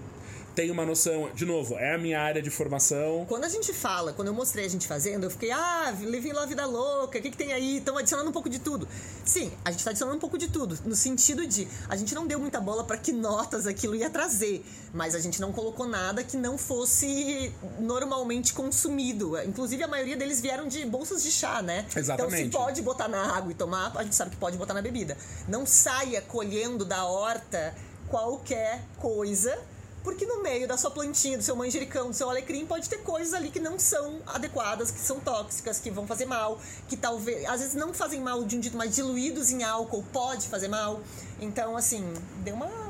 tem 0.56 0.70
uma 0.70 0.86
noção. 0.86 1.30
De 1.34 1.44
novo, 1.44 1.74
é 1.74 1.94
a 1.94 1.98
minha 1.98 2.18
área 2.18 2.40
de 2.40 2.48
formação. 2.48 3.26
Quando 3.28 3.44
a 3.44 3.48
gente 3.48 3.74
fala, 3.74 4.14
quando 4.14 4.28
eu 4.28 4.34
mostrei 4.34 4.64
a 4.64 4.68
gente 4.68 4.88
fazendo, 4.88 5.24
eu 5.24 5.30
fiquei, 5.30 5.50
ah, 5.50 5.94
levei 6.00 6.32
lá 6.32 6.44
a 6.44 6.46
vida 6.46 6.64
louca, 6.64 7.18
o 7.18 7.22
que, 7.22 7.30
que 7.30 7.36
tem 7.36 7.52
aí? 7.52 7.76
Estão 7.76 7.98
adicionando 7.98 8.30
um 8.30 8.32
pouco 8.32 8.48
de 8.48 8.58
tudo. 8.58 8.88
Sim, 9.22 9.52
a 9.62 9.70
gente 9.70 9.80
está 9.80 9.90
adicionando 9.90 10.16
um 10.16 10.20
pouco 10.20 10.38
de 10.38 10.48
tudo, 10.48 10.78
no 10.86 10.96
sentido 10.96 11.46
de 11.46 11.68
a 11.88 11.94
gente 11.94 12.14
não 12.14 12.26
deu 12.26 12.40
muita 12.40 12.58
bola 12.58 12.84
para 12.84 12.96
que 12.96 13.12
notas 13.12 13.66
aquilo 13.66 13.94
ia 13.94 14.08
trazer, 14.08 14.64
mas 14.94 15.14
a 15.14 15.20
gente 15.20 15.42
não 15.42 15.52
colocou 15.52 15.86
nada 15.86 16.24
que 16.24 16.38
não 16.38 16.56
fosse 16.56 17.52
normalmente 17.78 18.54
consumido. 18.54 19.38
Inclusive, 19.42 19.82
a 19.82 19.88
maioria 19.88 20.16
deles 20.16 20.40
vieram 20.40 20.66
de 20.66 20.86
bolsas 20.86 21.22
de 21.22 21.30
chá, 21.30 21.60
né? 21.60 21.84
Exatamente. 21.94 22.46
Então, 22.46 22.60
se 22.60 22.64
pode 22.64 22.80
botar 22.80 23.08
na 23.08 23.36
água 23.36 23.52
e 23.52 23.54
tomar, 23.54 23.92
a 23.94 24.02
gente 24.02 24.14
sabe 24.14 24.30
que 24.30 24.38
pode 24.38 24.56
botar 24.56 24.72
na 24.72 24.80
bebida. 24.80 25.18
Não 25.46 25.66
saia 25.66 26.22
colhendo 26.22 26.82
da 26.82 27.04
horta 27.04 27.74
qualquer 28.08 28.82
coisa 28.96 29.58
porque 30.06 30.24
no 30.24 30.40
meio 30.40 30.68
da 30.68 30.76
sua 30.76 30.88
plantinha, 30.88 31.36
do 31.36 31.42
seu 31.42 31.56
manjericão, 31.56 32.10
do 32.10 32.14
seu 32.14 32.30
alecrim, 32.30 32.64
pode 32.64 32.88
ter 32.88 32.98
coisas 32.98 33.34
ali 33.34 33.50
que 33.50 33.58
não 33.58 33.76
são 33.76 34.20
adequadas, 34.24 34.88
que 34.88 35.00
são 35.00 35.18
tóxicas, 35.18 35.80
que 35.80 35.90
vão 35.90 36.06
fazer 36.06 36.26
mal, 36.26 36.60
que 36.86 36.96
talvez, 36.96 37.44
às 37.46 37.58
vezes 37.58 37.74
não 37.74 37.92
fazem 37.92 38.20
mal 38.20 38.44
de 38.44 38.56
um 38.56 38.62
jeito, 38.62 38.76
mas 38.76 38.94
diluídos 38.94 39.50
em 39.50 39.64
álcool 39.64 40.04
pode 40.12 40.46
fazer 40.46 40.68
mal. 40.68 41.00
Então, 41.40 41.76
assim, 41.76 42.04
dê 42.44 42.52
uma 42.52 42.85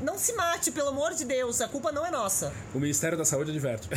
Não 0.00 0.18
se 0.18 0.32
mate, 0.34 0.70
pelo 0.70 0.88
amor 0.88 1.14
de 1.14 1.24
Deus, 1.24 1.60
a 1.60 1.68
culpa 1.68 1.92
não 1.92 2.04
é 2.04 2.10
nossa. 2.10 2.52
O 2.74 2.78
Ministério 2.78 3.16
da 3.16 3.24
Saúde 3.24 3.50
adverte. 3.50 3.88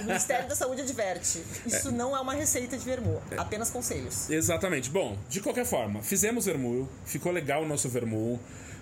O 0.00 0.04
Ministério 0.04 0.48
da 0.48 0.54
Saúde 0.54 0.82
adverte. 0.82 1.42
Isso 1.66 1.90
não 1.90 2.16
é 2.16 2.20
uma 2.20 2.34
receita 2.34 2.76
de 2.76 2.84
vermu, 2.84 3.20
apenas 3.36 3.70
conselhos. 3.70 4.28
Exatamente. 4.30 4.90
Bom, 4.90 5.16
de 5.28 5.40
qualquer 5.40 5.64
forma, 5.64 6.02
fizemos 6.02 6.46
vermouth, 6.46 6.88
ficou 7.04 7.32
legal 7.32 7.62
o 7.62 7.68
nosso 7.68 7.88
vermouth. 7.88 8.40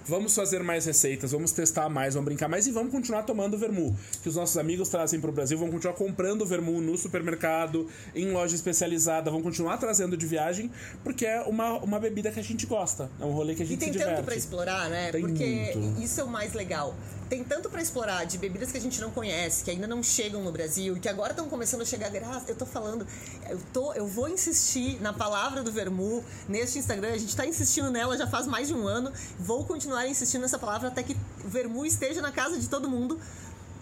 Vamos 0.08 0.36
fazer 0.36 0.62
mais 0.62 0.86
receitas, 0.86 1.32
vamos 1.32 1.50
testar 1.50 1.88
mais, 1.88 2.14
vamos 2.14 2.26
brincar 2.26 2.46
mais 2.48 2.64
e 2.68 2.70
vamos 2.70 2.92
continuar 2.92 3.24
tomando 3.24 3.58
vermu. 3.58 3.96
Que 4.22 4.28
os 4.28 4.36
nossos 4.36 4.56
amigos 4.56 4.88
trazem 4.88 5.20
para 5.20 5.30
o 5.30 5.32
Brasil, 5.32 5.58
vão 5.58 5.68
continuar 5.68 5.94
comprando 5.94 6.46
vermu 6.46 6.80
no 6.80 6.96
supermercado, 6.96 7.88
em 8.14 8.30
loja 8.30 8.54
especializada, 8.54 9.32
vão 9.32 9.42
continuar 9.42 9.78
trazendo 9.78 10.16
de 10.16 10.24
viagem, 10.24 10.70
porque 11.02 11.26
é 11.26 11.40
uma, 11.40 11.72
uma 11.78 11.98
bebida 11.98 12.30
que 12.30 12.38
a 12.38 12.42
gente 12.42 12.66
gosta. 12.66 13.10
É 13.20 13.24
um 13.24 13.32
rolê 13.32 13.56
que 13.56 13.64
a 13.64 13.66
gente 13.66 13.78
E 13.78 13.84
tem 13.84 13.92
se 13.92 13.98
tanto 13.98 14.22
pra 14.22 14.36
explorar, 14.36 14.88
né? 14.88 15.10
Tem 15.10 15.22
Porque 15.22 15.72
muito. 15.74 16.00
isso 16.00 16.20
é 16.20 16.22
o 16.22 16.28
mais 16.28 16.54
legal. 16.56 16.94
Tem 17.28 17.42
tanto 17.42 17.68
pra 17.68 17.82
explorar 17.82 18.24
de 18.24 18.38
bebidas 18.38 18.70
que 18.70 18.78
a 18.78 18.80
gente 18.80 19.00
não 19.00 19.10
conhece, 19.10 19.64
que 19.64 19.70
ainda 19.70 19.86
não 19.86 20.00
chegam 20.00 20.42
no 20.44 20.52
Brasil 20.52 20.96
e 20.96 21.00
que 21.00 21.08
agora 21.08 21.32
estão 21.32 21.48
começando 21.48 21.82
a 21.82 21.84
chegar. 21.84 22.08
Graças, 22.08 22.48
eu 22.48 22.54
tô 22.54 22.64
falando, 22.64 23.04
eu 23.48 23.60
tô, 23.72 23.92
eu 23.94 24.06
vou 24.06 24.28
insistir 24.28 25.00
na 25.02 25.12
palavra 25.12 25.62
do 25.62 25.72
Vermu 25.72 26.24
neste 26.48 26.78
Instagram. 26.78 27.12
A 27.12 27.18
gente 27.18 27.34
tá 27.34 27.44
insistindo 27.44 27.90
nela 27.90 28.16
já 28.16 28.28
faz 28.28 28.46
mais 28.46 28.68
de 28.68 28.74
um 28.74 28.86
ano. 28.86 29.12
Vou 29.38 29.64
continuar 29.64 30.06
insistindo 30.06 30.42
nessa 30.42 30.58
palavra 30.58 30.88
até 30.88 31.02
que 31.02 31.16
o 31.44 31.48
Vermu 31.48 31.84
esteja 31.84 32.20
na 32.20 32.30
casa 32.30 32.58
de 32.58 32.68
todo 32.68 32.88
mundo. 32.88 33.18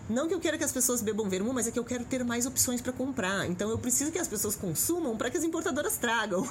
Não 0.09 0.29
que 0.29 0.35
eu 0.35 0.41
queira 0.41 0.59
que 0.59 0.65
as 0.65 0.73
pessoas 0.73 1.01
bebam 1.01 1.29
vermu, 1.31 1.53
mas 1.53 1.67
é 1.67 1.71
que 1.71 1.79
eu 1.79 1.85
quero 1.85 2.05
ter 2.05 2.23
mais 2.25 2.45
opções 2.45 2.81
pra 2.81 2.93
comprar. 2.93 3.47
Então 3.47 3.71
eu 3.71 3.79
preciso 3.79 4.13
que 4.13 4.19
as 4.19 4.29
pessoas 4.29 4.55
consumam 4.55 5.17
pra 5.17 5.31
que 5.31 5.37
as 5.39 5.45
importadoras 5.45 5.97
tragam. 5.97 6.47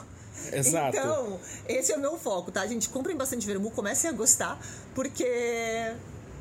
Exato. 0.51 0.97
Então, 0.97 1.39
esse 1.67 1.91
é 1.91 1.97
o 1.97 1.99
meu 1.99 2.17
foco, 2.17 2.51
tá, 2.51 2.65
gente? 2.65 2.89
Comprem 2.89 3.15
bastante 3.15 3.45
vermu, 3.45 3.69
comecem 3.69 4.09
a 4.09 4.13
gostar, 4.13 4.59
porque 4.95 5.93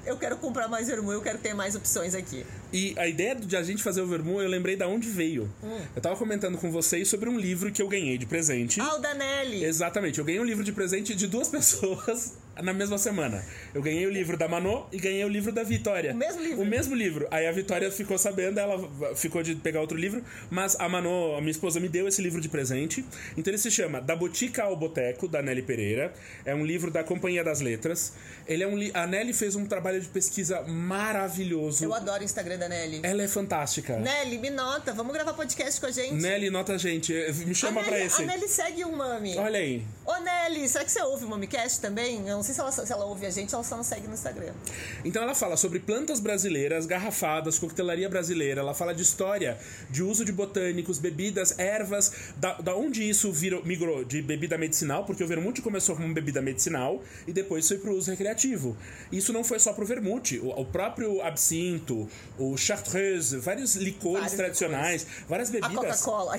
eu 0.04 0.16
quero 0.16 0.36
comprar 0.36 0.68
mais 0.68 0.88
vermu, 0.88 1.12
eu 1.12 1.22
quero 1.22 1.38
ter 1.38 1.54
mais 1.54 1.74
opções 1.74 2.14
aqui. 2.14 2.44
E 2.72 2.94
a 2.98 3.06
ideia 3.06 3.34
de 3.34 3.56
a 3.56 3.62
gente 3.62 3.82
fazer 3.82 4.00
o 4.00 4.06
vermu, 4.06 4.40
eu 4.40 4.48
lembrei 4.48 4.76
da 4.76 4.88
onde 4.88 5.08
veio. 5.08 5.48
Eu 5.94 6.02
tava 6.02 6.16
comentando 6.16 6.58
com 6.58 6.70
vocês 6.70 7.08
sobre 7.08 7.28
um 7.28 7.38
livro 7.38 7.70
que 7.70 7.80
eu 7.82 7.88
ganhei 7.88 8.18
de 8.18 8.26
presente. 8.26 8.80
Ah, 8.80 8.96
o 8.96 8.98
Danelli! 8.98 9.64
Exatamente, 9.64 10.18
eu 10.18 10.24
ganhei 10.24 10.40
um 10.40 10.44
livro 10.44 10.64
de 10.64 10.72
presente 10.72 11.14
de 11.14 11.26
duas 11.26 11.48
pessoas 11.50 12.34
na 12.60 12.72
mesma 12.72 12.98
semana. 12.98 13.44
Eu 13.74 13.82
ganhei 13.82 14.06
o 14.06 14.10
livro 14.10 14.36
da 14.36 14.48
Manô 14.48 14.86
e 14.92 14.98
ganhei 14.98 15.24
o 15.24 15.28
livro 15.28 15.52
da 15.52 15.62
Vitória. 15.62 16.12
O 16.12 16.16
mesmo 16.16 16.42
livro? 16.42 16.62
O 16.62 16.66
mesmo 16.66 16.94
livro. 16.94 17.28
Aí 17.30 17.46
a 17.46 17.52
Vitória 17.52 17.90
ficou 17.90 18.18
sabendo, 18.18 18.58
ela 18.58 18.78
ficou 19.14 19.42
de 19.42 19.54
pegar 19.54 19.80
outro 19.80 19.96
livro, 19.96 20.22
mas 20.50 20.76
a 20.78 20.88
Manô, 20.88 21.36
a 21.36 21.40
minha 21.40 21.50
esposa, 21.50 21.80
me 21.80 21.88
deu 21.88 22.08
esse 22.08 22.20
livro 22.20 22.40
de 22.40 22.48
presente. 22.48 23.04
Então 23.36 23.50
ele 23.50 23.58
se 23.58 23.70
chama 23.70 24.00
Da 24.00 24.14
Botica 24.16 24.64
ao 24.64 24.76
Boteco, 24.76 25.28
da 25.28 25.40
Nelly 25.40 25.62
Pereira. 25.62 26.12
É 26.44 26.54
um 26.54 26.64
livro 26.64 26.90
da 26.90 27.02
Companhia 27.02 27.44
das 27.44 27.60
Letras. 27.60 28.12
Ele 28.46 28.62
é 28.62 28.66
um 28.66 28.76
li... 28.76 28.90
A 28.92 29.06
Nelly 29.06 29.32
fez 29.32 29.56
um 29.56 29.64
trabalho 29.66 30.00
de 30.00 30.08
pesquisa 30.08 30.62
maravilhoso. 30.62 31.84
Eu 31.84 31.94
adoro 31.94 32.22
o 32.22 32.24
Instagram 32.24 32.58
da 32.58 32.68
Nelly. 32.68 33.00
Ela 33.02 33.22
é 33.22 33.28
fantástica. 33.28 33.98
Nelly, 33.98 34.38
me 34.38 34.50
nota, 34.50 34.92
vamos 34.92 35.12
gravar 35.12 35.32
podcast 35.34 35.80
com 35.80 35.86
a 35.86 35.90
gente? 35.90 36.14
Nelly, 36.14 36.50
nota 36.50 36.74
a 36.74 36.78
gente. 36.78 37.12
Me 37.46 37.54
chama 37.54 37.80
a 37.80 37.84
pra 37.84 37.92
Nelly, 37.94 38.06
esse. 38.06 38.22
A 38.22 38.26
Nelly 38.26 38.48
segue 38.48 38.84
o 38.84 38.92
Mami. 38.92 39.36
Olha 39.38 39.58
aí. 39.58 39.84
Ô, 40.04 40.16
Nelly, 40.18 40.68
será 40.68 40.84
que 40.84 40.90
você 40.90 41.00
ouve 41.02 41.24
o 41.24 41.28
MamiCast 41.28 41.80
também? 41.80 42.28
Eu 42.28 42.41
não 42.42 42.44
sei 42.44 42.54
se 42.56 42.60
ela, 42.60 42.72
se 42.72 42.92
ela 42.92 43.04
ouve 43.04 43.24
a 43.24 43.30
gente, 43.30 43.54
ela 43.54 43.62
só 43.62 43.76
não 43.76 43.84
segue 43.84 44.08
no 44.08 44.14
Instagram. 44.14 44.52
Então 45.04 45.22
ela 45.22 45.32
fala 45.34 45.56
sobre 45.56 45.78
plantas 45.78 46.18
brasileiras, 46.18 46.86
garrafadas, 46.86 47.56
coquetelaria 47.56 48.08
brasileira. 48.08 48.60
Ela 48.60 48.74
fala 48.74 48.92
de 48.92 49.02
história, 49.02 49.56
de 49.88 50.02
uso 50.02 50.24
de 50.24 50.32
botânicos, 50.32 50.98
bebidas, 50.98 51.56
ervas, 51.56 52.12
da, 52.36 52.54
da 52.54 52.74
onde 52.74 53.08
isso 53.08 53.30
virou, 53.32 53.64
migrou 53.64 54.04
de 54.04 54.20
bebida 54.20 54.58
medicinal, 54.58 55.04
porque 55.04 55.22
o 55.22 55.26
vermute 55.26 55.62
começou 55.62 55.94
como 55.94 56.12
bebida 56.12 56.42
medicinal 56.42 57.00
e 57.28 57.32
depois 57.32 57.68
foi 57.68 57.78
pro 57.78 57.94
uso 57.94 58.10
recreativo. 58.10 58.76
Isso 59.12 59.32
não 59.32 59.44
foi 59.44 59.60
só 59.60 59.72
pro 59.72 59.86
vermute, 59.86 60.40
o, 60.40 60.48
o 60.48 60.64
próprio 60.64 61.22
absinto, 61.22 62.08
o 62.36 62.56
chartreuse, 62.56 63.36
vários 63.38 63.76
licores 63.76 64.22
Vários 64.22 64.36
tradicionais, 64.36 65.06
várias 65.28 65.48
A 65.48 65.52
bebidas. 65.52 66.00
Coca-Cola. 66.02 66.38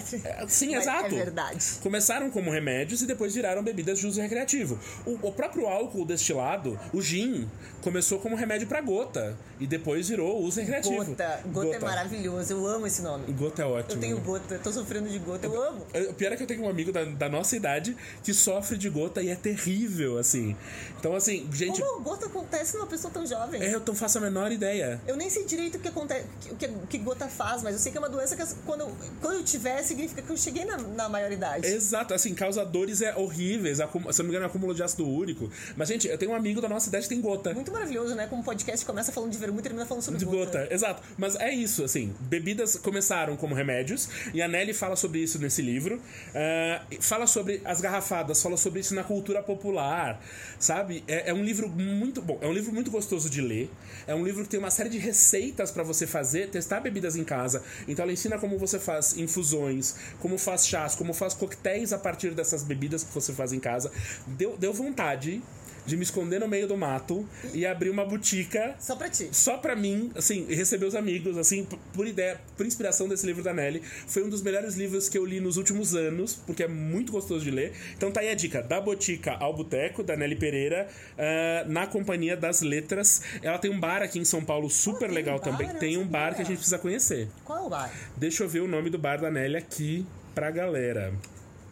Sim, 0.50 0.76
É- 0.76 0.80
exato. 0.80 1.06
É 1.06 1.10
verdade. 1.10 1.66
Começaram 1.82 2.30
como 2.30 2.52
remédios 2.52 3.02
e 3.02 3.06
depois 3.06 3.34
viraram 3.34 3.64
bebidas 3.64 4.00
de 4.00 4.08
uso 4.08 4.20
recreativo. 4.20 4.78
O, 5.06 5.30
o 5.30 5.32
próprio 5.32 5.68
álcool 5.68 5.93
destilado, 6.06 6.80
o 6.92 7.02
gin, 7.02 7.48
começou 7.82 8.20
como 8.20 8.36
remédio 8.36 8.68
pra 8.68 8.82
gota 8.82 9.38
e 9.60 9.68
depois 9.68 10.10
virou 10.10 10.42
uso 10.42 10.60
recreativo. 10.60 11.06
Gota. 11.06 11.40
Gota. 11.46 11.76
é 11.76 11.80
maravilhoso, 11.80 12.54
eu 12.54 12.66
amo 12.68 12.88
esse 12.88 13.02
nome. 13.02 13.32
Gota 13.34 13.62
é 13.62 13.66
ótimo. 13.66 13.94
Eu 13.94 14.00
tenho 14.00 14.20
gota, 14.22 14.60
tô 14.60 14.72
sofrendo 14.72 15.08
de 15.10 15.20
gota, 15.20 15.46
eu 15.46 15.62
amo. 15.62 15.86
O 16.10 16.14
pior 16.14 16.32
é 16.34 16.36
que 16.36 16.44
eu 16.44 16.48
tenho 16.48 16.64
um 16.64 16.70
amigo 16.70 16.92
da, 16.92 17.04
da 17.06 17.30
nossa 17.30 17.56
idade 17.56 17.96
que 18.24 18.34
sofre 18.34 18.78
de 18.78 18.90
gota 18.90 19.22
e 19.22 19.30
é 19.30 19.36
terrível, 19.36 20.18
assim. 20.18 20.56
Então, 21.00 21.16
assim, 21.16 21.48
gente, 21.54 21.80
Como 21.82 22.02
gota 22.02 22.26
acontece 22.26 22.76
numa 22.76 22.88
pessoa 22.88 23.12
tão 23.14 23.26
jovem? 23.26 23.62
é, 23.62 23.74
eu 23.76 23.82
não 23.86 23.94
faço 23.96 24.18
a 24.18 24.22
menor 24.22 24.52
ideia. 24.52 25.00
Eu 25.08 25.16
nem 25.16 25.30
sei 25.30 25.46
direito 25.46 25.76
o 25.78 25.80
que 25.80 25.88
acontece, 25.88 26.26
o 26.50 26.56
que, 26.56 26.68
que 26.90 26.98
gota 26.98 27.28
faz, 27.28 27.62
mas 27.62 27.74
eu 27.74 27.80
sei 27.80 27.92
que 27.92 27.98
é 27.98 28.02
uma 28.02 28.10
doença 28.10 28.36
que 28.36 28.44
quando, 28.66 28.82
eu- 28.82 28.92
quando 29.22 29.36
eu 29.36 29.44
tiver, 29.44 29.82
significa 29.84 30.22
que 30.22 30.30
eu 30.30 30.38
cheguei 30.38 30.66
na, 30.66 30.78
na 30.78 31.10
maioridade. 31.10 31.68
Exato, 31.68 32.14
assim, 32.14 32.34
causa 32.34 32.64
dores 32.66 33.02
é 33.02 33.16
horríveis, 33.16 33.80
acum- 33.80 34.12
se 34.12 34.20
não 34.20 34.26
me 34.26 34.32
engano, 34.32 34.46
é 34.46 34.48
acúmulo 34.48 34.74
de 34.74 34.82
ácido 34.84 35.08
úrico. 35.08 35.50
Mas, 35.76 35.83
gente, 35.86 36.08
eu 36.08 36.18
tenho 36.18 36.32
um 36.32 36.36
amigo 36.36 36.62
da 36.62 36.70
nossa 36.70 36.90
idade 36.90 37.04
que 37.04 37.10
tem 37.10 37.22
gota. 37.22 37.54
Muito 37.54 37.72
maravilhoso, 37.72 38.16
né? 38.16 38.28
Como 38.28 38.42
o 38.42 38.46
podcast 38.46 38.86
começa 38.86 39.12
falando 39.12 39.32
de 39.32 39.38
vermelho 39.38 39.60
e 39.60 39.64
termina 39.64 39.86
falando 39.86 40.04
sobre 40.04 40.20
De 40.20 40.26
gota. 40.26 40.60
gota, 40.60 40.74
exato. 40.74 41.02
Mas 41.18 41.36
é 41.36 41.52
isso, 41.54 41.84
assim. 41.84 42.14
Bebidas 42.22 42.76
começaram 42.78 43.36
como 43.36 43.54
remédios, 43.56 44.10
e 44.34 44.42
a 44.42 44.48
Nelly 44.48 44.74
fala 44.74 44.96
sobre 44.96 45.20
isso 45.20 45.40
nesse 45.40 45.62
livro. 45.62 46.02
Ah, 46.36 46.82
fala 47.00 47.28
sobre 47.28 47.62
as 47.66 47.82
garrafadas, 47.82 48.42
fala 48.42 48.58
sobre 48.58 48.80
isso 48.80 48.94
na 48.96 49.04
cultura 49.04 49.42
popular, 49.42 50.22
sabe? 50.60 51.04
É, 51.08 51.30
é 51.30 51.34
um 51.34 51.44
livro 51.44 51.68
muito 51.70 52.22
bom, 52.22 52.38
é 52.42 52.48
um 52.48 52.54
livro 52.54 52.74
muito 52.74 52.92
gostoso 52.92 53.30
de 53.30 53.42
ler. 53.42 53.70
É 54.06 54.14
um 54.14 54.24
livro 54.24 54.44
que 54.44 54.50
tem 54.50 54.60
uma 54.60 54.72
série 54.72 54.90
de 54.90 54.98
receitas 54.98 55.72
pra 55.72 55.84
você 55.84 56.06
fazer, 56.06 56.50
testar 56.50 56.80
bebidas 56.80 57.16
em 57.16 57.24
casa. 57.24 57.64
Então 57.88 58.04
ela 58.04 58.12
ensina 58.12 58.38
como 58.38 58.58
você 58.58 58.80
faz 58.80 59.18
infusões, 59.18 59.96
como 60.20 60.38
faz 60.38 60.68
chás, 60.68 60.96
como 60.96 61.14
faz 61.14 61.34
coquetéis 61.34 61.94
a 61.94 61.98
partir 61.98 62.32
dessas 62.32 62.64
bebidas 62.64 63.04
que 63.04 63.14
você 63.14 63.34
faz 63.34 63.54
em 63.54 63.60
casa. 63.60 63.92
Deu, 64.28 64.58
deu 64.58 64.74
vontade 64.74 65.42
de 65.86 65.98
me 65.98 66.04
esconder 66.04 66.40
no 66.40 66.48
meio 66.48 66.68
do 66.68 66.78
mato 66.78 67.28
e 67.54 67.66
abrir 67.66 67.90
uma 67.90 68.06
botica 68.06 68.76
Só 68.80 68.96
pra 68.96 69.10
ti. 69.10 69.30
só 69.32 69.58
pra 69.58 69.76
mim, 69.76 70.12
assim, 70.16 70.46
e 70.50 70.56
receber 70.56 70.86
os 70.86 70.96
amigos, 70.96 71.38
assim, 71.38 71.68
por 71.94 72.08
ideia, 72.08 72.40
por 72.56 72.66
inspiração 72.66 73.08
desse 73.08 73.26
livro 73.26 73.44
da 73.44 73.54
Nelly. 73.54 73.82
Foi 74.08 74.24
um 74.24 74.30
dos 74.30 74.42
melhores 74.42 74.76
livros 74.76 75.10
que 75.10 75.18
eu 75.18 75.26
li 75.26 75.40
nos 75.40 75.58
últimos 75.58 75.94
anos, 75.96 76.36
porque 76.36 76.64
é 76.64 76.68
muito 76.68 77.12
gostoso 77.12 77.44
de 77.44 77.52
ler. 77.52 77.74
Então 77.96 78.12
tá 78.12 78.22
aí 78.22 78.30
a 78.30 78.36
dica, 78.36 78.62
da 78.62 78.80
Botica 78.80 79.34
ao 79.34 79.54
Boteco, 79.56 80.04
da 80.04 80.16
Nelly 80.16 80.36
Pereira, 80.36 80.88
ah, 81.18 81.66
na 81.68 81.86
Companhia 81.88 82.36
das 82.38 82.62
Letras. 82.62 83.22
Ela 83.42 83.58
tem 83.58 83.70
um 83.72 83.80
bar 83.80 84.02
aqui 84.02 84.20
em 84.20 84.26
São 84.26 84.44
Paulo 84.44 84.70
super 84.70 85.10
um 85.10 85.14
legal 85.14 85.40
bar? 85.40 85.44
também. 85.52 85.68
Não 85.68 85.76
Tem 85.80 85.98
um 85.98 86.08
bar 86.08 86.36
que 86.36 86.42
a 86.42 86.46
gente 86.46 86.58
precisa 86.58 86.78
conhecer. 86.80 87.28
Qual 87.44 87.60
é 87.60 87.62
o 87.62 87.70
bar? 87.70 87.92
Deixa 88.16 88.44
eu 88.44 88.50
ver 88.50 88.62
o 88.62 88.68
nome 88.68 88.90
do 88.90 88.98
bar 88.98 89.20
da 89.20 89.30
Nelly 89.30 89.58
aqui 89.58 90.06
pra 90.34 90.50
galera. 90.50 91.14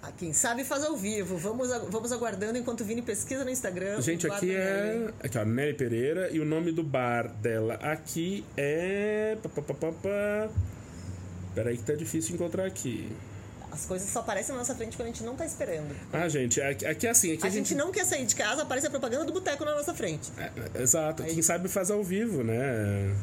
Ah, 0.03 0.11
quem 0.17 0.33
sabe 0.33 0.63
faz 0.63 0.83
ao 0.83 0.97
vivo. 0.97 1.37
Vamos, 1.37 1.71
a- 1.71 1.77
vamos 1.79 2.11
aguardando 2.11 2.57
enquanto 2.57 2.81
o 2.81 2.83
Vini 2.83 3.03
pesquisa 3.03 3.43
no 3.43 3.51
Instagram. 3.51 4.01
Gente, 4.01 4.25
aqui 4.25 4.55
é. 4.55 5.09
Aqui, 5.23 5.37
ó, 5.37 5.45
Nelly 5.45 5.73
Pereira. 5.75 6.29
E 6.31 6.39
o 6.39 6.45
nome 6.45 6.71
do 6.71 6.83
bar 6.83 7.27
dela 7.27 7.75
aqui 7.75 8.43
é. 8.57 9.37
Peraí 11.53 11.77
que 11.77 11.83
tá 11.83 11.93
difícil 11.93 12.33
encontrar 12.35 12.65
aqui. 12.65 13.11
As 13.71 13.85
coisas 13.85 14.09
só 14.09 14.19
aparecem 14.19 14.51
na 14.53 14.59
nossa 14.59 14.75
frente 14.75 14.97
quando 14.97 15.07
a 15.09 15.11
gente 15.11 15.23
não 15.23 15.35
tá 15.35 15.45
esperando. 15.45 15.95
Ah, 16.11 16.27
gente, 16.27 16.59
aqui, 16.59 16.85
aqui 16.85 17.07
é 17.07 17.09
assim. 17.09 17.33
Aqui 17.33 17.47
A 17.47 17.49
gente 17.49 17.73
não 17.75 17.91
quer 17.91 18.05
sair 18.05 18.25
de 18.25 18.35
casa, 18.35 18.63
aparece 18.63 18.87
a 18.87 18.89
propaganda 18.89 19.23
do 19.23 19.31
boteco 19.31 19.63
na 19.63 19.75
nossa 19.75 19.93
frente. 19.93 20.29
É, 20.37 20.51
é, 20.79 20.81
exato. 20.81 21.23
Quem 21.23 21.41
sabe 21.41 21.69
faz 21.69 21.89
ao 21.91 22.03
vivo, 22.03 22.43
né? 22.43 23.15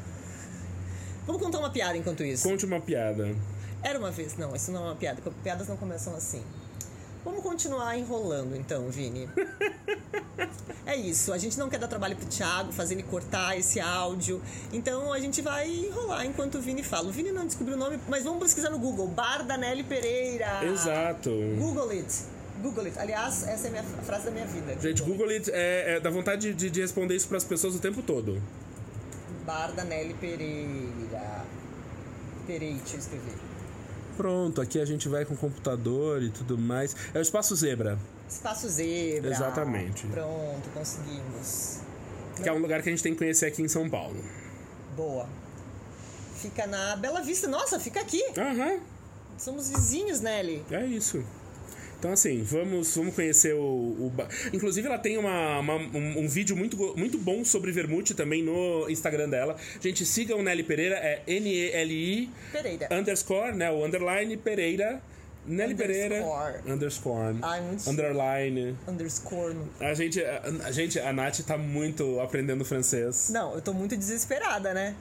Vamos 1.27 1.43
contar 1.43 1.59
uma 1.59 1.71
piada 1.71 1.97
enquanto 1.99 2.23
isso. 2.25 2.49
Conte 2.49 2.65
uma 2.65 2.81
piada. 2.81 3.35
Era 3.83 3.99
uma 3.99 4.11
vez. 4.11 4.37
Não, 4.39 4.55
isso 4.57 4.73
não 4.73 4.85
é 4.85 4.85
uma 4.91 4.97
piada. 4.97 5.21
Piadas 5.43 5.69
não 5.69 5.77
começam 5.77 6.15
assim. 6.15 6.43
Vamos 7.29 7.43
continuar 7.43 7.99
enrolando 7.99 8.57
então, 8.57 8.89
Vini. 8.89 9.29
É 10.87 10.97
isso, 10.97 11.35
a 11.35 11.37
gente 11.37 11.59
não 11.59 11.69
quer 11.69 11.79
dar 11.79 11.87
trabalho 11.87 12.17
pro 12.17 12.25
Thiago, 12.25 12.73
fazer 12.73 12.95
ele 12.95 13.03
cortar 13.03 13.59
esse 13.59 13.79
áudio. 13.79 14.41
Então 14.73 15.13
a 15.13 15.21
gente 15.21 15.43
vai 15.43 15.69
enrolar 15.69 16.25
enquanto 16.25 16.55
o 16.55 16.63
Vini 16.63 16.83
fala. 16.83 17.09
O 17.09 17.13
Vini 17.13 17.31
não 17.31 17.47
descobriu 17.47 17.77
o 17.77 17.79
nome, 17.79 18.01
mas 18.09 18.25
vamos 18.25 18.43
pesquisar 18.43 18.71
no 18.71 18.79
Google. 18.79 19.07
Bar 19.09 19.45
da 19.45 19.59
Nelly 19.59 19.83
Pereira. 19.83 20.65
Exato. 20.65 21.29
Google 21.59 21.91
it. 21.91 22.11
Google 22.63 22.87
it. 22.87 22.99
Aliás, 22.99 23.47
essa 23.47 23.69
é 23.69 23.79
a, 23.79 23.83
frase 23.83 24.25
da 24.25 24.31
minha 24.31 24.47
vida. 24.47 24.81
Gente, 24.81 25.03
Google 25.03 25.29
It 25.29 25.51
é, 25.53 25.97
é, 25.97 26.01
dá 26.01 26.09
vontade 26.09 26.55
de, 26.55 26.71
de 26.71 26.81
responder 26.81 27.15
isso 27.15 27.29
pras 27.29 27.45
pessoas 27.45 27.75
o 27.75 27.79
tempo 27.79 28.01
todo. 28.01 28.43
Bar 29.45 29.73
da 29.73 29.85
Nelly 29.85 30.15
Pereira. 30.15 31.45
Pereira, 32.47 32.79
deixa 32.79 32.97
eu 32.97 33.01
escrever. 33.01 33.48
Pronto, 34.19 34.61
aqui 34.61 34.81
a 34.81 34.85
gente 34.85 35.09
vai 35.09 35.25
com 35.25 35.35
o 35.35 35.37
computador 35.37 36.21
e 36.25 36.29
tudo 36.29 36.59
mais. 36.59 36.95
É 37.15 37.19
o 37.21 37.23
Espaço 37.23 37.55
Zebra, 37.55 37.97
Espaço 38.29 38.69
Zebra. 38.69 39.31
Exatamente. 39.31 40.07
Pronto, 40.09 40.69
conseguimos. 40.75 41.79
que 42.43 42.49
é 42.49 42.53
um 42.53 42.59
lugar 42.59 42.83
que 42.83 42.89
a 42.89 42.93
gente 42.93 43.03
tem 43.03 43.13
que 43.13 43.19
conhecer 43.19 43.47
aqui 43.47 43.63
em 43.63 43.69
São 43.69 43.89
Paulo. 43.89 44.17
Boa. 44.97 45.29
Fica 46.35 46.67
na 46.67 46.97
Bela 46.97 47.23
Vista. 47.23 47.47
Nossa, 47.47 47.79
fica 47.79 48.01
aqui. 48.01 48.21
Aham, 48.37 48.81
Somos 49.39 49.71
vizinhos, 49.71 50.21
Nelly. 50.21 50.65
é 50.69 50.85
isso. 50.85 51.25
Então, 51.99 52.13
assim, 52.13 52.43
vamos, 52.45 52.95
vamos 52.97 53.15
conhecer 53.15 53.55
o, 53.55 53.59
o 53.59 54.13
Inclusive, 54.53 54.87
ela 54.87 54.99
tem 54.99 55.19
uma, 55.19 55.59
uma- 55.59 55.75
um, 55.77 56.21
um 56.21 56.29
vídeo 56.29 56.57
muito, 56.57 56.77
muito 56.97 57.19
bom 57.19 57.45
sobre 57.45 57.73
vermute 57.73 58.15
também 58.15 58.43
no 58.43 58.89
Instagram 58.89 59.29
dela. 59.29 59.57
Gente, 59.81 60.07
sigam 60.07 60.41
Nelly 60.43 60.63
Pereira, 60.63 60.95
é 60.97 61.23
N-E-L-I 61.27 62.31
Pereira. 62.53 62.89
underscore, 62.93 63.53
né? 63.53 63.71
O 63.71 63.85
underline 63.85 64.37
Pereira. 64.37 65.03
Nelly 65.45 65.75
Pereira. 65.75 66.23
Underscore. 66.67 67.37
Underline. 67.87 68.77
Underscore. 68.87 69.57
A 69.81 69.95
gente, 69.95 70.23
a, 70.23 70.43
a 70.67 70.71
gente, 70.71 71.01
a 71.01 71.13
Nath 71.13 71.41
tá 71.41 71.57
muito 71.57 72.21
aprendendo 72.21 72.65
francês. 72.65 73.31
Não, 73.31 73.55
eu 73.55 73.63
tô 73.63 73.73
muito 73.73 73.97
desesperada, 73.97 74.75
né? 74.75 74.95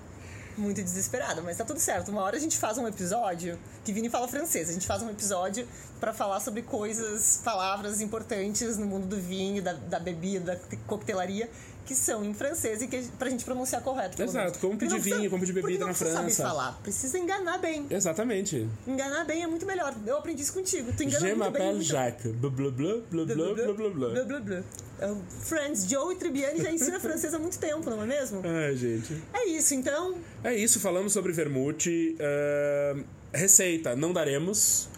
Muito 0.57 0.81
desesperada, 0.81 1.39
mas 1.43 1.55
tá 1.55 1.63
tudo 1.63 1.79
certo. 1.79 2.09
Uma 2.09 2.23
hora 2.23 2.35
a 2.35 2.39
gente 2.39 2.57
faz 2.57 2.79
um 2.79 2.87
episódio, 2.87 3.59
que 3.85 3.93
Vini 3.93 4.09
fala 4.09 4.27
francês, 4.27 4.69
a 4.69 4.73
gente 4.73 4.87
faz 4.87 5.03
um 5.03 5.09
episódio 5.09 5.67
pra 5.99 6.11
falar 6.13 6.39
sobre 6.39 6.63
coisas, 6.63 7.39
palavras 7.43 8.01
importantes 8.01 8.75
no 8.75 8.87
mundo 8.87 9.05
do 9.05 9.17
vinho, 9.17 9.61
da, 9.61 9.73
da 9.73 9.99
bebida, 9.99 10.55
da 10.55 10.77
coquetelaria, 10.87 11.47
que 11.87 11.95
são 11.95 12.23
em 12.23 12.33
francês 12.33 12.81
e 12.81 12.87
que 12.87 13.01
pra 13.17 13.29
gente 13.29 13.43
pronunciar 13.45 13.81
correto. 13.81 14.21
Exato, 14.21 14.37
menos. 14.45 14.57
como 14.57 14.77
pedir 14.77 14.91
não 14.91 14.99
precisa- 14.99 15.15
vinho, 15.17 15.29
como 15.29 15.39
pedir 15.39 15.53
bebida 15.53 15.85
na 15.87 15.93
França. 15.93 16.13
saber 16.17 16.31
falar, 16.33 16.79
precisa 16.83 17.17
enganar 17.17 17.57
bem. 17.57 17.85
Exatamente. 17.89 18.67
Enganar 18.85 19.23
bem 19.23 19.41
é 19.43 19.47
muito 19.47 19.65
melhor. 19.65 19.95
Eu 20.05 20.17
aprendi 20.17 20.41
isso 20.43 20.53
contigo. 20.53 20.91
Tu 20.95 21.03
engana 21.03 21.27
Je 21.27 21.33
muito 21.33 21.51
bem. 21.51 21.67
muito- 21.71 21.83
Jacques. 21.83 22.31
Blá 22.33 22.49
blá 22.49 22.69
blá 22.71 22.93
blá 23.09 23.25
blá 23.25 23.35
blá 23.53 23.73
blá 23.73 23.89
blá. 23.89 24.23
Blá, 24.25 24.39
blá. 24.41 24.63
É 24.99 25.13
Friends, 25.43 25.87
Joe 25.89 26.13
e 26.13 26.17
Tribbiani 26.17 26.61
já 26.61 26.71
ensina 26.71 26.99
francês 26.99 27.33
há 27.33 27.39
muito 27.39 27.57
tempo, 27.59 27.87
não 27.89 28.01
é 28.03 28.05
mesmo? 28.05 28.41
Ai, 28.43 28.75
gente. 28.75 29.15
É 29.33 29.47
isso, 29.47 29.73
então. 29.75 30.15
É 30.43 30.53
isso, 30.55 30.79
falamos 30.79 31.13
sobre 31.13 31.31
vermute. 31.33 32.17
ahn, 32.19 33.03
receita, 33.33 33.95
não 33.95 34.11
daremos. 34.11 34.89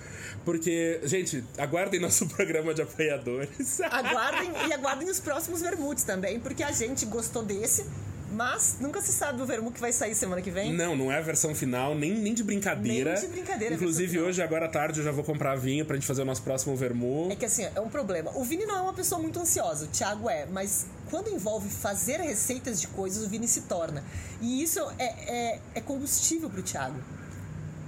Porque, 0.49 0.99
gente, 1.03 1.43
aguardem 1.59 1.99
nosso 1.99 2.25
programa 2.35 2.73
de 2.73 2.81
apoiadores. 2.81 3.79
Aguardem 3.81 4.49
e 4.67 4.73
aguardem 4.73 5.07
os 5.07 5.19
próximos 5.19 5.61
vermutes 5.61 6.03
também, 6.03 6.39
porque 6.39 6.63
a 6.63 6.71
gente 6.71 7.05
gostou 7.05 7.43
desse, 7.43 7.85
mas 8.31 8.77
nunca 8.79 8.99
se 8.99 9.11
sabe 9.11 9.43
o 9.43 9.45
vermute 9.45 9.75
que 9.75 9.79
vai 9.79 9.91
sair 9.91 10.15
semana 10.15 10.41
que 10.41 10.49
vem. 10.49 10.73
Não, 10.73 10.95
não 10.95 11.11
é 11.11 11.19
a 11.19 11.21
versão 11.21 11.53
final, 11.53 11.93
nem, 11.93 12.15
nem 12.15 12.33
de 12.33 12.43
brincadeira. 12.43 13.13
Nem 13.13 13.21
de 13.21 13.27
brincadeira, 13.27 13.75
Inclusive, 13.75 14.19
hoje, 14.19 14.41
agora 14.41 14.65
à 14.65 14.69
tarde, 14.69 15.01
eu 15.01 15.05
já 15.05 15.11
vou 15.11 15.23
comprar 15.23 15.55
vinho 15.55 15.85
pra 15.85 15.95
gente 15.95 16.07
fazer 16.07 16.23
o 16.23 16.25
nosso 16.25 16.41
próximo 16.41 16.75
vermu. 16.75 17.31
É 17.31 17.35
que 17.35 17.45
assim, 17.45 17.67
é 17.75 17.79
um 17.79 17.89
problema. 17.89 18.35
O 18.35 18.43
Vini 18.43 18.65
não 18.65 18.75
é 18.75 18.81
uma 18.81 18.93
pessoa 18.93 19.21
muito 19.21 19.39
ansiosa, 19.39 19.85
o 19.85 19.87
Thiago 19.89 20.27
é, 20.27 20.47
mas 20.47 20.87
quando 21.11 21.29
envolve 21.29 21.69
fazer 21.69 22.21
receitas 22.21 22.81
de 22.81 22.87
coisas, 22.87 23.23
o 23.23 23.29
Vini 23.29 23.47
se 23.47 23.61
torna. 23.61 24.03
E 24.41 24.63
isso 24.63 24.79
é, 24.97 25.03
é, 25.05 25.59
é 25.75 25.81
combustível 25.81 26.49
pro 26.49 26.63
Thiago. 26.63 26.99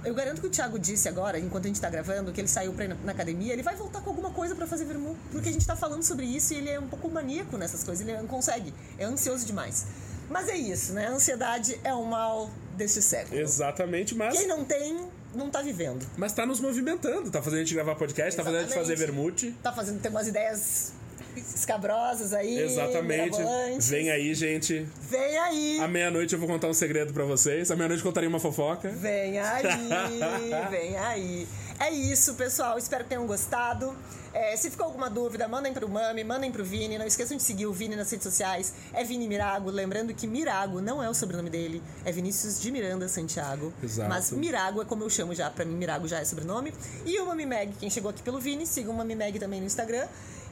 Eu 0.04 0.14
garanto 0.14 0.40
que 0.40 0.46
o 0.46 0.50
Thiago 0.50 0.78
disse 0.78 1.08
agora, 1.08 1.38
enquanto 1.38 1.64
a 1.64 1.68
gente 1.68 1.80
tá 1.80 1.88
gravando, 1.88 2.32
que 2.32 2.40
ele 2.40 2.48
saiu 2.48 2.72
pra 2.72 2.84
ir 2.84 2.88
na, 2.88 2.94
na 2.96 3.12
academia, 3.12 3.52
ele 3.52 3.62
vai 3.62 3.76
voltar 3.76 4.00
com 4.00 4.10
alguma 4.10 4.30
coisa 4.30 4.54
pra 4.54 4.66
fazer 4.66 4.84
vermu, 4.84 5.16
porque 5.30 5.48
a 5.48 5.52
gente 5.52 5.66
tá 5.66 5.76
falando 5.76 6.02
sobre 6.02 6.26
isso 6.26 6.52
e 6.54 6.56
ele 6.56 6.70
é 6.70 6.80
um 6.80 6.88
pouco 6.88 7.08
maníaco 7.08 7.56
nessas 7.56 7.84
coisas, 7.84 8.06
ele 8.06 8.16
não 8.16 8.26
consegue, 8.26 8.74
é 8.98 9.04
ansioso 9.04 9.46
demais. 9.46 9.86
Mas 10.28 10.48
é 10.48 10.56
isso, 10.56 10.92
né? 10.92 11.06
A 11.06 11.10
ansiedade 11.10 11.78
é 11.84 11.92
o 11.92 12.04
mal 12.04 12.50
deste 12.76 13.02
século. 13.02 13.38
Exatamente, 13.38 14.14
mas, 14.14 14.36
Quem 14.38 14.46
não 14.46 14.64
tem, 14.64 15.06
não 15.34 15.50
tá 15.50 15.60
vivendo. 15.62 16.06
mas 16.16 16.32
tá 16.32 16.46
nos 16.46 16.58
movimentando. 16.58 17.30
Tá 17.30 17.42
fazendo 17.42 17.60
a 17.60 17.62
gente 17.64 17.74
gravar 17.74 17.94
podcast, 17.94 18.36
tá 18.36 18.42
fazendo 18.42 18.60
a 18.60 18.62
gente 18.62 18.74
fazer 18.74 18.94
Exatamente. 18.94 19.14
vermute. 19.16 19.54
Tá 19.62 19.72
fazendo, 19.72 20.00
tem 20.00 20.10
umas 20.10 20.26
ideias 20.26 20.92
escabrosas 21.36 22.32
aí. 22.32 22.58
Exatamente. 22.58 23.38
Vem 23.80 24.10
aí, 24.10 24.34
gente. 24.34 24.86
Vem 25.08 25.38
aí. 25.38 25.78
À 25.80 25.88
meia-noite 25.88 26.32
eu 26.32 26.38
vou 26.38 26.48
contar 26.48 26.68
um 26.68 26.74
segredo 26.74 27.12
pra 27.12 27.24
vocês. 27.24 27.70
À 27.70 27.76
meia-noite 27.76 28.02
eu 28.02 28.08
contarei 28.08 28.28
uma 28.28 28.40
fofoca. 28.40 28.88
Vem 28.88 29.38
aí, 29.38 29.62
vem 30.70 30.96
aí. 30.96 31.48
É 31.78 31.90
isso, 31.90 32.34
pessoal. 32.34 32.78
Espero 32.78 33.04
que 33.04 33.10
tenham 33.10 33.26
gostado. 33.26 33.96
É, 34.34 34.56
se 34.56 34.70
ficou 34.70 34.86
alguma 34.86 35.10
dúvida, 35.10 35.46
mandem 35.46 35.74
pro 35.74 35.88
Mami, 35.88 36.24
mandem 36.24 36.50
pro 36.50 36.64
Vini. 36.64 36.96
Não 36.96 37.06
esqueçam 37.06 37.36
de 37.36 37.42
seguir 37.42 37.66
o 37.66 37.72
Vini 37.72 37.96
nas 37.96 38.10
redes 38.10 38.24
sociais. 38.24 38.72
É 38.92 39.04
Vini 39.04 39.28
Mirago. 39.28 39.68
Lembrando 39.70 40.14
que 40.14 40.26
Mirago 40.26 40.80
não 40.80 41.02
é 41.02 41.10
o 41.10 41.14
sobrenome 41.14 41.50
dele, 41.50 41.82
é 42.04 42.12
Vinícius 42.12 42.60
de 42.60 42.70
Miranda 42.70 43.08
Santiago. 43.08 43.72
Exato. 43.82 44.08
Mas 44.08 44.30
Mirago 44.30 44.80
é 44.80 44.84
como 44.84 45.04
eu 45.04 45.10
chamo 45.10 45.34
já. 45.34 45.50
Pra 45.50 45.64
mim, 45.64 45.74
Mirago 45.74 46.08
já 46.08 46.20
é 46.20 46.24
sobrenome. 46.24 46.72
E 47.04 47.18
o 47.20 47.26
Mami 47.26 47.44
Meg, 47.44 47.72
quem 47.78 47.90
chegou 47.90 48.10
aqui 48.10 48.22
pelo 48.22 48.40
Vini, 48.40 48.66
sigam 48.66 48.94
o 48.94 48.96
Mami 48.96 49.14
Meg 49.14 49.38
também 49.38 49.60
no 49.60 49.66
Instagram. 49.66 50.06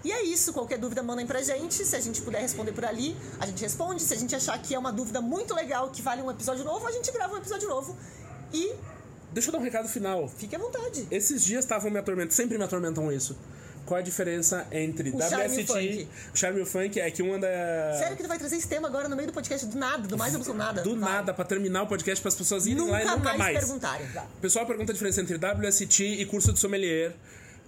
E 0.05 0.11
é 0.13 0.23
isso, 0.23 0.53
qualquer 0.53 0.79
dúvida 0.79 1.03
mandem 1.03 1.27
pra 1.27 1.43
gente. 1.43 1.85
Se 1.85 1.95
a 1.95 2.01
gente 2.01 2.23
puder 2.23 2.41
responder 2.41 2.73
por 2.73 2.85
ali, 2.85 3.17
a 3.39 3.47
gente 3.47 3.61
responde. 3.63 4.03
Se 4.03 4.15
a 4.15 4.17
gente 4.17 4.35
achar 4.35 4.61
que 4.61 4.75
é 4.75 4.79
uma 4.79 4.93
dúvida 4.93 5.21
muito 5.21 5.55
legal, 5.55 5.91
que 5.91 6.01
vale 6.03 6.23
um 6.23 6.31
episódio 6.31 6.65
novo, 6.65 6.87
a 6.87 6.93
gente 6.93 7.11
grava 7.13 7.35
um 7.35 7.39
episódio 7.39 7.69
novo. 7.69 7.97
E 8.53 8.75
Deixa 9.33 9.49
eu 9.49 9.53
dar 9.53 9.59
um 9.59 9.63
recado 9.63 9.89
final. 9.89 10.29
fique 10.29 10.57
à 10.57 10.59
vontade. 10.59 11.07
Esses 11.11 11.45
dias 11.45 11.65
estavam 11.65 11.91
me 11.91 11.99
atormentando, 11.99 12.33
sempre 12.35 12.59
me 12.59 12.65
atormentam 12.65 13.13
isso. 13.13 13.37
Qual 13.87 13.99
a 13.99 14.03
diferença 14.03 14.67
entre 14.71 15.11
O 15.11 15.15
e 15.15 15.17
WST, 15.17 16.09
o 16.33 16.37
charme 16.37 16.61
e 16.61 16.63
o 16.63 16.67
funk 16.67 17.01
é 17.01 17.11
que 17.11 17.23
um 17.23 17.35
anda 17.35 17.49
Sério 17.99 18.17
que 18.17 18.23
tu 18.23 18.29
vai 18.29 18.39
trazer 18.39 18.57
esse 18.57 18.69
tema 18.69 18.87
agora 18.87 19.09
no 19.09 19.17
meio 19.17 19.29
do 19.29 19.33
podcast 19.35 19.67
do 19.67 19.77
nada, 19.77 20.07
do 20.07 20.17
mais 20.19 20.35
absoluto 20.35 20.59
nada? 20.59 20.83
do 20.83 20.91
Vai. 20.97 21.13
nada 21.13 21.35
pra 21.35 21.45
terminar 21.45 21.83
o 21.83 21.87
podcast 21.89 22.21
para 22.23 22.29
as 22.29 22.35
pessoas 22.35 22.67
irem 22.67 22.77
Nunca, 22.79 22.93
lá 22.93 23.03
e 23.03 23.05
nunca 23.07 23.25
mais, 23.25 23.39
mais. 23.39 23.59
perguntarem. 23.59 24.07
O 24.07 24.41
pessoal 24.41 24.67
pergunta 24.67 24.93
a 24.93 24.95
diferença 24.95 25.21
entre 25.21 25.37
WST 25.37 26.05
e 26.05 26.25
curso 26.27 26.53
de 26.53 26.61
sommelier. 26.61 27.15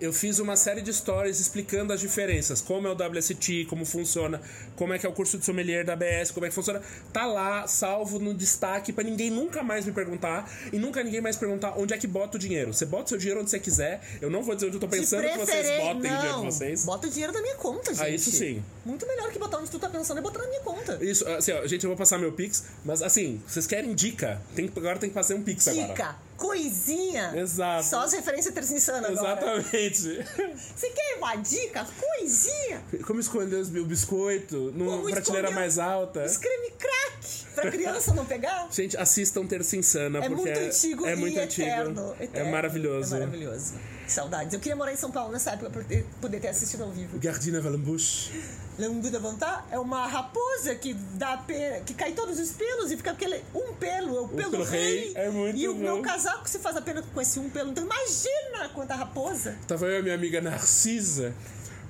Eu 0.02 0.12
fiz 0.12 0.40
uma 0.40 0.56
série 0.56 0.82
de 0.82 0.92
stories 0.92 1.38
explicando 1.38 1.92
as 1.92 2.00
diferenças, 2.00 2.60
como 2.60 2.88
é 2.88 2.90
o 2.90 2.94
WST, 2.94 3.66
como 3.66 3.84
funciona, 3.84 4.42
como 4.74 4.92
é 4.92 4.98
que 4.98 5.06
é 5.06 5.08
o 5.08 5.12
curso 5.12 5.38
de 5.38 5.44
sommelier 5.44 5.84
da 5.84 5.92
ABS, 5.92 6.32
como 6.32 6.44
é 6.44 6.48
que 6.48 6.54
funciona. 6.56 6.82
Tá 7.12 7.24
lá, 7.24 7.68
salvo 7.68 8.18
no 8.18 8.34
destaque 8.34 8.92
pra 8.92 9.04
ninguém 9.04 9.30
nunca 9.30 9.62
mais 9.62 9.86
me 9.86 9.92
perguntar 9.92 10.52
e 10.72 10.76
nunca 10.76 11.04
ninguém 11.04 11.20
mais 11.20 11.36
perguntar 11.36 11.78
onde 11.78 11.94
é 11.94 11.98
que 11.98 12.08
bota 12.08 12.36
o 12.36 12.40
dinheiro. 12.40 12.74
Você 12.74 12.84
bota 12.84 13.04
o 13.04 13.08
seu 13.10 13.18
dinheiro 13.18 13.42
onde 13.42 13.50
você 13.50 13.60
quiser. 13.60 14.00
Eu 14.20 14.28
não 14.28 14.42
vou 14.42 14.56
dizer 14.56 14.66
onde 14.66 14.76
eu 14.76 14.80
tô 14.80 14.88
pensando 14.88 15.22
que 15.22 15.38
vocês 15.38 15.68
botem 15.78 15.98
o 15.98 16.00
dinheiro 16.00 16.22
de 16.22 16.28
não, 16.28 16.44
vocês. 16.46 16.84
Bota 16.84 17.06
o 17.06 17.10
dinheiro 17.10 17.32
na 17.32 17.40
minha 17.40 17.54
conta, 17.54 17.94
gente. 17.94 18.04
Ah, 18.04 18.08
isso 18.08 18.32
sim. 18.32 18.60
Muito 18.84 19.06
melhor 19.06 19.30
que 19.30 19.38
botar 19.38 19.58
onde 19.58 19.70
tu 19.70 19.78
tá 19.78 19.88
pensando 19.88 20.18
é 20.18 20.20
botar 20.20 20.40
na 20.40 20.48
minha 20.48 20.62
conta. 20.62 20.98
Isso, 21.00 21.24
assim, 21.28 21.52
ó, 21.52 21.64
gente, 21.64 21.84
eu 21.84 21.90
vou 21.90 21.96
passar 21.96 22.18
meu 22.18 22.32
Pix, 22.32 22.64
mas 22.84 23.02
assim, 23.02 23.40
vocês 23.46 23.68
querem 23.68 23.94
dica? 23.94 24.42
Tem, 24.56 24.68
agora 24.74 24.98
tem 24.98 25.10
que 25.10 25.14
fazer 25.14 25.34
um 25.34 25.44
Pix 25.44 25.68
agora. 25.68 25.86
Dica, 25.86 26.16
coisinha. 26.42 27.32
Exato. 27.36 27.84
Só 27.84 28.02
as 28.02 28.12
referências 28.12 28.52
tercinsanas 28.52 29.16
agora. 29.18 29.60
Exatamente. 29.60 30.24
Você 30.76 30.90
quer 30.90 31.16
uma 31.18 31.36
dica? 31.36 31.86
Coisinha. 31.98 32.82
Como 33.06 33.20
esconder 33.20 33.62
o 33.78 33.84
biscoito 33.84 34.72
numa 34.74 34.96
Como 34.98 35.10
prateleira 35.10 35.50
mais 35.52 35.78
alta. 35.78 36.24
Escreve 36.24 36.72
crack 36.78 37.44
pra 37.54 37.70
criança 37.70 38.12
não 38.14 38.24
pegar. 38.24 38.68
Gente, 38.72 38.96
assistam 38.96 39.46
Terça 39.46 39.76
Insana, 39.76 40.18
É 40.18 40.28
porque 40.28 40.34
muito 40.42 40.58
antigo 40.58 41.06
é 41.06 41.14
muito 41.16 41.38
antigo. 41.38 41.66
eterno, 41.68 42.16
É 42.18 42.24
eterno. 42.24 42.50
maravilhoso. 42.50 43.14
É 43.16 43.18
maravilhoso. 43.20 43.74
Saudades. 44.12 44.52
Eu 44.54 44.60
queria 44.60 44.76
morar 44.76 44.92
em 44.92 44.96
São 44.96 45.10
Paulo 45.10 45.32
nessa 45.32 45.50
época 45.52 45.70
pra 45.70 45.82
ter- 45.82 46.06
poder 46.20 46.40
ter 46.40 46.48
assistido 46.48 46.82
ao 46.84 46.90
vivo. 46.90 47.18
Gardina 47.18 47.60
Valambush. 47.60 48.30
Lembu 48.78 49.10
da 49.10 49.18
Vantá 49.18 49.64
é 49.70 49.78
uma 49.78 50.06
raposa 50.06 50.74
que 50.74 50.94
dá 50.94 51.36
pe... 51.36 51.54
que 51.84 51.92
cai 51.94 52.12
todos 52.12 52.38
os 52.38 52.50
pelos 52.52 52.90
e 52.90 52.96
fica 52.96 53.10
aquele 53.10 53.42
um 53.54 53.74
pelo, 53.74 54.16
é 54.16 54.20
o 54.22 54.28
pelo, 54.28 54.50
pelo 54.50 54.64
rei. 54.64 54.98
rei. 54.98 55.12
É 55.16 55.28
muito 55.30 55.58
e 55.58 55.68
o 55.68 55.74
bom. 55.74 55.80
meu 55.80 56.00
casaco 56.02 56.48
se 56.48 56.58
faz 56.58 56.76
apenas 56.76 57.04
com 57.12 57.20
esse 57.20 57.38
um 57.38 57.50
pelo. 57.50 57.70
Então 57.70 57.84
imagina 57.84 58.68
quanta 58.74 58.94
raposa. 58.94 59.56
Tava 59.68 59.86
eu 59.86 59.92
e 59.92 59.98
a 59.98 60.02
minha 60.02 60.14
amiga 60.14 60.40
Narcisa. 60.40 61.34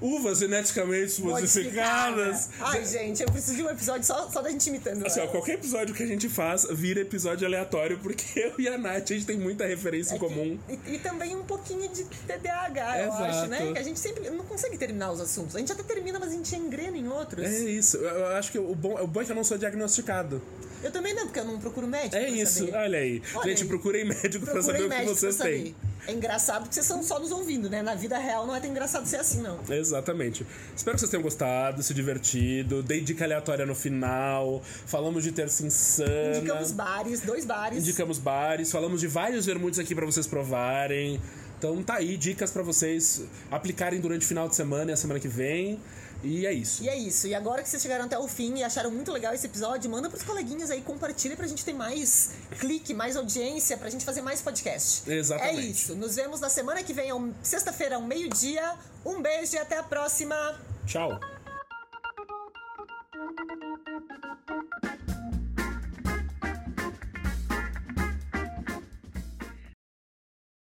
Uvas 0.01 0.39
geneticamente 0.39 1.21
modificadas. 1.23 2.49
Ai, 2.61 2.85
gente, 2.85 3.23
eu 3.23 3.31
preciso 3.31 3.57
de 3.57 3.63
um 3.63 3.71
episódio 3.71 4.05
só, 4.05 4.29
só 4.31 4.43
da 4.43 4.51
gente 4.51 4.67
imitando. 4.69 5.07
Assim, 5.07 5.21
ó, 5.21 5.23
ela. 5.25 5.33
qualquer 5.33 5.55
episódio 5.55 5.95
que 5.95 6.03
a 6.03 6.07
gente 6.07 6.29
faz 6.29 6.67
vira 6.71 7.01
episódio 7.01 7.47
aleatório, 7.47 7.99
porque 7.99 8.25
eu 8.41 8.55
e 8.59 8.69
a 8.69 8.77
Nath, 8.77 9.11
a 9.11 9.15
gente 9.15 9.27
tem 9.27 9.39
muita 9.39 9.65
referência 9.67 10.15
em 10.15 10.17
É 10.17 10.19
que- 10.19 10.25
comum. 10.27 10.59
E, 10.69 10.95
e 10.95 10.99
também 10.99 11.37
um 11.37 11.45
pouquinho 11.45 11.89
de 11.89 12.05
TDAH, 12.05 12.99
eu 13.01 13.09
Exato. 13.09 13.23
acho, 13.25 13.47
né? 13.47 13.73
Que 13.73 13.79
a 13.79 13.83
gente 13.83 14.01
sempre 14.01 14.29
não 14.31 14.45
consegue 14.45 14.77
terminar 14.77 15.13
os 15.13 15.21
assuntos. 15.21 15.55
A 15.55 15.59
gente 15.61 15.71
até 15.73 15.83
termina, 15.83 16.19
mas 16.19 16.31
a 16.31 16.33
gente 16.33 16.55
engrena 16.57 16.97
em 16.97 17.07
outros. 17.09 17.45
É 17.47 17.59
isso. 17.71 17.97
Eu, 17.99 18.09
eu 18.09 18.27
acho 18.37 18.51
que 18.51 18.59
o 18.59 18.75
bom, 18.75 19.01
o 19.01 19.07
bom 19.07 19.23
é 19.23 19.25
que 19.25 19.31
eu 19.31 19.37
não 19.37 19.45
sou 19.45 19.57
diagnosticado. 19.59 20.43
Eu 20.83 20.91
também 20.91 21.15
não, 21.15 21.25
porque 21.25 21.41
eu 21.41 21.45
não 21.45 21.59
procuro 21.59 21.87
médico. 21.87 22.17
É 22.17 22.27
pra 22.27 22.31
isso, 22.31 22.67
saber. 22.67 22.75
olha 22.75 22.99
aí. 22.99 23.23
Olha 23.35 23.49
gente, 23.49 23.63
aí. 23.63 23.69
procurem 23.69 24.05
médico 24.05 24.45
pra 24.45 24.55
Procurem 24.55 24.83
saber 24.83 24.95
o 24.95 24.99
que 24.99 25.05
vocês 25.07 25.37
pra 25.37 25.47
têm. 25.47 25.75
É 26.07 26.13
engraçado 26.13 26.63
porque 26.63 26.75
vocês 26.75 26.87
são 26.87 27.03
só 27.03 27.21
nos 27.21 27.31
ouvindo, 27.31 27.71
né? 27.71 27.81
Na 27.81 27.95
vida 27.95 28.19
real 28.19 28.45
não 28.47 28.57
é 28.57 28.61
tão 28.61 28.69
engraçado 28.69 29.07
ser 29.07 29.19
assim, 29.19 29.41
não. 29.41 29.61
Exatamente. 29.71 30.45
Espero 30.75 30.97
que 30.97 31.01
vocês 31.01 31.11
tenham 31.11 31.23
gostado, 31.23 31.83
se 31.83 31.95
divertido. 31.95 32.83
Dei 32.83 33.01
dica 33.01 33.25
aleatória 33.25 33.65
no 33.65 33.75
final. 33.75 34.61
Falamos 34.87 35.23
de 35.23 35.31
terça 35.31 35.65
insana. 35.65 36.39
Indicamos 36.39 36.73
bares, 36.73 37.21
dois 37.21 37.45
bares. 37.45 37.79
Indicamos 37.79 38.19
bares. 38.19 38.73
Falamos 38.73 39.01
de 39.01 39.07
vários 39.07 39.47
vermutes 39.47 39.79
aqui 39.79 39.95
pra 39.95 40.05
vocês 40.05 40.27
provarem. 40.27 41.21
Então 41.57 41.81
tá 41.81 41.95
aí, 41.95 42.17
dicas 42.17 42.51
pra 42.51 42.65
vocês 42.65 43.23
aplicarem 43.49 44.01
durante 44.01 44.25
o 44.25 44.29
final 44.29 44.49
de 44.49 44.57
semana 44.57 44.91
e 44.91 44.95
a 44.95 44.97
semana 44.97 45.21
que 45.21 45.29
vem. 45.29 45.79
E 46.23 46.47
é 46.47 46.53
isso. 46.53 46.83
E 46.83 46.89
é 46.89 46.97
isso. 46.97 47.27
E 47.27 47.35
agora 47.35 47.63
que 47.63 47.69
vocês 47.69 47.83
chegaram 47.83 48.05
até 48.05 48.19
o 48.19 48.29
fim 48.29 48.57
e 48.57 48.65
acharam 48.65 48.91
muito 48.91 49.11
legal 49.11 49.35
esse 49.35 49.47
episódio, 49.47 49.91
manda 49.91 50.09
pros 50.09 50.23
coleguinhas 50.23 50.71
aí, 50.71 50.81
compartilha 50.81 51.37
pra 51.37 51.47
gente 51.47 51.65
ter 51.65 51.73
mais 51.73 52.31
clique, 52.59 52.95
mais 52.95 53.17
audiência, 53.17 53.77
pra 53.77 53.91
gente 53.91 54.05
fazer 54.05 54.23
mais 54.23 54.41
podcast. 54.41 55.11
Exatamente. 55.11 55.59
É 55.59 55.63
isso. 55.63 55.95
Nos 55.97 56.17
vemos 56.17 56.41
na 56.41 56.49
semana 56.49 56.83
que 56.83 56.93
vem, 56.93 57.11
sexta-feira, 57.43 57.97
ao 57.97 58.03
meio-dia. 58.03 58.75
Um 59.05 59.21
beijo 59.21 59.57
e 59.57 59.59
até 59.59 59.79
a 59.79 59.83
próxima. 59.83 60.37
Tchau. 60.87 61.19